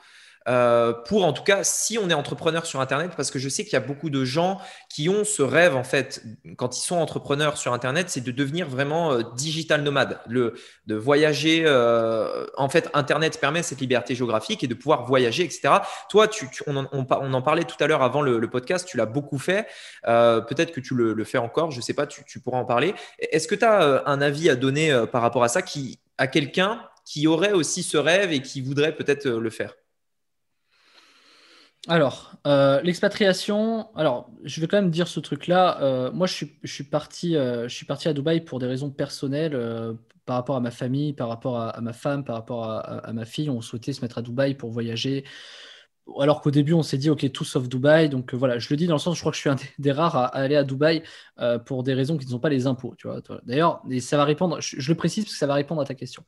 euh, 0.47 0.93
pour 0.93 1.25
en 1.25 1.33
tout 1.33 1.43
cas 1.43 1.65
si 1.65 1.97
on 1.97 2.11
est 2.11 2.15
entrepreneur 2.15 2.67
sur 2.67 2.81
Internet, 2.81 3.13
parce 3.17 3.31
que 3.31 3.39
je 3.39 3.49
sais 3.49 3.65
qu'il 3.65 3.73
y 3.73 3.77
a 3.77 3.81
beaucoup 3.81 4.11
de 4.11 4.25
gens 4.25 4.61
qui 4.91 5.09
ont 5.09 5.25
ce 5.25 5.43
rêve 5.43 5.75
en 5.75 5.85
fait 5.85 6.23
quand 6.57 6.77
ils 6.77 6.83
sont 6.83 6.97
entrepreneurs 6.97 7.57
sur 7.57 7.73
Internet, 7.73 8.11
c'est 8.11 8.23
de 8.23 8.31
devenir 8.31 8.69
vraiment 8.69 9.13
euh, 9.13 9.23
digital 9.37 9.83
nomade, 9.83 10.21
le, 10.29 10.55
de 10.87 10.95
voyager. 10.95 11.63
Euh, 11.65 12.47
en 12.57 12.69
fait, 12.69 12.91
Internet 12.93 13.41
permet 13.41 13.63
cette 13.63 13.81
liberté 13.81 14.15
géographique 14.15 14.63
et 14.63 14.67
de 14.67 14.75
pouvoir 14.75 15.07
voyager, 15.07 15.45
etc. 15.45 15.77
Toi, 16.11 16.29
tu, 16.29 16.49
on, 16.67 16.77
en, 16.77 16.89
on, 16.93 17.35
en, 17.35 17.43
parlait 17.43 17.65
tout 17.65 17.83
à 17.83 17.87
l'heure 17.87 18.03
avant 18.03 18.21
le, 18.21 18.45
podcast, 18.49 18.87
tu 18.87 18.97
l'as 18.97 19.07
beaucoup 19.07 19.39
fait. 19.39 19.67
Peut-être 20.05 20.73
que 20.73 20.81
tu 20.81 20.95
le, 20.95 21.25
fais 21.25 21.39
encore, 21.39 21.71
je 21.71 21.81
sais 21.81 21.95
pas, 21.95 22.07
tu, 22.07 22.23
tu 22.25 22.41
pourras 22.41 22.59
en 22.59 22.65
parler. 22.65 22.95
Est-ce 23.19 23.49
que 23.49 23.55
tu 23.55 23.65
as 23.65 24.03
un 24.07 24.21
avis 24.21 24.51
à 24.51 24.57
donner 24.57 25.05
par 25.11 25.23
rapport 25.23 25.43
à 25.43 25.49
ça 25.49 25.63
qui, 25.63 25.99
à 26.19 26.27
quelqu'un 26.27 26.81
qui 27.05 27.27
aurait 27.27 27.53
aussi 27.53 27.83
ce 27.83 27.97
rêve 27.97 28.33
et 28.33 28.43
qui 28.43 28.61
voudrait 28.61 28.95
peut-être 28.95 29.27
le 29.27 29.51
faire? 29.51 29.75
Alors, 31.87 32.33
euh, 32.47 32.81
l'expatriation, 32.81 33.95
alors 33.95 34.31
je 34.43 34.59
vais 34.61 34.67
quand 34.67 34.79
même 34.79 34.91
dire 34.91 35.07
ce 35.07 35.21
truc-là. 35.21 35.83
Euh, 35.83 36.11
moi, 36.13 36.27
je 36.27 36.47
suis, 36.65 36.85
parti, 36.85 37.37
euh, 37.37 37.69
je 37.69 37.75
suis 37.75 37.85
parti 37.85 38.09
à 38.09 38.15
Dubaï 38.15 38.41
pour 38.41 38.59
des 38.59 38.67
raisons 38.67 38.91
personnelles, 38.91 39.59
par 40.25 40.37
rapport 40.37 40.57
à 40.57 40.61
ma 40.61 40.71
famille, 40.71 41.13
par 41.13 41.29
rapport 41.29 41.59
à, 41.59 41.79
ma 41.83 41.93
femme, 41.93 42.25
par 42.25 42.37
rapport 42.37 42.65
à, 42.65 43.13
ma 43.13 43.27
fille. 43.27 43.51
On 43.51 43.61
souhaitait 43.61 43.93
se 43.93 44.01
mettre 44.01 44.17
à 44.19 44.23
Dubaï 44.23 44.55
pour 44.55 44.71
voyager. 44.71 45.25
Alors 46.19 46.41
qu'au 46.41 46.51
début, 46.51 46.73
on 46.73 46.83
s'est 46.83 46.99
dit, 46.99 47.11
OK, 47.11 47.31
tout 47.33 47.45
sauf 47.45 47.69
Dubaï. 47.69 48.09
Donc 48.09 48.33
voilà, 48.33 48.59
je 48.59 48.69
le 48.71 48.77
dis 48.77 48.87
dans 48.87 48.95
le 48.95 48.99
sens, 48.99 49.17
je 49.17 49.21
crois 49.21 49.33
que 49.33 49.37
je 49.37 49.43
suis 49.43 49.51
un 49.51 49.57
des, 49.79 49.93
rares 49.93 50.17
à, 50.17 50.27
aller 50.29 50.57
à 50.57 50.65
Dubaï 50.65 51.03
pour 51.67 51.83
des 51.83 51.93
raisons 51.93 52.17
qui 52.17 52.25
ne 52.25 52.31
sont 52.31 52.41
pas 52.41 52.49
les 52.49 52.67
impôts. 52.67 52.95
Tu 52.97 53.09
vois, 53.09 53.21
D'ailleurs, 53.45 53.83
ça 54.01 54.17
va 54.17 54.25
répondre, 54.25 54.59
je, 54.61 54.89
le 54.91 54.97
précise 54.97 55.25
parce 55.25 55.35
que 55.35 55.39
ça 55.39 55.47
va 55.47 55.55
répondre 55.55 55.83
à 55.83 55.85
ta 55.85 55.95
question. 55.95 56.25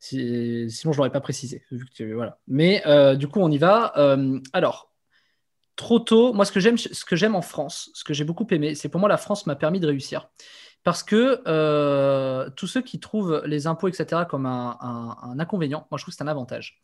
sinon, 0.00 0.68
je 0.68 0.88
ne 0.88 0.96
l'aurais 0.96 1.10
pas 1.10 1.20
précisé. 1.20 1.62
voilà. 2.12 2.38
Mais 2.48 2.82
du 3.16 3.28
coup, 3.28 3.38
on 3.38 3.52
y 3.52 3.58
va. 3.58 3.92
alors, 4.52 4.90
trop 5.76 5.98
tôt, 5.98 6.32
moi 6.32 6.44
ce 6.44 6.52
que 6.52 6.60
j'aime, 6.60 6.78
ce 6.78 7.04
que 7.04 7.16
j'aime 7.16 7.34
en 7.34 7.42
France, 7.42 7.90
ce 7.94 8.02
que 8.02 8.14
j'ai 8.14 8.24
beaucoup 8.24 8.46
aimé, 8.50 8.74
c'est 8.74 8.88
pour 8.88 8.98
moi 8.98 9.08
la 9.08 9.18
France 9.18 9.46
m'a 9.46 9.56
permis 9.56 9.78
de 9.78 9.86
réussir. 9.86 10.28
Parce 10.86 11.02
que 11.02 11.42
euh, 11.48 12.48
tous 12.50 12.68
ceux 12.68 12.80
qui 12.80 13.00
trouvent 13.00 13.42
les 13.44 13.66
impôts, 13.66 13.88
etc., 13.88 14.22
comme 14.28 14.46
un, 14.46 15.34
inconvénient, 15.36 15.86
moi 15.90 15.98
je 15.98 16.04
trouve 16.04 16.12
que 16.12 16.16
c'est 16.16 16.22
un 16.22 16.28
avantage. 16.28 16.80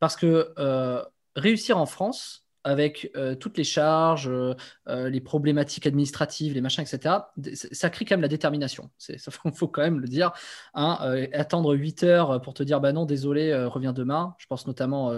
Parce 0.00 0.16
que 0.16 0.52
euh, 0.58 1.04
réussir 1.36 1.78
en 1.78 1.86
France, 1.86 2.48
avec 2.64 3.12
euh, 3.14 3.36
toutes 3.36 3.56
les 3.56 3.62
charges, 3.62 4.28
les 4.88 5.20
problématiques 5.20 5.86
administratives, 5.86 6.52
les 6.52 6.62
machins, 6.62 6.82
etc., 6.82 7.16
ça 7.70 7.90
crée 7.90 8.04
quand 8.04 8.14
même 8.14 8.22
la 8.22 8.28
détermination. 8.28 8.90
Il 9.08 9.18
faut 9.54 9.68
quand 9.68 9.82
même 9.82 10.00
le 10.00 10.08
dire. 10.08 10.32
Hein, 10.74 10.98
attendre 11.32 11.74
8 11.74 12.02
heures 12.02 12.42
pour 12.42 12.54
te 12.54 12.64
dire, 12.64 12.80
bah 12.80 12.92
non, 12.92 13.04
désolé, 13.04 13.54
reviens 13.66 13.92
demain. 13.92 14.34
Je 14.38 14.46
pense 14.46 14.66
notamment 14.66 15.12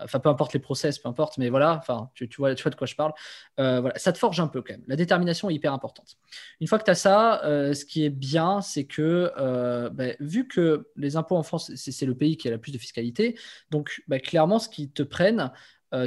Enfin, 0.00 0.18
peu 0.18 0.28
importe 0.28 0.52
les 0.52 0.58
process, 0.58 0.98
peu 0.98 1.08
importe, 1.08 1.38
mais 1.38 1.48
voilà, 1.48 1.76
enfin, 1.76 2.10
tu, 2.14 2.28
vois, 2.38 2.52
de 2.52 2.74
quoi 2.74 2.86
je 2.86 2.96
parle. 2.96 3.12
Euh, 3.60 3.80
voilà, 3.80 3.96
ça 3.96 4.12
te 4.12 4.18
forge 4.18 4.40
un 4.40 4.48
peu 4.48 4.60
quand 4.60 4.72
même. 4.74 4.82
La 4.88 4.96
détermination 4.96 5.50
est 5.50 5.54
hyper 5.54 5.72
importante. 5.72 6.16
Une 6.60 6.66
fois 6.66 6.78
que 6.78 6.84
tu 6.84 6.90
as 6.90 6.96
ça, 6.96 7.44
euh, 7.44 7.74
ce 7.74 7.84
qui 7.84 8.04
est 8.04 8.10
bien, 8.10 8.60
c'est 8.60 8.84
que 8.84 9.32
euh, 9.38 9.90
ben, 9.90 10.16
vu 10.18 10.48
que 10.48 10.90
les 10.96 11.16
impôts 11.16 11.36
en 11.36 11.44
France, 11.44 11.72
c'est 11.76 12.06
le 12.06 12.16
pays 12.16 12.36
qui 12.36 12.48
a 12.48 12.50
la 12.50 12.58
plus 12.58 12.72
de 12.72 12.78
fiscalité, 12.78 13.38
donc 13.70 14.02
ben, 14.08 14.20
clairement, 14.20 14.58
ce 14.58 14.68
qu'ils 14.68 14.90
te 14.90 15.02
prennent, 15.02 15.52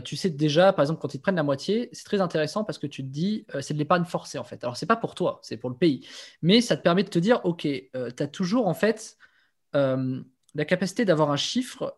tu 0.03 0.17
sais 0.17 0.29
déjà, 0.29 0.73
par 0.73 0.83
exemple, 0.83 0.99
quand 0.99 1.13
ils 1.13 1.17
te 1.17 1.23
prennent 1.23 1.37
la 1.37 1.43
moitié, 1.43 1.87
c'est 1.93 2.03
très 2.03 2.19
intéressant 2.19 2.65
parce 2.65 2.77
que 2.77 2.87
tu 2.87 3.03
te 3.03 3.07
dis, 3.07 3.45
c'est 3.61 3.73
de 3.73 3.79
l'épargne 3.79 4.03
forcée 4.03 4.37
en 4.37 4.43
fait. 4.43 4.61
Alors, 4.65 4.75
c'est 4.75 4.85
pas 4.85 4.97
pour 4.97 5.15
toi, 5.15 5.39
c'est 5.43 5.55
pour 5.55 5.69
le 5.69 5.77
pays. 5.77 6.05
Mais 6.41 6.59
ça 6.59 6.75
te 6.75 6.81
permet 6.81 7.03
de 7.03 7.09
te 7.09 7.19
dire, 7.19 7.39
OK, 7.45 7.61
tu 7.61 7.91
as 7.93 8.27
toujours 8.27 8.67
en 8.67 8.73
fait 8.73 9.17
la 9.73 10.65
capacité 10.65 11.05
d'avoir 11.05 11.31
un 11.31 11.37
chiffre 11.37 11.97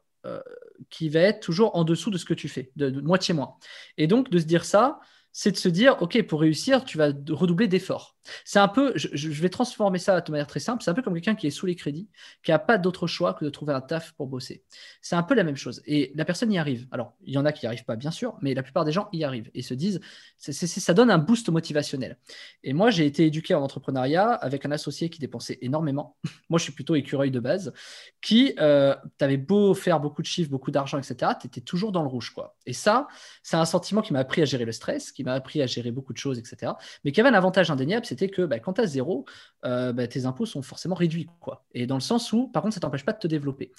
qui 0.89 1.09
va 1.09 1.21
être 1.21 1.39
toujours 1.39 1.75
en 1.75 1.83
dessous 1.83 2.11
de 2.11 2.17
ce 2.17 2.25
que 2.25 2.33
tu 2.33 2.47
fais, 2.47 2.71
de, 2.75 3.01
moitié 3.01 3.33
moins. 3.33 3.55
Et 3.97 4.07
donc, 4.07 4.29
de 4.29 4.39
se 4.39 4.45
dire 4.45 4.65
ça, 4.65 4.99
c'est 5.31 5.51
de 5.51 5.57
se 5.57 5.69
dire, 5.69 6.01
OK, 6.01 6.21
pour 6.23 6.41
réussir, 6.41 6.83
tu 6.83 6.97
vas 6.97 7.11
redoubler 7.29 7.67
d'efforts. 7.67 8.17
C'est 8.45 8.59
un 8.59 8.67
peu, 8.67 8.93
je, 8.95 9.27
vais 9.29 9.49
transformer 9.49 9.99
ça 9.99 10.21
de 10.21 10.31
manière 10.31 10.47
très 10.47 10.59
simple, 10.59 10.83
c'est 10.83 10.91
un 10.91 10.93
peu 10.93 11.01
comme 11.01 11.13
quelqu'un 11.13 11.35
qui 11.35 11.47
est 11.47 11.51
sous 11.51 11.65
les 11.65 11.75
crédits, 11.75 12.09
qui 12.43 12.51
n'a 12.51 12.59
pas 12.59 12.77
d'autre 12.77 13.07
choix 13.07 13.33
que 13.33 13.45
de 13.45 13.49
trouver 13.49 13.73
un 13.73 13.81
taf 13.81 14.13
pour 14.13 14.27
bosser. 14.27 14.63
C'est 15.01 15.15
un 15.15 15.23
peu 15.23 15.35
la 15.35 15.43
même 15.43 15.55
chose. 15.55 15.81
Et 15.85 16.11
la 16.15 16.25
personne 16.25 16.51
y 16.51 16.57
arrive. 16.57 16.87
Alors, 16.91 17.13
il 17.23 17.33
y 17.33 17.37
en 17.37 17.45
a 17.45 17.51
qui 17.51 17.65
n'y 17.65 17.67
arrivent 17.67 17.85
pas, 17.85 17.95
bien 17.95 18.11
sûr, 18.11 18.37
mais 18.41 18.53
la 18.53 18.63
plupart 18.63 18.85
des 18.85 18.91
gens 18.91 19.09
y 19.13 19.23
arrivent 19.23 19.49
et 19.53 19.61
se 19.61 19.73
disent, 19.73 19.99
ça 20.37 20.93
donne 20.93 21.11
un 21.11 21.17
boost 21.17 21.49
motivationnel. 21.49 22.17
Et 22.63 22.73
moi, 22.73 22.89
j'ai 22.89 23.05
été 23.05 23.25
éduqué 23.25 23.53
en 23.53 23.61
entrepreneuriat 23.61 24.31
avec 24.31 24.65
un 24.65 24.71
associé 24.71 25.09
qui 25.09 25.19
dépensait 25.19 25.57
énormément. 25.61 26.17
moi, 26.49 26.59
je 26.59 26.63
suis 26.63 26.73
plutôt 26.73 26.95
écureuil 26.95 27.31
de 27.31 27.39
base, 27.39 27.73
qui, 28.21 28.53
euh, 28.59 28.95
t'avais 29.17 29.37
beau 29.37 29.73
faire 29.73 29.99
beaucoup 29.99 30.21
de 30.21 30.27
chiffres, 30.27 30.49
beaucoup 30.49 30.71
d'argent, 30.71 30.97
etc., 30.97 31.31
tu 31.39 31.47
étais 31.47 31.61
toujours 31.61 31.91
dans 31.91 32.01
le 32.01 32.09
rouge. 32.09 32.31
quoi. 32.31 32.55
Et 32.65 32.73
ça, 32.73 33.07
c'est 33.43 33.57
un 33.57 33.65
sentiment 33.65 34.01
qui 34.01 34.13
m'a 34.13 34.19
appris 34.19 34.41
à 34.41 34.45
gérer 34.45 34.65
le 34.65 34.71
stress, 34.71 35.11
qui 35.19 35.25
m'a 35.25 35.33
appris 35.33 35.61
à 35.61 35.65
gérer 35.65 35.91
beaucoup 35.91 36.13
de 36.13 36.17
choses, 36.17 36.39
etc. 36.39 36.71
Mais 37.03 37.11
qui 37.11 37.19
avait 37.19 37.27
un 37.27 37.33
avantage 37.33 37.69
indéniable, 37.69 38.05
c'était 38.05 38.29
que 38.29 38.43
bah, 38.43 38.59
quand 38.59 38.75
tu 38.75 38.81
as 38.81 38.87
zéro, 38.87 39.25
euh, 39.65 39.91
bah, 39.91 40.07
tes 40.07 40.25
impôts 40.25 40.45
sont 40.45 40.61
forcément 40.61 40.95
réduits. 40.95 41.27
Quoi. 41.41 41.65
Et 41.73 41.87
dans 41.87 41.95
le 41.95 42.01
sens 42.01 42.31
où, 42.31 42.47
par 42.47 42.63
contre, 42.63 42.75
ça 42.75 42.79
t'empêche 42.79 43.03
pas 43.03 43.11
de 43.11 43.19
te 43.19 43.27
développer. 43.27 43.73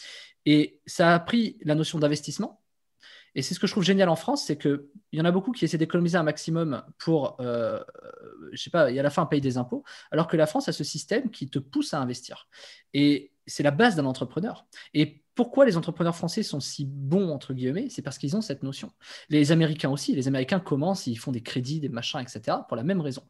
Et 0.45 0.81
ça 0.85 1.13
a 1.13 1.15
appris 1.15 1.57
la 1.63 1.75
notion 1.75 1.99
d'investissement. 1.99 2.61
Et 3.35 3.41
c'est 3.41 3.55
ce 3.55 3.61
que 3.61 3.67
je 3.67 3.73
trouve 3.73 3.85
génial 3.85 4.11
en 4.11 4.17
France, 4.17 4.45
c'est 4.45 4.59
qu'il 4.59 4.83
y 5.15 5.21
en 5.23 5.25
a 5.25 5.31
beaucoup 5.31 5.53
qui 5.53 5.65
essaient 5.65 5.79
d'économiser 5.79 6.19
un 6.19 6.25
maximum 6.25 6.83
pour, 6.99 7.41
euh, 7.41 7.81
je 8.53 8.63
sais 8.63 8.69
pas, 8.71 8.91
et 8.91 8.99
à 8.99 9.03
la 9.03 9.09
fin 9.09 9.25
payer 9.25 9.41
des 9.41 9.57
impôts, 9.57 9.83
alors 10.11 10.27
que 10.27 10.37
la 10.37 10.47
France 10.47 10.69
a 10.69 10.73
ce 10.73 10.85
système 10.85 11.31
qui 11.31 11.49
te 11.49 11.59
pousse 11.59 11.95
à 11.95 12.01
investir. 12.01 12.49
Et 12.93 13.33
c'est 13.47 13.63
la 13.63 13.71
base 13.71 13.97
d'un 13.97 14.05
entrepreneur. 14.05 14.67
Et 14.93 15.23
pourquoi 15.41 15.65
les 15.65 15.79
entrepreneurs 15.79 16.15
français 16.15 16.43
sont 16.43 16.61
si 16.61 16.85
bons, 16.85 17.31
entre 17.31 17.55
guillemets, 17.55 17.89
c'est 17.89 18.03
parce 18.03 18.19
qu'ils 18.19 18.37
ont 18.37 18.43
cette 18.43 18.63
notion. 18.63 18.93
Les 19.31 19.53
Américains 19.53 19.89
aussi, 19.89 20.15
les 20.15 20.29
Américains 20.29 20.61
commencent, 20.61 21.07
ils 21.07 21.17
font 21.17 21.33
des 21.33 21.41
crédits, 21.41 21.81
des 21.81 21.89
machins, 21.89 22.21
etc., 22.21 22.59
pour 22.69 22.77
la 22.77 22.83
même 22.83 23.01
raison. 23.01 23.23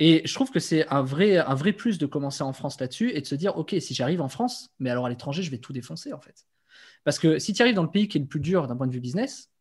Et 0.00 0.22
je 0.24 0.34
trouve 0.34 0.50
que 0.50 0.58
c'est 0.58 0.88
un 0.88 1.02
vrai, 1.02 1.38
un 1.38 1.54
vrai 1.54 1.72
plus 1.72 1.98
de 1.98 2.06
commencer 2.06 2.42
en 2.42 2.52
France 2.52 2.80
là-dessus 2.80 3.12
et 3.12 3.20
de 3.20 3.26
se 3.26 3.36
dire, 3.36 3.56
OK, 3.58 3.76
si 3.78 3.94
j'arrive 3.94 4.20
en 4.20 4.28
France, 4.28 4.70
mais 4.80 4.90
alors 4.90 5.06
à 5.06 5.08
l'étranger, 5.08 5.44
je 5.44 5.52
vais 5.52 5.58
tout 5.58 5.72
défoncer, 5.72 6.12
en 6.12 6.20
fait. 6.20 6.48
Parce 7.04 7.20
que 7.20 7.38
si 7.38 7.52
tu 7.52 7.62
arrives 7.62 7.76
dans 7.76 7.84
le 7.84 7.92
pays 7.92 8.08
qui 8.08 8.18
est 8.18 8.22
le 8.22 8.26
plus 8.26 8.40
dur 8.40 8.66
d'un 8.66 8.74
point 8.74 8.88
de 8.88 8.92
vue 8.92 8.98
business, 8.98 9.52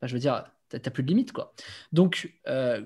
bah, 0.00 0.08
je 0.08 0.14
veux 0.14 0.18
dire, 0.18 0.42
tu 0.68 0.78
n'as 0.84 0.90
plus 0.90 1.04
de 1.04 1.08
limite, 1.08 1.30
quoi. 1.30 1.54
Donc, 1.92 2.40
euh, 2.48 2.84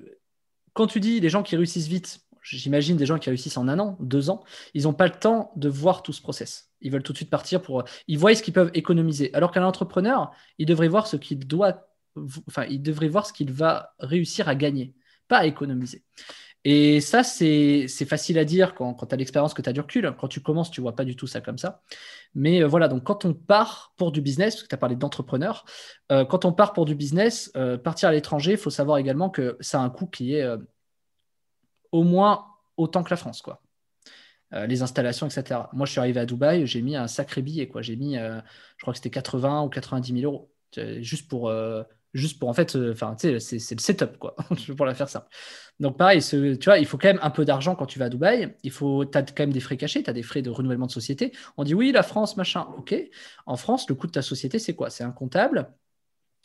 quand 0.75 0.87
tu 0.87 1.01
dis 1.01 1.19
les 1.19 1.31
gens 1.31 1.43
qui 1.43 1.57
réussissent 1.57 1.89
vite, 1.89 2.21
j'imagine 2.43 2.99
des 2.99 3.07
gens 3.07 3.19
qui 3.19 3.31
réussissent 3.31 3.57
en 3.57 3.69
un 3.69 3.79
an, 3.79 3.97
deux 4.01 4.29
ans, 4.29 4.45
ils 4.75 4.83
n'ont 4.83 4.93
pas 4.93 5.07
le 5.07 5.15
temps 5.15 5.51
de 5.57 5.71
voir 5.71 6.03
tout 6.03 6.13
ce 6.13 6.21
process. 6.21 6.74
Ils 6.85 6.93
veulent 6.93 7.03
tout 7.03 7.13
de 7.13 7.19
suite 7.19 7.31
partir 7.31 7.61
pour. 7.61 7.83
Ils 8.07 8.19
voient 8.19 8.35
ce 8.35 8.43
qu'ils 8.43 8.55
peuvent 8.55 8.71
économiser. 8.75 9.35
Alors 9.35 9.51
qu'un 9.51 9.65
entrepreneur, 9.65 10.31
il 10.59 10.67
devrait 10.67 10.89
voir 10.89 11.09
ce 11.09 11.17
qu'il 11.17 11.45
doit. 11.47 11.89
Enfin, 12.47 12.65
il 12.71 12.81
devrait 12.81 13.09
voir 13.09 13.27
ce 13.27 13.33
qu'il 13.33 13.51
va 13.51 13.95
réussir 13.99 14.49
à 14.49 14.55
gagner, 14.55 14.95
pas 15.27 15.39
à 15.39 15.47
économiser. 15.47 16.05
Et 16.65 17.03
ça, 17.03 17.23
c'est 17.23 17.89
facile 18.09 18.39
à 18.39 18.45
dire 18.47 18.75
quand, 18.75 18.95
tu 18.95 19.15
as 19.15 19.19
l'expérience, 19.19 19.53
que 19.53 19.61
tu 19.61 19.69
as 19.69 19.73
du 19.73 19.81
recul. 19.81 20.15
Quand 20.19 20.29
tu 20.29 20.41
commences, 20.41 20.71
tu 20.71 20.81
vois 20.81 20.97
pas 20.97 21.05
du 21.05 21.15
tout 21.15 21.27
ça 21.27 21.43
comme 21.43 21.59
ça. 21.59 21.83
Mais 22.35 22.63
euh, 22.63 22.67
voilà, 22.67 22.89
donc 22.89 23.05
quand 23.05 23.27
on 23.27 23.35
part 23.35 23.93
pour 23.97 24.13
du 24.13 24.23
business, 24.23 24.55
parce 24.55 24.63
que 24.63 24.69
tu 24.69 24.75
as 24.75 24.79
parlé 24.79 24.97
d'entrepreneur, 24.97 25.67
euh, 26.11 26.25
quand 26.25 26.47
on 26.47 26.53
part 26.53 26.73
pour 26.73 26.87
du 26.87 26.95
business, 26.95 27.53
euh, 27.57 27.77
partir 27.77 28.09
à 28.09 28.13
l'étranger, 28.13 28.53
il 28.53 28.59
faut 28.59 28.71
savoir 28.71 28.97
également 28.97 29.29
que 29.29 29.59
ça 29.61 29.81
a 29.81 29.85
un 29.85 29.91
coût 29.91 30.07
qui 30.07 30.35
est 30.35 30.47
au 31.93 32.03
moins 32.03 32.47
autant 32.77 33.05
que 33.05 33.11
la 33.11 33.17
France, 33.17 33.43
quoi. 33.43 33.61
Euh, 34.53 34.67
les 34.67 34.83
installations, 34.83 35.27
etc. 35.27 35.61
Moi, 35.73 35.87
je 35.87 35.93
suis 35.93 36.01
arrivé 36.01 36.21
à 36.21 36.27
Dubaï, 36.27 36.67
j'ai 36.67 36.83
mis 36.83 36.97
un 36.97 37.09
sacré 37.09 37.43
billet, 37.43 37.67
quoi. 37.67 37.83
J'ai 37.83 37.97
mis, 37.97 38.19
euh, 38.19 38.41
je 38.77 38.83
crois 38.83 38.93
que 38.93 38.99
c'était 38.99 39.11
80 39.11 39.63
ou 39.63 39.69
90 39.69 40.21
000 40.21 40.33
euros, 40.33 40.53
juste 41.01 41.29
pour, 41.29 41.49
euh, 41.49 41.83
juste 42.13 42.39
pour 42.39 42.49
en 42.49 42.53
fait, 42.53 42.77
enfin, 42.77 43.17
tu 43.19 43.41
c'est 43.41 43.75
le 43.75 43.81
setup, 43.81 44.19
quoi, 44.19 44.37
pour 44.77 44.87
la 44.87 44.95
faire 44.95 45.09
simple. 45.09 45.27
Donc, 45.81 45.97
pareil, 45.97 46.23
tu 46.23 46.57
vois, 46.65 46.79
il 46.79 46.87
faut 46.87 46.99
quand 46.99 47.09
même 47.09 47.19
un 47.23 47.31
peu 47.31 47.45
d'argent 47.45 47.75
quand 47.75 47.87
tu 47.87 47.99
vas 47.99 48.05
à 48.05 48.09
Dubaï. 48.11 48.55
Il 48.63 48.71
faut, 48.71 49.03
as 49.15 49.23
quand 49.23 49.41
même 49.41 49.53
des 49.53 49.61
frais 49.61 49.77
cachés, 49.77 50.03
tu 50.03 50.11
as 50.11 50.13
des 50.13 50.23
frais 50.23 50.43
de 50.43 50.51
renouvellement 50.51 50.87
de 50.87 50.93
société. 50.93 51.33
On 51.57 51.65
dit 51.65 51.75
oui, 51.75 51.91
la 51.91 52.03
France, 52.03 52.37
machin, 52.37 52.67
ok. 52.79 52.95
En 53.47 53.57
France, 53.57 53.89
le 53.89 53.95
coût 53.97 54.07
de 54.07 54.13
ta 54.13 54.23
société, 54.23 54.59
c'est 54.59 54.75
quoi? 54.75 54.91
C'est 54.91 55.05
un 55.05 55.11
comptable. 55.11 55.73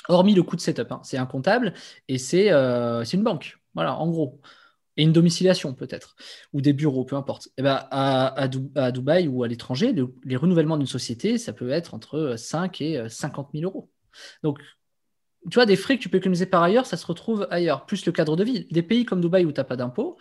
Hormis 0.08 0.34
le 0.34 0.41
coût 0.43 0.56
de 0.56 0.62
setup, 0.62 0.91
hein. 0.91 1.02
c'est 1.04 1.18
un 1.18 1.26
comptable 1.28 1.74
et 2.08 2.18
c'est 2.18 2.50
une 2.50 3.24
banque. 3.24 3.60
Voilà, 3.76 3.95
en 3.95 4.10
gros 4.10 4.39
et 5.00 5.04
une 5.04 5.14
domiciliation 5.14 5.74
peut-être, 5.74 6.18
ou 6.52 6.60
des 6.60 6.74
bureaux, 6.74 7.06
peu 7.06 7.16
importe. 7.16 7.47
Eh 7.58 7.62
ben, 7.62 7.88
à, 7.89 8.38
à, 8.76 8.91
Dubaï 8.91 9.30
ou 9.30 9.43
à 9.43 9.47
l'étranger, 9.47 9.95
les 10.26 10.36
renouvellements 10.36 10.76
d'une 10.76 10.88
société, 10.88 11.38
ça 11.38 11.54
peut 11.54 11.70
être 11.70 11.93
entre 11.93 12.36
5 12.38 12.82
et 12.82 13.08
50 13.08 13.52
000 13.54 13.64
euros. 13.64 13.89
Donc, 14.43 14.60
tu 15.50 15.56
vois, 15.56 15.66
des 15.66 15.78
frais 15.78 15.95
que 15.95 16.02
tu 16.02 16.10
peux 16.10 16.18
économiser 16.18 16.45
par 16.45 16.64
ailleurs, 16.64 16.86
ça 16.86 16.97
se 16.97 17.06
retrouve 17.06 17.47
ailleurs, 17.50 17.86
plus 17.86 18.06
le 18.06 18.12
cadre 18.12 18.36
de 18.36 18.43
vie. 18.43 18.68
Des 18.72 18.84
pays 18.84 19.06
comme 19.06 19.22
Dubaï 19.22 19.45
où 19.45 19.54
tu 19.54 19.62
n'as 19.62 19.64
pas 19.64 19.78
d'impôts, 19.78 20.18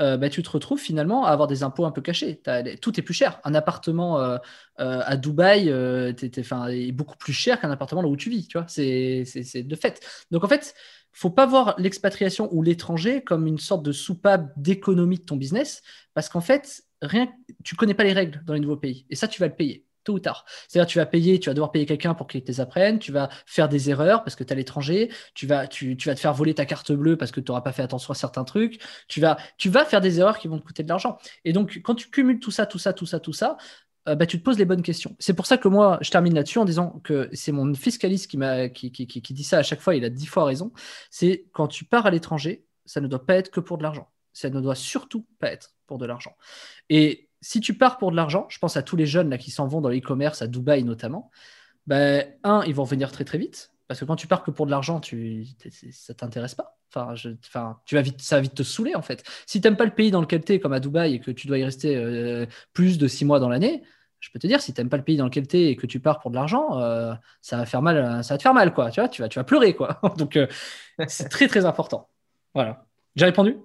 euh, 0.00 0.16
bah, 0.16 0.28
tu 0.28 0.42
te 0.42 0.50
retrouves 0.50 0.80
finalement 0.80 1.26
à 1.26 1.30
avoir 1.30 1.48
des 1.48 1.62
impôts 1.62 1.84
un 1.84 1.90
peu 1.90 2.00
cachés. 2.00 2.40
tout 2.80 2.98
est 2.98 3.02
plus 3.02 3.14
cher. 3.14 3.40
Un 3.44 3.54
appartement 3.54 4.18
euh, 4.20 4.38
euh, 4.80 5.02
à 5.04 5.16
Dubaï 5.16 5.68
est 5.68 6.92
beaucoup 6.92 7.16
plus 7.16 7.32
cher 7.32 7.60
qu'un 7.60 7.70
appartement 7.70 8.02
là 8.02 8.08
où 8.08 8.16
tu 8.16 8.30
vis. 8.30 8.48
Tu 8.48 8.58
c'est 8.66 9.62
de 9.62 9.76
fait. 9.76 10.00
Donc 10.30 10.44
en 10.44 10.48
fait, 10.48 10.74
faut 11.12 11.30
pas 11.30 11.46
voir 11.46 11.74
l'expatriation 11.78 12.48
ou 12.52 12.62
l'étranger 12.62 13.22
comme 13.22 13.46
une 13.46 13.58
sorte 13.58 13.82
de 13.82 13.92
soupape 13.92 14.50
d'économie 14.56 15.18
de 15.18 15.24
ton 15.24 15.36
business, 15.36 15.82
parce 16.14 16.28
qu'en 16.28 16.40
fait, 16.40 16.84
rien, 17.02 17.28
tu 17.64 17.76
connais 17.76 17.94
pas 17.94 18.04
les 18.04 18.14
règles 18.14 18.42
dans 18.46 18.54
les 18.54 18.60
nouveaux 18.60 18.78
pays, 18.78 19.04
et 19.10 19.16
ça, 19.16 19.28
tu 19.28 19.40
vas 19.40 19.48
le 19.48 19.54
payer 19.54 19.84
tôt 20.04 20.14
ou 20.14 20.18
tard. 20.18 20.44
C'est-à-dire, 20.68 20.88
tu 20.88 20.98
vas 20.98 21.06
payer, 21.06 21.40
tu 21.40 21.50
vas 21.50 21.54
devoir 21.54 21.70
payer 21.70 21.86
quelqu'un 21.86 22.14
pour 22.14 22.26
qu'il 22.26 22.42
te 22.42 22.48
les 22.48 22.60
apprenne, 22.60 22.98
tu 22.98 23.12
vas 23.12 23.28
faire 23.46 23.68
des 23.68 23.90
erreurs 23.90 24.24
parce 24.24 24.36
que 24.36 24.44
tu 24.44 24.50
es 24.50 24.52
à 24.52 24.56
l'étranger, 24.56 25.10
tu 25.34 25.46
vas, 25.46 25.66
tu, 25.66 25.96
vas 26.04 26.14
te 26.14 26.20
faire 26.20 26.34
voler 26.34 26.54
ta 26.54 26.66
carte 26.66 26.92
bleue 26.92 27.16
parce 27.16 27.30
que 27.30 27.40
tu 27.40 27.50
n'auras 27.50 27.62
pas 27.62 27.72
fait 27.72 27.82
attention 27.82 28.12
à 28.12 28.14
certains 28.14 28.44
trucs, 28.44 28.80
tu 29.08 29.20
vas, 29.20 29.36
tu 29.58 29.68
vas 29.68 29.84
faire 29.84 30.00
des 30.00 30.20
erreurs 30.20 30.38
qui 30.38 30.48
vont 30.48 30.58
te 30.58 30.64
coûter 30.64 30.82
de 30.82 30.88
l'argent. 30.88 31.18
Et 31.44 31.52
donc, 31.52 31.80
quand 31.82 31.94
tu 31.94 32.10
cumules 32.10 32.40
tout 32.40 32.50
ça, 32.50 32.66
tout 32.66 32.78
ça, 32.78 32.92
tout 32.92 33.06
ça, 33.06 33.20
tout 33.20 33.32
ça, 33.32 33.56
euh, 34.08 34.16
bah, 34.16 34.26
tu 34.26 34.38
te 34.38 34.44
poses 34.44 34.58
les 34.58 34.64
bonnes 34.64 34.82
questions. 34.82 35.14
C'est 35.18 35.34
pour 35.34 35.46
ça 35.46 35.58
que 35.58 35.68
moi, 35.68 35.98
je 36.00 36.10
termine 36.10 36.34
là-dessus 36.34 36.58
en 36.58 36.64
disant 36.64 37.00
que 37.04 37.28
c'est 37.32 37.52
mon 37.52 37.72
fiscaliste 37.74 38.28
qui, 38.30 38.36
m'a, 38.36 38.68
qui, 38.68 38.90
qui, 38.90 39.06
qui, 39.06 39.32
dit 39.32 39.44
ça 39.44 39.58
à 39.58 39.62
chaque 39.62 39.80
fois, 39.80 39.94
il 39.94 40.04
a 40.04 40.10
dix 40.10 40.26
fois 40.26 40.44
raison. 40.44 40.72
C'est 41.10 41.46
quand 41.52 41.68
tu 41.68 41.84
pars 41.84 42.06
à 42.06 42.10
l'étranger, 42.10 42.66
ça 42.84 43.00
ne 43.00 43.06
doit 43.06 43.24
pas 43.24 43.36
être 43.36 43.50
que 43.50 43.60
pour 43.60 43.78
de 43.78 43.84
l'argent. 43.84 44.08
Ça 44.32 44.50
ne 44.50 44.60
doit 44.60 44.74
surtout 44.74 45.26
pas 45.38 45.52
être 45.52 45.74
pour 45.86 45.98
de 45.98 46.06
l'argent. 46.06 46.36
Et 46.88 47.28
si 47.42 47.60
tu 47.60 47.74
pars 47.74 47.98
pour 47.98 48.12
de 48.12 48.16
l'argent, 48.16 48.46
je 48.48 48.58
pense 48.58 48.76
à 48.76 48.82
tous 48.82 48.96
les 48.96 49.04
jeunes 49.04 49.28
là, 49.28 49.36
qui 49.36 49.50
s'en 49.50 49.66
vont 49.66 49.80
dans 49.80 49.90
l'e-commerce, 49.90 50.40
à 50.40 50.46
Dubaï 50.46 50.84
notamment, 50.84 51.30
ben, 51.86 52.24
un, 52.44 52.62
ils 52.66 52.74
vont 52.74 52.84
revenir 52.84 53.12
très 53.12 53.24
très 53.24 53.36
vite. 53.36 53.72
Parce 53.88 54.00
que 54.00 54.04
quand 54.06 54.16
tu 54.16 54.26
pars 54.26 54.42
que 54.42 54.50
pour 54.50 54.64
de 54.64 54.70
l'argent, 54.70 55.00
tu, 55.00 55.44
ça 55.90 56.14
t'intéresse 56.14 56.54
pas. 56.54 56.78
Enfin, 56.94 57.78
tu 57.84 57.94
vas 57.94 58.02
vite, 58.02 58.22
ça 58.22 58.36
va 58.36 58.42
vite 58.42 58.54
te 58.54 58.62
saouler 58.62 58.94
en 58.94 59.02
fait. 59.02 59.22
Si 59.44 59.60
tu 59.60 59.66
n'aimes 59.66 59.76
pas 59.76 59.84
le 59.84 59.94
pays 59.94 60.10
dans 60.10 60.20
lequel 60.20 60.44
tu 60.44 60.54
es, 60.54 60.60
comme 60.60 60.72
à 60.72 60.80
Dubaï, 60.80 61.14
et 61.14 61.20
que 61.20 61.30
tu 61.30 61.46
dois 61.46 61.58
y 61.58 61.64
rester 61.64 61.96
euh, 61.96 62.46
plus 62.72 62.96
de 62.96 63.08
six 63.08 63.24
mois 63.24 63.40
dans 63.40 63.48
l'année, 63.48 63.82
je 64.20 64.30
peux 64.30 64.38
te 64.38 64.46
dire, 64.46 64.62
si 64.62 64.72
tu 64.72 64.80
n'aimes 64.80 64.88
pas 64.88 64.98
le 64.98 65.02
pays 65.02 65.16
dans 65.16 65.24
lequel 65.24 65.48
tu 65.48 65.58
es 65.58 65.66
et 65.72 65.76
que 65.76 65.86
tu 65.86 66.00
pars 66.00 66.20
pour 66.20 66.30
de 66.30 66.36
l'argent, 66.36 66.78
euh, 66.78 67.12
ça 67.40 67.56
va 67.56 67.66
faire 67.66 67.82
mal, 67.82 68.22
ça 68.22 68.34
va 68.34 68.38
te 68.38 68.42
faire 68.42 68.54
mal, 68.54 68.72
quoi. 68.72 68.90
Tu 68.90 69.00
vois, 69.00 69.08
tu 69.08 69.20
vas, 69.20 69.28
tu 69.28 69.38
vas 69.38 69.44
pleurer, 69.44 69.74
quoi. 69.74 70.00
Donc, 70.16 70.36
euh, 70.36 70.46
c'est 71.08 71.28
très 71.28 71.48
très 71.48 71.64
important. 71.64 72.08
Voilà. 72.54 72.86
J'ai 73.16 73.24
répondu? 73.24 73.58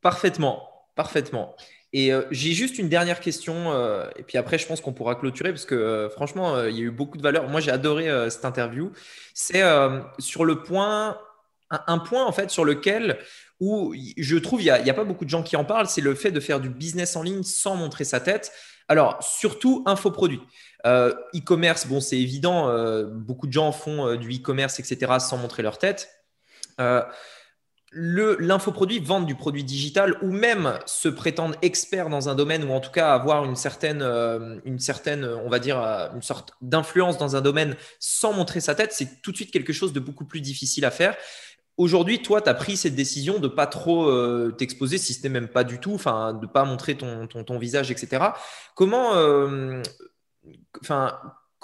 Parfaitement, 0.00 0.68
parfaitement. 0.94 1.54
Et 1.96 2.10
j'ai 2.32 2.52
juste 2.52 2.78
une 2.78 2.88
dernière 2.88 3.20
question, 3.20 3.72
et 4.16 4.24
puis 4.24 4.36
après, 4.36 4.58
je 4.58 4.66
pense 4.66 4.80
qu'on 4.80 4.92
pourra 4.92 5.14
clôturer 5.14 5.50
parce 5.50 5.64
que 5.64 6.08
franchement, 6.10 6.64
il 6.64 6.76
y 6.76 6.80
a 6.80 6.82
eu 6.82 6.90
beaucoup 6.90 7.16
de 7.16 7.22
valeur. 7.22 7.48
Moi, 7.48 7.60
j'ai 7.60 7.70
adoré 7.70 8.08
cette 8.30 8.44
interview. 8.44 8.90
C'est 9.32 9.62
sur 10.18 10.44
le 10.44 10.62
point 10.64 11.16
un, 11.86 11.98
point 11.98 12.24
en 12.24 12.32
fait 12.32 12.50
sur 12.50 12.64
lequel 12.64 13.18
où 13.60 13.94
je 14.18 14.36
trouve 14.36 14.60
il 14.62 14.64
n'y 14.64 14.90
a, 14.90 14.94
pas 14.94 15.04
beaucoup 15.04 15.24
de 15.24 15.30
gens 15.30 15.42
qui 15.42 15.56
en 15.56 15.64
parlent, 15.64 15.86
c'est 15.86 16.00
le 16.00 16.14
fait 16.14 16.30
de 16.30 16.40
faire 16.40 16.60
du 16.60 16.68
business 16.68 17.16
en 17.16 17.22
ligne 17.22 17.42
sans 17.42 17.76
montrer 17.76 18.04
sa 18.04 18.20
tête. 18.20 18.52
Alors, 18.88 19.22
surtout 19.22 19.82
infoproduit. 19.86 20.42
Euh, 20.86 21.14
e-commerce, 21.34 21.86
bon, 21.86 22.00
c'est 22.00 22.18
évident, 22.18 22.68
euh, 22.68 23.04
beaucoup 23.06 23.46
de 23.46 23.52
gens 23.52 23.72
font 23.72 24.06
euh, 24.06 24.16
du 24.16 24.30
e-commerce, 24.30 24.78
etc., 24.78 25.12
sans 25.20 25.38
montrer 25.38 25.62
leur 25.62 25.78
tête. 25.78 26.10
L'infoproduit, 27.96 28.98
vendre 28.98 29.26
du 29.26 29.34
produit 29.36 29.62
digital 29.62 30.16
ou 30.20 30.32
même 30.32 30.78
se 30.84 31.08
prétendre 31.08 31.54
expert 31.62 32.08
dans 32.08 32.28
un 32.28 32.34
domaine 32.34 32.64
ou 32.64 32.72
en 32.72 32.80
tout 32.80 32.90
cas 32.90 33.14
avoir 33.14 33.44
une 33.44 33.56
certaine, 33.56 34.02
une 34.64 34.80
certaine 34.80 35.24
on 35.24 35.48
va 35.48 35.60
dire, 35.60 35.78
une 35.78 36.22
sorte 36.22 36.54
d'influence 36.60 37.18
dans 37.18 37.36
un 37.36 37.40
domaine 37.40 37.76
sans 38.00 38.32
montrer 38.32 38.60
sa 38.60 38.74
tête, 38.74 38.92
c'est 38.92 39.22
tout 39.22 39.30
de 39.30 39.36
suite 39.36 39.52
quelque 39.52 39.72
chose 39.72 39.92
de 39.92 40.00
beaucoup 40.00 40.24
plus 40.24 40.40
difficile 40.40 40.84
à 40.84 40.90
faire. 40.90 41.16
Aujourd'hui, 41.76 42.22
toi, 42.22 42.40
tu 42.40 42.48
as 42.48 42.54
pris 42.54 42.76
cette 42.76 42.94
décision 42.94 43.40
de 43.40 43.48
pas 43.48 43.66
trop 43.66 44.08
euh, 44.08 44.52
t'exposer, 44.56 44.96
si 44.96 45.12
ce 45.12 45.22
n'est 45.24 45.28
même 45.28 45.48
pas 45.48 45.64
du 45.64 45.80
tout, 45.80 45.94
enfin, 45.94 46.32
de 46.32 46.46
pas 46.46 46.64
montrer 46.64 46.96
ton, 46.96 47.26
ton, 47.26 47.58
visage, 47.58 47.90
etc. 47.90 48.26
Comment, 48.76 49.16
euh, 49.16 49.82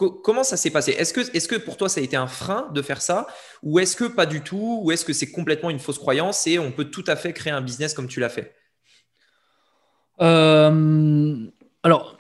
comment 0.07 0.45
ça 0.45 0.57
s'est 0.57 0.71
passé? 0.71 0.93
Est-ce 0.93 1.49
que, 1.49 1.57
pour 1.57 1.77
toi, 1.77 1.89
ça 1.89 2.01
a 2.01 2.03
été 2.03 2.17
un 2.17 2.27
frein 2.27 2.69
de 2.73 2.83
faire 2.83 3.03
ça? 3.03 3.27
Ou 3.63 3.79
est-ce 3.79 3.97
que 3.97 4.05
pas 4.05 4.27
du 4.27 4.43
tout? 4.43 4.81
Ou 4.83 4.93
est-ce 4.93 5.05
que 5.05 5.13
c'est 5.13 5.31
complètement 5.31 5.71
une 5.71 5.79
fausse 5.79 5.99
croyance 5.99 6.47
et 6.47 6.59
on 6.59 6.73
peut 6.73 6.87
tout 6.87 7.05
à 7.07 7.17
fait 7.17 7.33
créer 7.33 7.53
un 7.53 7.61
business 7.61 7.95
comme 7.95 8.09
tu 8.09 8.21
l'as 8.21 8.29
fait? 8.29 8.55
Euh, 10.21 11.47
Alors, 11.83 12.19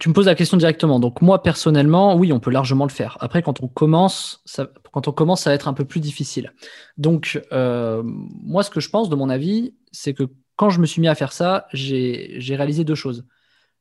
tu 0.00 0.08
me 0.08 0.14
poses 0.14 0.26
la 0.26 0.34
question 0.34 0.56
directement. 0.56 0.98
Donc 0.98 1.22
moi 1.22 1.42
personnellement, 1.42 2.16
oui, 2.16 2.32
on 2.32 2.40
peut 2.40 2.50
largement 2.50 2.84
le 2.84 2.90
faire. 2.90 3.16
Après, 3.20 3.42
quand 3.42 3.62
on 3.62 3.68
commence, 3.68 4.42
ça, 4.44 4.68
commence, 5.14 5.46
va 5.46 5.54
être 5.54 5.68
un 5.68 5.74
peu 5.74 5.84
plus 5.84 6.00
difficile. 6.00 6.52
Donc 6.96 7.40
euh, 7.52 8.02
moi, 8.04 8.62
ce 8.62 8.70
que 8.70 8.80
je 8.80 8.90
pense, 8.90 9.08
de 9.08 9.16
mon 9.16 9.28
avis, 9.28 9.74
c'est 9.92 10.14
que 10.14 10.24
quand 10.56 10.70
je 10.70 10.80
me 10.80 10.86
suis 10.86 11.00
mis 11.00 11.08
à 11.08 11.14
faire 11.14 11.32
ça, 11.32 11.66
j'ai 11.72 12.56
réalisé 12.56 12.84
deux 12.84 12.94
choses. 12.94 13.26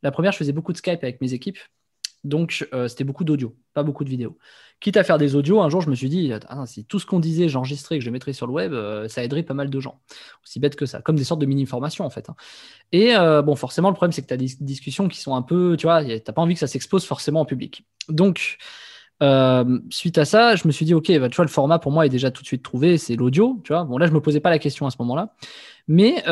La 0.03 0.12
première, 0.12 0.32
je 0.32 0.38
faisais 0.38 0.51
beaucoup 0.51 0.74
de 0.74 0.78
Skype 0.78 1.03
avec 1.03 1.22
mes 1.22 1.34
équipes. 1.34 1.58
Donc, 2.26 2.67
euh, 2.73 2.88
c'était 2.88 3.03
beaucoup 3.03 3.23
d'audio, 3.23 3.55
pas 3.73 3.84
beaucoup 3.84 4.03
de 4.03 4.09
vidéos. 4.09 4.38
Quitte 4.80 4.97
à 4.97 5.03
faire 5.03 5.19
des 5.19 5.36
audios, 5.36 5.61
un 5.61 5.69
jour, 5.69 5.82
je 5.82 5.89
me 5.91 5.95
suis 5.95 6.09
dit, 6.09 6.34
ah, 6.49 6.65
si 6.65 6.84
tout 6.84 6.99
ce 6.99 7.05
qu'on 7.05 7.19
disait, 7.19 7.47
j'enregistrais, 7.47 7.99
que 7.99 8.03
je 8.03 8.09
mettrais 8.09 8.34
sur 8.34 8.47
le 8.47 8.51
web, 8.51 8.73
euh, 8.73 9.07
ça 9.07 9.23
aiderait 9.23 9.43
pas 9.43 9.53
mal 9.53 9.69
de 9.69 9.80
gens. 9.80 10.01
Aussi 10.43 10.59
bête 10.59 10.76
que 10.76 10.88
ça, 10.88 11.01
comme 11.01 11.15
des 11.15 11.23
sortes 11.23 11.39
de 11.39 11.45
mini-formations, 11.45 12.03
en 12.03 12.09
fait. 12.09 12.30
Hein. 12.30 12.36
Et 12.91 13.15
euh, 13.15 13.43
bon, 13.43 13.55
forcément, 13.55 13.89
le 13.89 13.93
problème, 13.95 14.11
c'est 14.11 14.23
que 14.23 14.28
tu 14.28 14.34
as 14.34 14.38
des 14.38 14.49
discussions 14.59 15.07
qui 15.07 15.19
sont 15.19 15.36
un 15.36 15.43
peu, 15.43 15.78
tu 15.78 15.86
vois, 15.86 16.03
tu 16.03 16.09
n'as 16.09 16.19
pas 16.19 16.41
envie 16.41 16.55
que 16.55 16.59
ça 16.59 16.67
s'expose 16.67 17.05
forcément 17.05 17.41
en 17.41 17.45
public. 17.45 17.86
Donc, 18.09 18.57
suite 19.91 20.17
à 20.17 20.26
ça, 20.26 20.55
je 20.55 20.67
me 20.67 20.71
suis 20.71 20.86
dit, 20.86 20.95
OK, 20.95 21.11
bah, 21.19 21.30
tu 21.30 21.36
vois, 21.36 21.45
le 21.45 21.51
format 21.51 21.78
pour 21.78 21.91
moi 21.91 22.07
est 22.07 22.09
déjà 22.09 22.32
tout 22.32 22.41
de 22.41 22.47
suite 22.47 22.63
trouvé, 22.63 22.97
c'est 22.97 23.15
l'audio, 23.15 23.61
tu 23.63 23.71
vois. 23.71 23.84
Bon, 23.84 23.99
là, 23.99 24.07
je 24.07 24.11
me 24.11 24.19
posais 24.19 24.39
pas 24.39 24.49
la 24.49 24.59
question 24.59 24.88
à 24.88 24.89
ce 24.89 24.97
moment-là. 24.99 25.36
Mais 25.88 26.23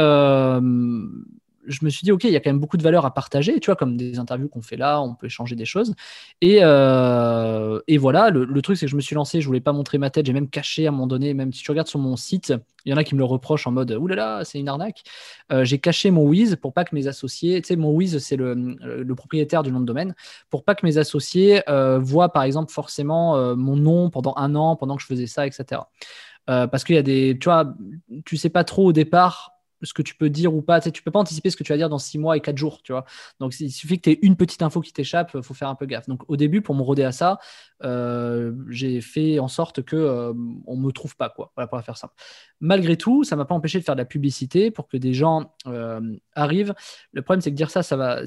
je 1.67 1.79
me 1.83 1.89
suis 1.89 2.03
dit, 2.03 2.11
OK, 2.11 2.23
il 2.23 2.31
y 2.31 2.35
a 2.35 2.39
quand 2.39 2.49
même 2.49 2.59
beaucoup 2.59 2.77
de 2.77 2.83
valeur 2.83 3.05
à 3.05 3.13
partager, 3.13 3.59
tu 3.59 3.67
vois, 3.67 3.75
comme 3.75 3.97
des 3.97 4.19
interviews 4.19 4.49
qu'on 4.49 4.61
fait 4.61 4.75
là, 4.75 5.01
on 5.01 5.15
peut 5.15 5.27
échanger 5.27 5.55
des 5.55 5.65
choses. 5.65 5.93
Et, 6.41 6.59
euh, 6.61 7.79
et 7.87 7.97
voilà, 7.97 8.29
le, 8.29 8.61
truc, 8.61 8.77
c'est 8.77 8.85
que 8.85 8.91
je 8.91 8.95
me 8.95 9.01
suis 9.01 9.15
lancé, 9.15 9.41
je 9.41 9.47
voulais 9.47 9.61
pas 9.61 9.73
montrer 9.73 9.97
ma 9.97 10.09
tête, 10.09 10.25
j'ai 10.25 10.33
même 10.33 10.49
caché 10.49 10.85
à 10.85 10.89
un 10.89 10.91
moment 10.91 11.07
donné, 11.07 11.33
même 11.33 11.53
si 11.53 11.63
tu 11.63 11.71
regardes 11.71 11.87
sur 11.87 11.99
mon 11.99 12.15
site, 12.15 12.53
il 12.85 12.91
y 12.91 12.93
en 12.93 12.97
a 12.97 13.03
qui 13.03 13.15
me 13.15 13.19
le 13.19 13.25
reprochent 13.25 13.65
en 13.67 13.71
mode, 13.71 13.91
oulala, 13.91 14.43
c'est 14.43 14.59
une 14.59 14.67
arnaque. 14.67 15.03
Euh, 15.51 15.63
j'ai 15.63 15.79
caché 15.79 16.11
mon 16.11 16.23
Wiz 16.27 16.57
pour 16.57 16.73
pas 16.73 16.83
que 16.83 16.93
mes 16.93 17.07
associés, 17.07 17.61
tu 17.61 17.67
sais, 17.67 17.75
mon 17.75 17.91
Wiz, 17.91 18.17
c'est 18.19 18.35
le, 18.35 18.53
le, 18.53 19.15
propriétaire 19.15 19.63
du 19.63 19.71
nom 19.71 19.79
de 19.79 19.85
domaine, 19.85 20.15
pour 20.49 20.63
pas 20.63 20.75
que 20.75 20.85
mes 20.85 20.97
associés 20.97 21.61
euh, 21.69 21.99
voient, 21.99 22.33
par 22.33 22.43
exemple, 22.43 22.71
forcément 22.71 23.55
mon 23.55 23.75
nom 23.75 24.09
pendant 24.09 24.33
un 24.37 24.55
an, 24.55 24.75
pendant 24.75 24.95
que 24.95 25.01
je 25.01 25.07
faisais 25.07 25.27
ça, 25.27 25.47
etc. 25.47 25.81
parce 26.45 26.83
qu'il 26.83 26.95
y 26.95 26.99
a 26.99 27.03
des, 27.03 27.37
tu 27.39 27.45
vois, 27.45 27.73
tu 28.25 28.37
sais 28.37 28.49
pas 28.49 28.63
trop 28.63 28.87
au 28.87 28.93
départ 28.93 29.53
ce 29.83 29.93
que 29.93 30.01
tu 30.01 30.15
peux 30.15 30.29
dire 30.29 30.53
ou 30.53 30.61
pas. 30.61 30.81
Tu 30.81 30.89
ne 30.89 31.03
peux 31.03 31.11
pas 31.11 31.19
anticiper 31.19 31.49
ce 31.49 31.57
que 31.57 31.63
tu 31.63 31.71
vas 31.71 31.77
dire 31.77 31.89
dans 31.89 31.99
6 31.99 32.17
mois 32.17 32.37
et 32.37 32.41
4 32.41 32.57
jours, 32.57 32.81
tu 32.81 32.91
vois. 32.91 33.05
Donc, 33.39 33.59
il 33.59 33.71
suffit 33.71 33.97
que 33.97 34.03
tu 34.03 34.11
aies 34.11 34.19
une 34.21 34.35
petite 34.35 34.61
info 34.61 34.81
qui 34.81 34.93
t'échappe, 34.93 35.31
il 35.35 35.43
faut 35.43 35.53
faire 35.53 35.69
un 35.69 35.75
peu 35.75 35.85
gaffe. 35.85 36.07
Donc, 36.07 36.21
au 36.27 36.35
début, 36.35 36.61
pour 36.61 36.75
me 36.75 36.81
roder 36.81 37.03
à 37.03 37.11
ça, 37.11 37.39
euh, 37.83 38.53
j'ai 38.69 39.01
fait 39.01 39.39
en 39.39 39.47
sorte 39.47 39.83
que 39.83 39.95
euh, 39.95 40.33
on 40.65 40.77
me 40.77 40.91
trouve 40.91 41.15
pas, 41.15 41.29
quoi. 41.29 41.51
Voilà, 41.55 41.67
pour 41.67 41.81
faire 41.81 41.97
simple. 41.97 42.13
Malgré 42.59 42.97
tout, 42.97 43.23
ça 43.23 43.35
m'a 43.35 43.45
pas 43.45 43.55
empêché 43.55 43.79
de 43.79 43.83
faire 43.83 43.95
de 43.95 44.01
la 44.01 44.05
publicité 44.05 44.71
pour 44.71 44.87
que 44.87 44.97
des 44.97 45.13
gens 45.13 45.53
euh, 45.67 46.15
arrivent. 46.33 46.73
Le 47.11 47.21
problème, 47.21 47.41
c'est 47.41 47.51
que 47.51 47.55
dire 47.55 47.69
ça, 47.69 47.83
ça 47.83 47.95
va, 47.95 48.21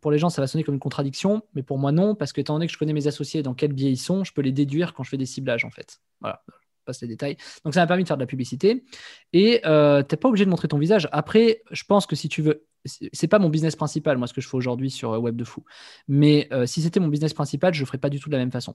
pour, 0.00 0.10
les 0.10 0.18
gens, 0.18 0.30
ça 0.30 0.40
va 0.40 0.46
sonner 0.46 0.64
comme 0.64 0.74
une 0.74 0.80
contradiction, 0.80 1.42
mais 1.54 1.62
pour 1.62 1.78
moi, 1.78 1.92
non, 1.92 2.14
parce 2.14 2.32
que 2.32 2.40
étant 2.40 2.54
donné 2.54 2.66
que 2.66 2.72
je 2.72 2.78
connais 2.78 2.92
mes 2.92 3.06
associés, 3.06 3.42
dans 3.42 3.54
quel 3.54 3.72
biais 3.72 3.90
ils 3.90 3.96
sont, 3.96 4.24
je 4.24 4.32
peux 4.32 4.42
les 4.42 4.52
déduire 4.52 4.94
quand 4.94 5.02
je 5.02 5.10
fais 5.10 5.18
des 5.18 5.26
ciblages, 5.26 5.64
en 5.64 5.70
fait. 5.70 6.00
Voilà 6.20 6.42
passe 6.84 7.00
les 7.02 7.08
détails. 7.08 7.36
Donc 7.64 7.74
ça 7.74 7.80
m'a 7.80 7.86
permis 7.86 8.02
de 8.02 8.08
faire 8.08 8.16
de 8.16 8.22
la 8.22 8.26
publicité. 8.26 8.84
Et 9.32 9.60
euh, 9.64 10.02
tu 10.02 10.14
n'es 10.14 10.16
pas 10.18 10.28
obligé 10.28 10.44
de 10.44 10.50
montrer 10.50 10.68
ton 10.68 10.78
visage. 10.78 11.08
Après, 11.12 11.62
je 11.70 11.84
pense 11.84 12.06
que 12.06 12.16
si 12.16 12.28
tu 12.28 12.42
veux, 12.42 12.66
c'est 12.84 13.28
pas 13.28 13.38
mon 13.38 13.48
business 13.48 13.76
principal, 13.76 14.18
moi, 14.18 14.26
ce 14.26 14.34
que 14.34 14.40
je 14.40 14.48
fais 14.48 14.56
aujourd'hui 14.56 14.90
sur 14.90 15.12
euh, 15.12 15.18
Web 15.18 15.36
de 15.36 15.44
Fou. 15.44 15.64
Mais 16.08 16.48
euh, 16.52 16.66
si 16.66 16.82
c'était 16.82 17.00
mon 17.00 17.08
business 17.08 17.34
principal, 17.34 17.74
je 17.74 17.80
ne 17.80 17.86
ferais 17.86 17.98
pas 17.98 18.10
du 18.10 18.20
tout 18.20 18.28
de 18.28 18.34
la 18.34 18.38
même 18.38 18.52
façon. 18.52 18.74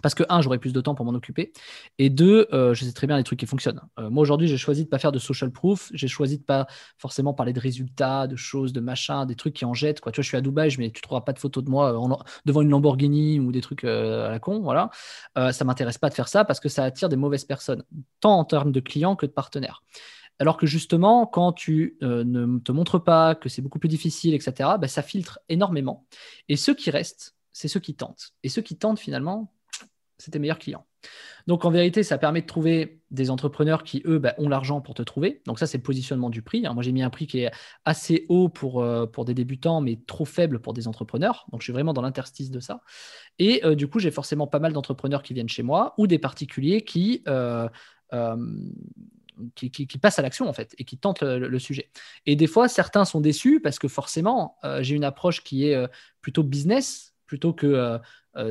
Parce 0.00 0.14
que, 0.14 0.22
un, 0.28 0.40
j'aurais 0.40 0.58
plus 0.58 0.72
de 0.72 0.80
temps 0.80 0.94
pour 0.94 1.04
m'en 1.04 1.12
occuper. 1.12 1.52
Et 1.98 2.08
deux, 2.08 2.46
euh, 2.52 2.72
je 2.72 2.84
sais 2.84 2.92
très 2.92 3.06
bien 3.06 3.16
les 3.16 3.24
trucs 3.24 3.38
qui 3.38 3.46
fonctionnent. 3.46 3.80
Euh, 3.98 4.08
moi, 4.08 4.22
aujourd'hui, 4.22 4.48
j'ai 4.48 4.56
choisi 4.56 4.82
de 4.82 4.86
ne 4.86 4.90
pas 4.90 4.98
faire 4.98 5.12
de 5.12 5.18
social 5.18 5.50
proof. 5.50 5.90
J'ai 5.92 6.08
choisi 6.08 6.36
de 6.36 6.42
ne 6.42 6.46
pas 6.46 6.66
forcément 6.96 7.34
parler 7.34 7.52
de 7.52 7.60
résultats, 7.60 8.26
de 8.26 8.36
choses, 8.36 8.72
de 8.72 8.80
machin, 8.80 9.26
des 9.26 9.34
trucs 9.34 9.54
qui 9.54 9.64
en 9.64 9.74
jettent. 9.74 10.00
Quoi. 10.00 10.12
Tu 10.12 10.16
vois, 10.16 10.22
je 10.22 10.28
suis 10.28 10.36
à 10.36 10.40
Dubaï, 10.40 10.74
mais 10.78 10.90
tu 10.90 10.98
ne 10.98 11.02
trouveras 11.02 11.22
pas 11.22 11.32
de 11.32 11.38
photos 11.38 11.62
de 11.62 11.70
moi 11.70 11.92
euh, 11.92 12.16
devant 12.46 12.62
une 12.62 12.70
Lamborghini 12.70 13.38
ou 13.38 13.52
des 13.52 13.60
trucs 13.60 13.84
à 13.84 14.30
la 14.30 14.38
con. 14.38 14.60
Voilà. 14.60 14.90
ça 15.36 15.52
ne 15.60 15.64
m'intéresse 15.64 15.98
pas 15.98 16.08
de 16.08 16.14
faire 16.14 16.28
ça 16.28 16.44
parce 16.44 16.60
que 16.60 16.68
ça 16.68 16.84
attire 16.84 17.08
des 17.08 17.16
mauvaises 17.16 17.44
personnes, 17.44 17.84
tant 18.20 18.38
en 18.38 18.44
termes 18.44 18.72
de 18.72 18.80
clients 18.80 19.16
que 19.16 19.26
de 19.26 19.32
partenaires. 19.32 19.82
Alors 20.38 20.56
que 20.56 20.66
justement, 20.66 21.26
quand 21.26 21.52
tu 21.52 21.96
ne 22.00 22.58
te 22.58 22.72
montres 22.72 23.02
pas, 23.02 23.34
que 23.34 23.48
c'est 23.48 23.62
beaucoup 23.62 23.78
plus 23.78 23.88
difficile, 23.88 24.34
etc., 24.34 24.70
bah, 24.80 24.88
ça 24.88 25.02
filtre 25.02 25.40
énormément. 25.48 26.06
Et 26.48 26.56
ceux 26.56 26.74
qui 26.74 26.90
restent, 26.90 27.34
c'est 27.52 27.68
ceux 27.68 27.80
qui 27.80 27.94
tentent. 27.94 28.32
Et 28.42 28.48
ceux 28.48 28.62
qui 28.62 28.76
tentent, 28.76 28.98
finalement, 28.98 29.52
c'est 30.22 30.30
tes 30.30 30.38
meilleurs 30.38 30.58
clients. 30.58 30.86
Donc 31.48 31.64
en 31.64 31.70
vérité, 31.70 32.04
ça 32.04 32.16
permet 32.16 32.42
de 32.42 32.46
trouver 32.46 33.00
des 33.10 33.30
entrepreneurs 33.30 33.82
qui, 33.82 34.02
eux, 34.06 34.18
bah, 34.18 34.34
ont 34.38 34.48
l'argent 34.48 34.80
pour 34.80 34.94
te 34.94 35.02
trouver. 35.02 35.42
Donc 35.46 35.58
ça, 35.58 35.66
c'est 35.66 35.78
le 35.78 35.82
positionnement 35.82 36.30
du 36.30 36.42
prix. 36.42 36.62
Moi, 36.62 36.82
j'ai 36.82 36.92
mis 36.92 37.02
un 37.02 37.10
prix 37.10 37.26
qui 37.26 37.40
est 37.40 37.50
assez 37.84 38.24
haut 38.28 38.48
pour, 38.48 38.82
euh, 38.82 39.06
pour 39.06 39.24
des 39.24 39.34
débutants, 39.34 39.80
mais 39.80 39.98
trop 40.06 40.24
faible 40.24 40.60
pour 40.60 40.74
des 40.74 40.86
entrepreneurs. 40.86 41.46
Donc 41.50 41.60
je 41.60 41.64
suis 41.64 41.72
vraiment 41.72 41.92
dans 41.92 42.02
l'interstice 42.02 42.52
de 42.52 42.60
ça. 42.60 42.82
Et 43.40 43.64
euh, 43.64 43.74
du 43.74 43.88
coup, 43.88 43.98
j'ai 43.98 44.12
forcément 44.12 44.46
pas 44.46 44.60
mal 44.60 44.72
d'entrepreneurs 44.72 45.24
qui 45.24 45.34
viennent 45.34 45.48
chez 45.48 45.64
moi 45.64 45.94
ou 45.98 46.06
des 46.06 46.18
particuliers 46.18 46.82
qui... 46.82 47.22
Euh, 47.26 47.68
passent 50.00 50.18
à 50.18 50.22
l'action 50.22 50.46
en 50.46 50.52
fait 50.52 50.74
et 50.78 50.84
qui 50.84 50.98
tentent 50.98 51.22
le, 51.22 51.58
sujet. 51.58 51.90
Et 52.26 52.36
des 52.36 52.46
fois, 52.46 52.68
certains 52.68 53.06
sont 53.06 53.20
déçus 53.20 53.60
parce 53.60 53.78
que 53.78 53.88
forcément, 53.88 54.58
j'ai 54.80 54.94
une 54.94 55.04
approche 55.04 55.42
qui 55.42 55.64
est 55.64 55.88
plutôt 56.20 56.42
business 56.42 57.14
plutôt 57.26 57.54
que 57.54 57.98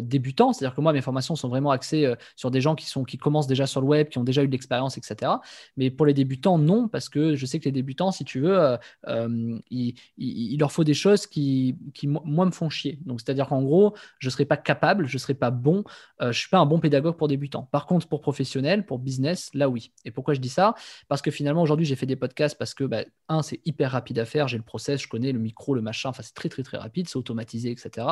débutants, 0.01 0.53
c'est-à-dire 0.53 0.75
que 0.75 0.81
moi, 0.81 0.93
mes 0.93 1.01
formations 1.01 1.35
sont 1.35 1.49
vraiment 1.49 1.71
axées 1.71 2.05
euh, 2.05 2.15
sur 2.35 2.51
des 2.51 2.61
gens 2.61 2.75
qui, 2.75 2.85
sont, 2.85 3.03
qui 3.03 3.17
commencent 3.17 3.47
déjà 3.47 3.65
sur 3.65 3.81
le 3.81 3.87
web, 3.87 4.09
qui 4.09 4.17
ont 4.17 4.23
déjà 4.23 4.43
eu 4.43 4.47
de 4.47 4.51
l'expérience, 4.51 4.97
etc. 4.97 5.31
Mais 5.77 5.89
pour 5.89 6.05
les 6.05 6.13
débutants, 6.13 6.57
non, 6.57 6.87
parce 6.87 7.09
que 7.09 7.35
je 7.35 7.45
sais 7.45 7.59
que 7.59 7.65
les 7.65 7.71
débutants, 7.71 8.11
si 8.11 8.23
tu 8.23 8.39
veux, 8.39 8.77
euh, 9.07 9.59
il, 9.69 10.57
leur 10.59 10.71
faut 10.71 10.83
des 10.83 10.93
choses 10.93 11.27
qui, 11.27 11.75
qui 11.93 12.07
moi, 12.07 12.45
me 12.45 12.51
font 12.51 12.69
chier. 12.69 12.99
Donc, 13.05 13.21
c'est-à-dire 13.21 13.47
qu'en 13.47 13.63
gros, 13.63 13.95
je 14.19 14.27
ne 14.27 14.31
serai 14.31 14.45
pas 14.45 14.57
capable, 14.57 15.07
je 15.07 15.15
ne 15.15 15.19
serai 15.19 15.33
pas 15.33 15.51
bon, 15.51 15.83
je 16.19 16.27
ne 16.27 16.31
suis 16.31 16.49
pas 16.49 16.59
un 16.59 16.65
bon 16.65 16.79
pédagogue 16.79 17.17
pour 17.17 17.27
débutants. 17.27 17.67
Par 17.71 17.85
contre, 17.85 18.07
pour 18.07 18.21
professionnels, 18.21 18.85
pour 18.85 18.99
business, 18.99 19.49
là, 19.53 19.69
oui. 19.69 19.91
Et 20.05 20.11
pourquoi 20.11 20.33
je 20.33 20.39
dis 20.39 20.49
ça? 20.49 20.75
Parce 21.07 21.21
que 21.21 21.31
finalement, 21.31 21.61
aujourd'hui, 21.61 21.85
j'ai 21.85 21.95
fait 21.95 22.05
des 22.05 22.15
podcasts 22.15 22.57
parce 22.57 22.73
que, 22.73 22.83
bah, 22.83 23.03
un, 23.29 23.41
c'est 23.41 23.61
hyper 23.65 23.91
rapide 23.91 24.19
à 24.19 24.25
faire, 24.25 24.47
j'ai 24.47 24.57
le 24.57 24.63
process, 24.63 25.01
je 25.01 25.07
connais 25.07 25.31
le 25.31 25.39
micro, 25.39 25.73
le 25.73 25.81
machin, 25.81 26.09
enfin, 26.09 26.23
c'est 26.23 26.33
très, 26.33 26.49
très, 26.49 26.63
très 26.63 26.77
rapide, 26.77 27.07
c'est 27.07 27.17
automatisé, 27.17 27.71
etc. 27.71 28.07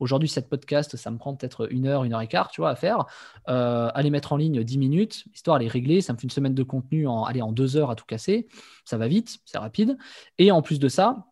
Aujourd'hui, 0.00 0.28
cette 0.28 0.48
podcast, 0.48 0.96
ça 0.96 1.10
me 1.14 1.18
prend 1.18 1.34
peut-être 1.34 1.72
une 1.72 1.86
heure, 1.86 2.04
une 2.04 2.12
heure 2.12 2.20
et 2.20 2.28
quart, 2.28 2.50
tu 2.50 2.60
vois, 2.60 2.70
à 2.70 2.76
faire. 2.76 3.06
Euh, 3.48 3.90
aller 3.94 4.10
mettre 4.10 4.32
en 4.32 4.36
ligne 4.36 4.62
10 4.62 4.78
minutes, 4.78 5.24
histoire 5.34 5.56
elle 5.56 5.64
est 5.64 5.68
réglée, 5.68 6.00
ça 6.00 6.12
me 6.12 6.18
fait 6.18 6.24
une 6.24 6.30
semaine 6.30 6.54
de 6.54 6.62
contenu 6.62 7.06
en, 7.06 7.24
aller 7.24 7.42
en 7.42 7.52
deux 7.52 7.76
heures 7.76 7.90
à 7.90 7.96
tout 7.96 8.04
casser. 8.04 8.48
Ça 8.84 8.98
va 8.98 9.08
vite, 9.08 9.38
c'est 9.44 9.58
rapide. 9.58 9.96
Et 10.38 10.50
en 10.50 10.62
plus 10.62 10.78
de 10.78 10.88
ça, 10.88 11.26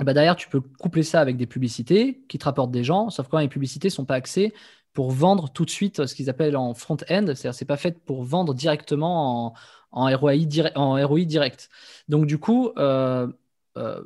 bah 0.00 0.14
derrière, 0.14 0.36
tu 0.36 0.48
peux 0.48 0.60
coupler 0.60 1.02
ça 1.02 1.20
avec 1.20 1.36
des 1.36 1.46
publicités 1.46 2.22
qui 2.28 2.38
te 2.38 2.44
rapportent 2.44 2.70
des 2.70 2.84
gens, 2.84 3.10
sauf 3.10 3.28
que 3.28 3.36
les 3.36 3.48
publicités 3.48 3.88
ne 3.88 3.92
sont 3.92 4.06
pas 4.06 4.14
axées 4.14 4.54
pour 4.92 5.10
vendre 5.10 5.50
tout 5.50 5.64
de 5.64 5.70
suite 5.70 6.06
ce 6.06 6.14
qu'ils 6.14 6.30
appellent 6.30 6.56
en 6.56 6.74
front-end, 6.74 7.24
c'est-à-dire 7.26 7.54
c'est 7.54 7.64
pas 7.64 7.76
fait 7.76 7.98
pour 8.04 8.24
vendre 8.24 8.54
directement 8.54 9.46
en, 9.46 9.54
en, 9.92 10.16
ROI, 10.16 10.38
direct, 10.38 10.76
en 10.76 10.94
ROI 11.06 11.24
direct. 11.24 11.68
Donc 12.08 12.26
du 12.26 12.38
coup, 12.38 12.70
euh, 12.76 13.28
euh, 13.76 14.02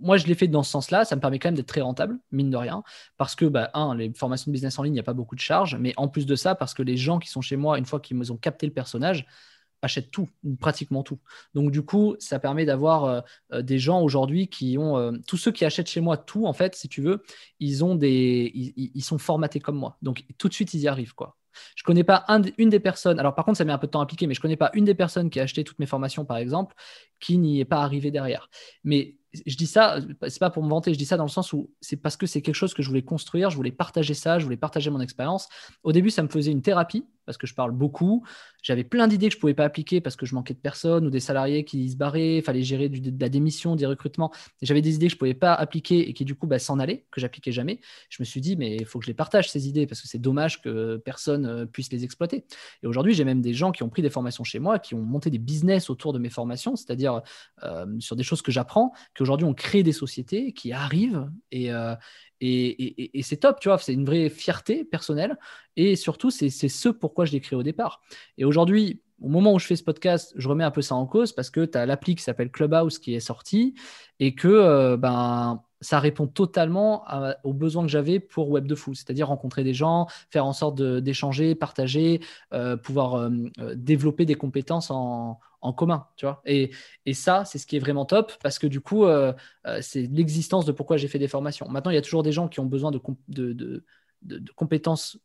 moi, 0.00 0.16
je 0.16 0.26
l'ai 0.26 0.34
fait 0.34 0.48
dans 0.48 0.62
ce 0.62 0.70
sens-là. 0.70 1.04
Ça 1.04 1.16
me 1.16 1.20
permet 1.20 1.38
quand 1.38 1.48
même 1.48 1.56
d'être 1.56 1.68
très 1.68 1.80
rentable, 1.80 2.18
mine 2.32 2.50
de 2.50 2.56
rien. 2.56 2.82
Parce 3.16 3.34
que, 3.34 3.44
bah, 3.44 3.70
un, 3.74 3.94
les 3.94 4.12
formations 4.14 4.50
de 4.50 4.52
business 4.52 4.78
en 4.78 4.82
ligne, 4.82 4.92
il 4.92 4.94
n'y 4.94 5.00
a 5.00 5.04
pas 5.04 5.14
beaucoup 5.14 5.34
de 5.34 5.40
charges. 5.40 5.76
Mais 5.76 5.92
en 5.96 6.08
plus 6.08 6.26
de 6.26 6.34
ça, 6.34 6.54
parce 6.54 6.74
que 6.74 6.82
les 6.82 6.96
gens 6.96 7.18
qui 7.18 7.28
sont 7.28 7.40
chez 7.40 7.56
moi, 7.56 7.78
une 7.78 7.86
fois 7.86 8.00
qu'ils 8.00 8.16
me 8.16 8.30
ont 8.30 8.36
capté 8.36 8.66
le 8.66 8.72
personnage, 8.72 9.26
achètent 9.82 10.10
tout, 10.10 10.28
pratiquement 10.58 11.02
tout. 11.02 11.18
Donc, 11.54 11.70
du 11.70 11.82
coup, 11.82 12.16
ça 12.18 12.38
permet 12.38 12.64
d'avoir 12.64 13.04
euh, 13.04 13.20
euh, 13.52 13.62
des 13.62 13.78
gens 13.78 14.02
aujourd'hui 14.02 14.48
qui 14.48 14.76
ont. 14.78 14.96
Euh, 14.96 15.12
tous 15.26 15.36
ceux 15.36 15.52
qui 15.52 15.64
achètent 15.64 15.88
chez 15.88 16.00
moi 16.00 16.16
tout, 16.16 16.46
en 16.46 16.52
fait, 16.52 16.74
si 16.74 16.88
tu 16.88 17.00
veux, 17.00 17.22
ils, 17.60 17.84
ont 17.84 17.94
des, 17.94 18.52
ils, 18.54 19.02
sont 19.02 19.18
formatés 19.18 19.60
comme 19.60 19.76
moi. 19.76 19.96
Donc, 20.02 20.24
tout 20.38 20.48
de 20.48 20.54
suite, 20.54 20.74
ils 20.74 20.80
y 20.80 20.88
arrivent, 20.88 21.14
quoi. 21.14 21.36
Je 21.74 21.82
connais 21.82 22.04
pas 22.04 22.24
une 22.58 22.70
des 22.70 22.78
personnes, 22.78 23.18
alors 23.18 23.34
par 23.34 23.44
contre 23.44 23.58
ça 23.58 23.64
met 23.64 23.72
un 23.72 23.78
peu 23.78 23.88
de 23.88 23.90
temps 23.90 23.98
à 23.98 24.04
appliquer, 24.04 24.28
mais 24.28 24.34
je 24.34 24.40
connais 24.40 24.56
pas 24.56 24.70
une 24.72 24.84
des 24.84 24.94
personnes 24.94 25.30
qui 25.30 25.40
a 25.40 25.42
acheté 25.42 25.64
toutes 25.64 25.80
mes 25.80 25.86
formations 25.86 26.24
par 26.24 26.36
exemple, 26.36 26.76
qui 27.18 27.38
n'y 27.38 27.58
est 27.58 27.64
pas 27.64 27.82
arrivé 27.82 28.12
derrière. 28.12 28.48
Mais 28.84 29.16
je 29.32 29.56
dis 29.56 29.66
ça, 29.66 29.98
c'est 30.28 30.40
pas 30.40 30.50
pour 30.50 30.62
me 30.62 30.68
vanter, 30.68 30.92
je 30.92 30.98
dis 30.98 31.06
ça 31.06 31.16
dans 31.16 31.24
le 31.24 31.30
sens 31.30 31.52
où 31.52 31.70
c'est 31.80 31.96
parce 31.96 32.16
que 32.16 32.26
c'est 32.26 32.42
quelque 32.42 32.54
chose 32.54 32.74
que 32.74 32.82
je 32.82 32.88
voulais 32.88 33.02
construire, 33.02 33.50
je 33.50 33.56
voulais 33.56 33.70
partager 33.70 34.14
ça, 34.14 34.38
je 34.38 34.44
voulais 34.44 34.56
partager 34.56 34.90
mon 34.90 35.00
expérience. 35.00 35.48
Au 35.82 35.92
début, 35.92 36.10
ça 36.10 36.22
me 36.22 36.28
faisait 36.28 36.50
une 36.50 36.62
thérapie 36.62 37.04
parce 37.26 37.38
que 37.38 37.46
je 37.46 37.54
parle 37.54 37.70
beaucoup. 37.70 38.24
J'avais 38.60 38.82
plein 38.82 39.06
d'idées 39.06 39.28
que 39.28 39.34
je 39.34 39.38
pouvais 39.38 39.54
pas 39.54 39.64
appliquer 39.64 40.00
parce 40.00 40.16
que 40.16 40.26
je 40.26 40.34
manquais 40.34 40.54
de 40.54 40.58
personnes 40.58 41.06
ou 41.06 41.10
des 41.10 41.20
salariés 41.20 41.64
qui 41.64 41.88
se 41.88 41.96
barraient, 41.96 42.42
fallait 42.44 42.62
gérer 42.62 42.88
de 42.88 43.20
la 43.20 43.28
démission, 43.28 43.76
des 43.76 43.86
recrutements. 43.86 44.32
J'avais 44.62 44.82
des 44.82 44.96
idées 44.96 45.06
que 45.06 45.12
je 45.12 45.16
pouvais 45.16 45.34
pas 45.34 45.54
appliquer 45.54 46.08
et 46.08 46.12
qui 46.12 46.24
du 46.24 46.34
coup 46.34 46.48
bah, 46.48 46.58
s'en 46.58 46.80
allaient, 46.80 47.06
que 47.12 47.20
j'appliquais 47.20 47.52
jamais. 47.52 47.80
Je 48.08 48.20
me 48.20 48.24
suis 48.24 48.40
dit 48.40 48.56
mais 48.56 48.76
il 48.76 48.84
faut 48.84 48.98
que 48.98 49.04
je 49.04 49.10
les 49.10 49.14
partage 49.14 49.48
ces 49.48 49.68
idées 49.68 49.86
parce 49.86 50.00
que 50.00 50.08
c'est 50.08 50.18
dommage 50.18 50.60
que 50.60 50.96
personne 50.96 51.46
euh, 51.46 51.66
puisse 51.66 51.92
les 51.92 52.02
exploiter. 52.02 52.44
Et 52.82 52.88
aujourd'hui, 52.88 53.14
j'ai 53.14 53.24
même 53.24 53.40
des 53.40 53.54
gens 53.54 53.70
qui 53.70 53.84
ont 53.84 53.88
pris 53.88 54.02
des 54.02 54.10
formations 54.10 54.42
chez 54.42 54.58
moi, 54.58 54.80
qui 54.80 54.96
ont 54.96 55.02
monté 55.02 55.30
des 55.30 55.38
business 55.38 55.88
autour 55.88 56.12
de 56.12 56.18
mes 56.18 56.30
formations, 56.30 56.74
c'est-à-dire 56.74 57.22
euh, 57.62 57.86
sur 58.00 58.16
des 58.16 58.24
choses 58.24 58.42
que 58.42 58.50
j'apprends, 58.50 58.92
Aujourd'hui, 59.20 59.46
on 59.46 59.54
crée 59.54 59.82
des 59.82 59.92
sociétés 59.92 60.52
qui 60.52 60.72
arrivent 60.72 61.30
euh, 61.54 61.96
et, 62.40 63.18
et, 63.18 63.22
c'est 63.22 63.38
top, 63.38 63.60
tu 63.60 63.68
vois, 63.68 63.78
c'est 63.78 63.92
une 63.92 64.04
vraie 64.04 64.30
fierté 64.30 64.84
personnelle. 64.84 65.38
Et 65.76 65.96
surtout, 65.96 66.30
c'est 66.30 66.50
ce 66.50 66.88
pourquoi 66.88 67.26
je 67.26 67.32
l'ai 67.32 67.40
créé 67.40 67.58
au 67.58 67.62
départ. 67.62 68.00
Et 68.38 68.44
aujourd'hui, 68.44 69.02
au 69.20 69.28
moment 69.28 69.52
où 69.52 69.58
je 69.58 69.66
fais 69.66 69.76
ce 69.76 69.84
podcast, 69.84 70.32
je 70.36 70.48
remets 70.48 70.64
un 70.64 70.70
peu 70.70 70.82
ça 70.82 70.94
en 70.94 71.06
cause 71.06 71.32
parce 71.32 71.50
que 71.50 71.64
tu 71.64 71.76
as 71.76 71.86
l'appli 71.86 72.14
qui 72.14 72.22
s'appelle 72.22 72.50
Clubhouse 72.50 72.98
qui 72.98 73.14
est 73.14 73.20
sortie 73.20 73.74
et 74.18 74.34
que 74.34 74.48
euh, 74.48 74.96
ben, 74.96 75.62
ça 75.80 75.98
répond 75.98 76.26
totalement 76.26 77.04
aux 77.44 77.52
besoins 77.52 77.82
que 77.82 77.88
j'avais 77.88 78.20
pour 78.20 78.50
Web 78.50 78.66
de 78.66 78.74
Fou, 78.74 78.94
c'est-à-dire 78.94 79.28
rencontrer 79.28 79.64
des 79.64 79.74
gens, 79.74 80.06
faire 80.30 80.44
en 80.44 80.52
sorte 80.52 80.80
d'échanger, 80.80 81.54
partager, 81.54 82.20
euh, 82.52 82.76
pouvoir 82.76 83.14
euh, 83.14 83.30
euh, 83.58 83.74
développer 83.74 84.26
des 84.26 84.34
compétences 84.34 84.90
en, 84.90 85.38
commun. 85.76 86.06
Et, 86.46 86.70
ça, 87.12 87.44
c'est 87.44 87.58
ce 87.58 87.66
qui 87.66 87.76
est 87.76 87.80
vraiment 87.80 88.04
top 88.04 88.32
parce 88.42 88.58
que 88.58 88.66
du 88.66 88.80
coup, 88.80 89.04
c'est 89.82 90.02
l'existence 90.10 90.64
de 90.64 90.72
pourquoi 90.72 90.96
j'ai 90.96 91.06
fait 91.06 91.18
des 91.18 91.28
formations. 91.28 91.68
Maintenant, 91.68 91.90
il 91.90 91.94
y 91.94 91.98
a 91.98 92.02
toujours 92.02 92.22
des 92.22 92.32
gens 92.32 92.48
qui 92.48 92.60
ont 92.60 92.66
besoin 92.66 92.90
de 92.90 93.84
compétences 94.56 95.18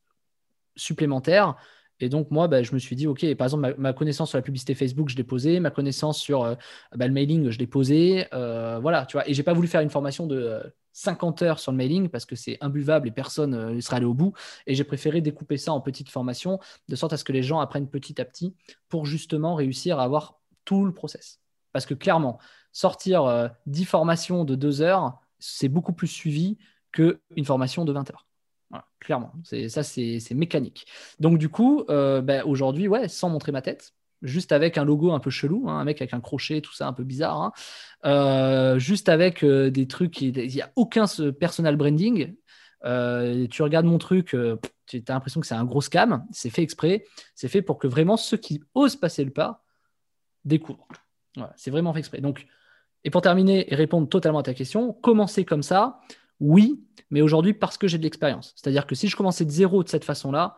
supplémentaires. 0.76 1.56
Et 2.00 2.10
donc, 2.10 2.30
moi, 2.32 2.48
bah, 2.48 2.62
je 2.62 2.74
me 2.74 2.80
suis 2.80 2.96
dit, 2.96 3.08
OK, 3.08 3.26
par 3.36 3.46
exemple, 3.46 3.76
ma, 3.78 3.94
connaissance 3.94 4.30
sur 4.30 4.38
la 4.38 4.42
publicité 4.42 4.76
Facebook, 4.76 5.10
je 5.10 5.16
l'ai 5.16 5.24
posée. 5.24 5.60
Ma 5.60 5.72
connaissance 5.72 6.20
sur 6.20 6.44
euh, 6.44 6.56
bah, 6.96 7.08
le 7.08 7.14
mailing, 7.14 7.50
je 7.50 7.58
l'ai 7.58 7.68
posée. 7.68 8.28
Euh, 8.34 8.80
voilà, 8.82 9.06
tu 9.06 9.14
vois. 9.14 9.28
Et 9.30 9.34
j'ai 9.34 9.44
pas 9.44 9.54
voulu 9.54 9.68
faire 9.68 9.82
une 9.82 9.90
formation 9.90 10.28
de 10.28 10.62
50 10.92 11.42
euh, 11.42 11.46
heures 11.46 11.60
sur 11.60 11.72
le 11.72 11.78
mailing 11.78 12.10
parce 12.10 12.26
que 12.26 12.36
c'est 12.36 12.58
imbuvable 12.62 13.08
et 13.08 13.12
personne 13.12 13.74
ne 13.74 13.80
sera 13.82 13.98
allé 13.98 14.06
au 14.06 14.14
bout. 14.14 14.34
Et 14.68 14.76
j'ai 14.76 14.84
préféré 14.84 15.22
découper 15.22 15.58
ça 15.58 15.72
en 15.72 15.80
petites 15.80 16.10
formations 16.10 16.60
de 16.90 16.96
sorte 16.96 17.14
à 17.14 17.18
ce 17.18 17.24
que 17.24 17.34
les 17.34 17.44
gens 17.44 17.60
apprennent 17.60 17.90
petit 17.90 18.20
à 18.20 18.26
petit 18.26 18.54
pour 18.90 19.06
justement 19.06 19.56
réussir 19.56 20.00
à 20.00 20.04
avoir 20.04 20.40
tout 20.66 20.86
le 20.86 20.94
process. 20.94 21.40
Parce 21.72 21.86
que 21.86 21.94
clairement, 21.94 22.40
sortir 22.72 23.52
10 23.68 23.86
formations 23.86 24.46
de 24.46 24.56
2 24.56 24.82
heures, 24.82 25.20
c'est 25.40 25.70
beaucoup 25.70 25.94
plus 25.94 26.08
suivi 26.08 26.58
qu'une 26.92 27.46
formation 27.46 27.86
de 27.86 27.92
20 27.92 28.12
heures 28.12 28.26
clairement. 29.06 29.32
Ça, 29.70 29.84
c'est, 29.84 30.20
mécanique. 30.32 30.88
Donc, 31.20 31.38
du 31.38 31.48
coup, 31.48 31.86
euh, 31.90 32.22
ben, 32.22 32.44
aujourd'hui, 32.44 32.88
ouais, 32.88 33.08
sans 33.08 33.30
montrer 33.30 33.52
ma 33.52 33.62
tête, 33.62 33.94
juste 34.22 34.52
avec 34.52 34.78
un 34.78 34.84
logo 34.84 35.12
un 35.12 35.20
peu 35.20 35.30
chelou, 35.30 35.70
hein, 35.70 35.78
un 35.80 35.84
mec 35.84 36.02
avec 36.02 36.14
un 36.14 36.20
crochet, 36.20 36.62
tout 36.62 36.74
ça 36.74 36.88
un 36.88 36.94
peu 36.94 37.04
bizarre, 37.04 37.42
hein, 37.42 37.52
euh, 38.06 38.80
juste 38.80 39.08
avec 39.08 39.44
euh, 39.44 39.70
des 39.70 39.88
trucs, 39.88 40.22
il 40.22 40.34
n'y 40.34 40.62
a 40.62 40.72
aucun 40.76 41.06
personal 41.40 41.76
branding. 41.76 42.36
tu 42.84 43.62
regardes 43.62 43.86
mon 43.86 44.00
truc, 44.00 44.36
tu 44.88 45.04
as 45.08 45.14
l'impression 45.14 45.40
que 45.40 45.48
c'est 45.48 45.56
un 45.56 45.66
gros 45.66 45.82
scam, 45.82 46.26
c'est 46.32 46.50
fait 46.50 46.64
exprès, 46.64 47.06
c'est 47.36 47.48
fait 47.48 47.62
pour 47.62 47.78
que 47.78 47.88
vraiment 47.88 48.18
ceux 48.18 48.38
qui 48.38 48.62
osent 48.74 48.96
passer 48.96 49.24
le 49.24 49.32
pas 49.32 49.64
découvrent. 50.46 50.88
c'est 51.56 51.72
vraiment 51.72 51.94
fait 51.94 52.00
exprès. 52.00 52.22
Donc, 52.22 52.48
et 53.04 53.12
pour 53.12 53.22
terminer 53.22 53.72
et 53.72 53.76
répondre 53.76 54.10
totalement 54.10 54.40
à 54.40 54.44
ta 54.44 54.56
question, 54.56 54.92
commencer 54.92 55.46
comme 55.46 55.62
ça, 55.62 56.00
oui, 56.40 56.84
mais 57.10 57.22
aujourd'hui 57.22 57.54
parce 57.54 57.78
que 57.78 57.88
j'ai 57.88 57.98
de 57.98 58.04
l'expérience. 58.04 58.54
C'est-à-dire 58.56 58.86
que 58.86 58.96
si 58.96 59.08
je 59.08 59.16
commençais 59.16 59.46
de 59.46 59.52
zéro 59.52 59.84
de 59.84 59.90
cette 59.90 60.06
façon-là, 60.06 60.58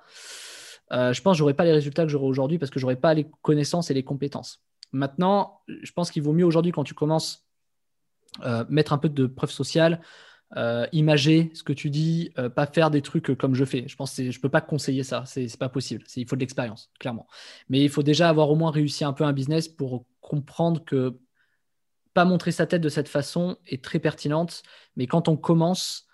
euh, 0.92 1.14
je 1.14 1.22
pense 1.22 1.34
que 1.34 1.38
je 1.38 1.44
n'aurais 1.44 1.54
pas 1.54 1.66
les 1.66 1.74
résultats 1.74 2.04
que 2.04 2.10
j'aurai 2.10 2.26
aujourd'hui 2.26 2.58
parce 2.58 2.72
que 2.72 2.80
je 2.80 2.86
n'aurais 2.86 2.96
pas 2.96 3.14
les 3.14 3.28
connaissances 3.42 3.92
et 3.92 3.94
les 3.94 4.04
compétences. 4.04 4.64
Maintenant, 4.92 5.62
je 5.68 5.92
pense 5.92 6.12
qu'il 6.12 6.24
vaut 6.24 6.34
mieux 6.34 6.46
aujourd'hui 6.46 6.72
quand 6.72 6.84
tu 6.84 6.94
commences 6.94 7.46
euh, 8.44 8.64
mettre 8.70 8.94
un 8.94 8.98
peu 8.98 9.10
de 9.10 9.28
preuve 9.28 9.52
sociale, 9.52 10.02
euh, 10.56 10.88
imager 10.94 11.52
ce 11.54 11.64
que 11.64 11.74
tu 11.74 11.90
dis, 11.90 12.32
pas 12.56 12.66
faire 12.68 12.90
des 12.90 13.02
trucs 13.02 13.36
comme 13.36 13.54
je 13.54 13.66
fais. 13.66 13.86
Je 13.88 13.96
pense 13.98 14.16
je 14.16 14.40
peux 14.40 14.50
pas 14.50 14.62
conseiller 14.62 15.04
ça, 15.04 15.24
c'est 15.26 15.58
pas 15.58 15.70
possible. 15.70 16.06
Il 16.16 16.28
faut 16.28 16.38
de 16.38 16.42
l'expérience, 16.42 16.90
clairement. 17.00 17.28
Mais 17.70 17.82
il 17.82 17.90
faut 17.90 18.04
déjà 18.04 18.30
avoir 18.30 18.50
au 18.50 18.56
moins 18.56 18.72
réussi 18.72 19.04
un 19.04 19.14
peu 19.14 19.26
un 19.26 19.34
business 19.34 19.68
pour 19.68 20.06
comprendre 20.22 20.84
que 20.86 21.20
pas 22.18 22.26
montrer 22.26 22.51
sa 22.51 22.65
tête 22.65 22.82
de 22.82 22.89
cette 22.89 23.09
façon 23.09 23.57
est 23.68 23.84
très 23.84 23.99
pertinente. 23.99 24.63
Mais 24.95 25.05
quand 25.05 25.28
on 25.28 25.38
commence, 25.38 26.07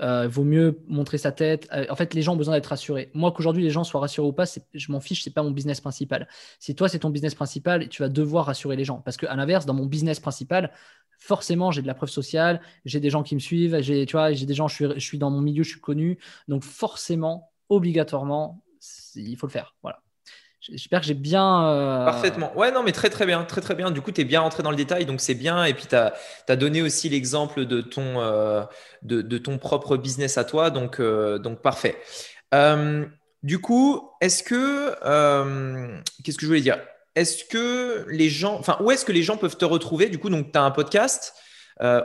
euh, 0.00 0.28
vaut 0.28 0.44
mieux 0.44 0.80
montrer 0.86 1.18
sa 1.18 1.32
tête. 1.32 1.66
Euh, 1.72 1.86
en 1.90 1.96
fait, 1.96 2.14
les 2.14 2.22
gens 2.22 2.34
ont 2.34 2.36
besoin 2.36 2.54
d'être 2.54 2.66
rassurés. 2.66 3.10
Moi, 3.14 3.32
qu'aujourd'hui 3.32 3.64
les 3.64 3.70
gens 3.70 3.82
soient 3.82 4.00
rassurés 4.00 4.28
ou 4.28 4.32
pas, 4.32 4.44
je 4.72 4.92
m'en 4.92 5.00
fiche, 5.00 5.24
c'est 5.24 5.34
pas 5.34 5.42
mon 5.42 5.50
business 5.50 5.80
principal. 5.80 6.28
Si 6.60 6.76
toi, 6.76 6.88
c'est 6.88 7.00
ton 7.00 7.10
business 7.10 7.34
principal, 7.34 7.88
tu 7.88 8.00
vas 8.00 8.08
devoir 8.08 8.46
rassurer 8.46 8.76
les 8.76 8.84
gens. 8.84 8.98
Parce 9.00 9.16
qu'à 9.16 9.34
l'inverse, 9.34 9.66
dans 9.66 9.74
mon 9.74 9.86
business 9.86 10.20
principal, 10.20 10.70
forcément, 11.18 11.72
j'ai 11.72 11.82
de 11.82 11.88
la 11.88 11.94
preuve 11.94 12.10
sociale, 12.10 12.60
j'ai 12.84 13.00
des 13.00 13.10
gens 13.10 13.24
qui 13.24 13.34
me 13.34 13.40
suivent, 13.40 13.80
j'ai, 13.80 14.06
tu 14.06 14.12
vois, 14.12 14.32
j'ai 14.32 14.46
des 14.46 14.54
gens, 14.54 14.68
je 14.68 14.74
suis, 14.76 14.84
je 14.94 15.04
suis 15.04 15.18
dans 15.18 15.30
mon 15.30 15.40
milieu, 15.40 15.64
je 15.64 15.70
suis 15.70 15.80
connu. 15.80 16.20
Donc, 16.46 16.62
forcément, 16.62 17.50
obligatoirement, 17.68 18.62
il 19.16 19.36
faut 19.36 19.48
le 19.48 19.52
faire. 19.52 19.74
Voilà. 19.82 20.00
J'espère 20.60 21.00
que 21.00 21.06
j'ai 21.06 21.14
bien. 21.14 21.68
Euh, 21.68 22.04
Parfaitement. 22.04 22.52
Ouais, 22.54 22.70
non, 22.70 22.82
mais 22.82 22.92
très, 22.92 23.08
très 23.08 23.24
bien. 23.24 23.44
Très, 23.44 23.62
très 23.62 23.74
bien. 23.74 23.90
Du 23.90 24.02
coup, 24.02 24.12
tu 24.12 24.20
es 24.20 24.24
bien 24.24 24.40
rentré 24.40 24.62
dans 24.62 24.70
le 24.70 24.76
détail, 24.76 25.06
donc 25.06 25.20
c'est 25.20 25.34
bien. 25.34 25.64
Et 25.64 25.72
puis, 25.72 25.86
tu 25.88 25.96
as, 25.96 26.56
donné 26.56 26.82
aussi 26.82 27.08
l'exemple 27.08 27.64
de, 27.64 27.80
ton 27.80 28.20
euh, 28.20 28.62
de, 29.02 29.38
ton 29.38 29.56
propre 29.56 29.96
business 29.96 30.36
à 30.36 30.44
toi. 30.44 30.68
Donc, 30.68 31.00
euh, 31.00 31.38
donc 31.38 31.62
parfait. 31.62 31.96
du 33.42 33.58
coup, 33.58 34.10
est-ce 34.20 34.42
que. 34.42 34.90
Qu'est-ce 36.22 36.36
que 36.36 36.42
je 36.42 36.46
voulais 36.46 36.60
dire? 36.60 36.78
Est-ce 37.14 37.44
que 37.44 38.04
les 38.10 38.28
gens. 38.28 38.58
Enfin, 38.58 38.76
où 38.80 38.90
est-ce 38.90 39.06
que 39.06 39.12
les 39.12 39.22
gens 39.22 39.38
peuvent 39.38 39.56
te 39.56 39.64
retrouver? 39.64 40.10
Du 40.10 40.18
coup, 40.18 40.28
donc, 40.28 40.52
tu 40.52 40.58
as 40.58 40.62
un 40.62 40.70
podcast. 40.70 41.32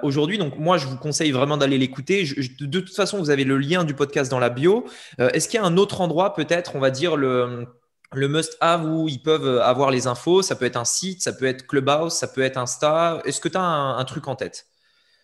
aujourd'hui. 0.01 0.37
Donc, 0.37 0.57
moi, 0.57 0.77
je 0.77 0.87
vous 0.87 0.95
conseille 0.95 1.31
vraiment 1.31 1.57
d'aller 1.57 1.77
l'écouter. 1.77 2.23
de 2.23 2.79
toute 2.79 2.95
façon, 2.95 3.17
vous 3.17 3.31
avez 3.31 3.43
le 3.43 3.57
lien 3.57 3.83
du 3.83 3.95
podcast 3.95 4.31
dans 4.31 4.39
la 4.39 4.49
bio. 4.49 4.85
Est-ce 5.19 5.49
qu'il 5.49 5.59
y 5.59 5.63
a 5.63 5.65
un 5.65 5.75
autre 5.75 5.99
endroit, 5.99 6.33
peut-être, 6.33 6.77
on 6.77 6.79
va 6.79 6.89
dire, 6.89 7.17
le, 7.17 7.67
le 8.13 8.27
must-have 8.27 8.85
où 8.85 9.07
ils 9.07 9.21
peuvent 9.21 9.59
avoir 9.59 9.91
les 9.91 10.07
infos. 10.07 10.41
Ça 10.41 10.55
peut 10.55 10.65
être 10.65 10.77
un 10.77 10.85
site, 10.85 11.21
ça 11.21 11.33
peut 11.33 11.45
être 11.45 11.67
Clubhouse, 11.67 12.13
ça 12.13 12.27
peut 12.27 12.41
être 12.41 12.57
Insta. 12.57 13.21
Est-ce 13.25 13.41
que 13.41 13.49
tu 13.49 13.57
as 13.57 13.61
un, 13.61 14.03
truc 14.05 14.27
en 14.27 14.35
tête? 14.35 14.67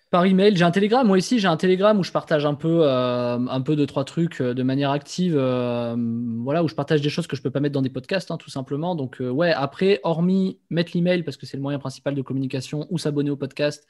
Par 0.10 0.26
email, 0.26 0.58
j'ai 0.58 0.66
un 0.66 0.72
Telegram. 0.72 1.08
Moi 1.08 1.18
aussi, 1.18 1.40
j'ai 1.40 1.48
un 1.48 1.56
Telegram 1.56 1.98
où 1.98 2.04
je 2.04 2.12
partage 2.12 2.46
un 2.46 2.54
peu, 2.54 2.82
euh, 2.82 3.38
un 3.38 3.62
peu 3.62 3.78
de 3.78 3.86
trois 3.86 4.04
trucs 4.04 4.42
euh, 4.42 4.54
de 4.54 4.62
manière 4.62 4.92
active. 4.92 5.36
Euh, 5.38 5.96
voilà, 6.44 6.64
où 6.64 6.68
je 6.68 6.76
partage 6.76 7.00
des 7.00 7.10
choses 7.10 7.28
que 7.28 7.38
je 7.38 7.42
peux 7.42 7.52
pas 7.52 7.62
mettre 7.62 7.74
dans 7.74 7.82
des 7.82 7.90
podcasts, 7.90 8.30
hein, 8.30 8.36
tout 8.38 8.50
simplement. 8.50 8.96
Donc, 8.96 9.22
ouais. 9.22 9.54
Après, 9.54 10.02
hormis 10.04 10.60
mettre 10.70 10.92
l'email 10.96 11.24
parce 11.24 11.38
que 11.38 11.46
c'est 11.46 11.56
le 11.56 11.64
moyen 11.64 11.80
principal 11.80 12.14
de 12.14 12.22
communication 12.22 12.88
ou 12.90 12.98
s'abonner 12.98 13.30
au 13.30 13.38
podcast, 13.38 13.88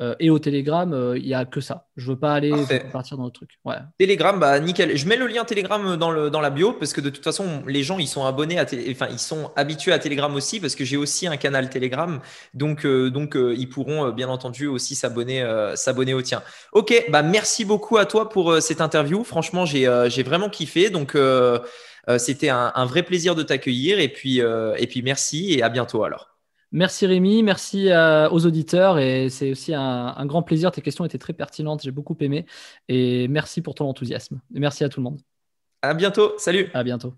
euh, 0.00 0.14
et 0.18 0.30
au 0.30 0.38
Telegram, 0.38 0.92
euh, 0.92 1.18
il 1.18 1.26
n'y 1.26 1.34
a 1.34 1.44
que 1.44 1.60
ça. 1.60 1.86
Je 1.96 2.10
veux 2.10 2.18
pas 2.18 2.32
aller 2.34 2.52
partir 2.92 3.16
dans 3.18 3.26
le 3.26 3.30
truc. 3.30 3.50
Ouais. 3.64 3.76
Telegram, 3.98 4.38
bah 4.38 4.58
nickel. 4.58 4.96
Je 4.96 5.06
mets 5.06 5.16
le 5.16 5.26
lien 5.26 5.44
Telegram 5.44 5.96
dans, 5.96 6.10
le, 6.10 6.30
dans 6.30 6.40
la 6.40 6.50
bio 6.50 6.72
parce 6.72 6.92
que 6.92 7.00
de 7.00 7.10
toute 7.10 7.22
façon, 7.22 7.62
les 7.66 7.82
gens 7.82 7.98
ils 7.98 8.08
sont 8.08 8.24
abonnés 8.24 8.58
à 8.58 8.64
enfin 8.90 9.08
ils 9.10 9.18
sont 9.18 9.52
habitués 9.54 9.92
à 9.92 9.98
Telegram 9.98 10.34
aussi 10.34 10.60
parce 10.60 10.74
que 10.74 10.84
j'ai 10.84 10.96
aussi 10.96 11.26
un 11.26 11.36
canal 11.36 11.68
Telegram. 11.68 12.20
Donc 12.54 12.86
euh, 12.86 13.10
donc 13.10 13.36
ils 13.36 13.68
pourront 13.68 14.10
bien 14.10 14.28
entendu 14.28 14.66
aussi 14.66 14.94
s'abonner 14.94 15.44
s'abonner 15.74 16.14
au 16.14 16.22
tien. 16.22 16.42
Ok, 16.72 17.06
bah 17.10 17.22
merci 17.22 17.64
beaucoup 17.64 17.98
à 17.98 18.06
toi 18.06 18.28
pour 18.28 18.60
cette 18.60 18.80
interview. 18.80 19.24
Franchement, 19.24 19.66
j'ai 19.66 19.88
j'ai 20.08 20.22
vraiment 20.22 20.48
kiffé. 20.48 20.90
Donc 20.90 21.16
c'était 22.18 22.48
un, 22.48 22.72
un, 22.74 22.86
vrai 22.86 23.02
plaisir 23.02 23.34
de 23.34 23.42
t'accueillir 23.42 23.98
et 23.98 24.08
puis 24.08 24.38
et 24.40 24.86
puis 24.86 25.02
merci 25.02 25.52
et 25.52 25.62
à 25.62 25.68
bientôt 25.68 26.02
alors. 26.02 26.31
Merci 26.72 27.06
Rémi, 27.06 27.42
merci 27.42 27.90
euh, 27.90 28.30
aux 28.30 28.46
auditeurs 28.46 28.98
et 28.98 29.28
c'est 29.28 29.50
aussi 29.50 29.74
un, 29.74 30.14
un, 30.16 30.26
grand 30.26 30.42
plaisir. 30.42 30.70
Tes 30.70 30.80
questions 30.80 31.04
étaient 31.04 31.18
très 31.18 31.34
pertinentes, 31.34 31.82
j'ai 31.82 31.90
beaucoup 31.90 32.16
aimé 32.20 32.46
et 32.88 33.28
merci 33.28 33.60
pour 33.60 33.74
ton 33.74 33.86
enthousiasme. 33.86 34.40
Et 34.54 34.58
merci 34.58 34.82
à 34.82 34.88
tout 34.88 35.00
le 35.00 35.04
monde. 35.04 35.20
À 35.82 35.92
bientôt, 35.92 36.32
salut. 36.38 36.70
À 36.72 36.82
bientôt. 36.82 37.12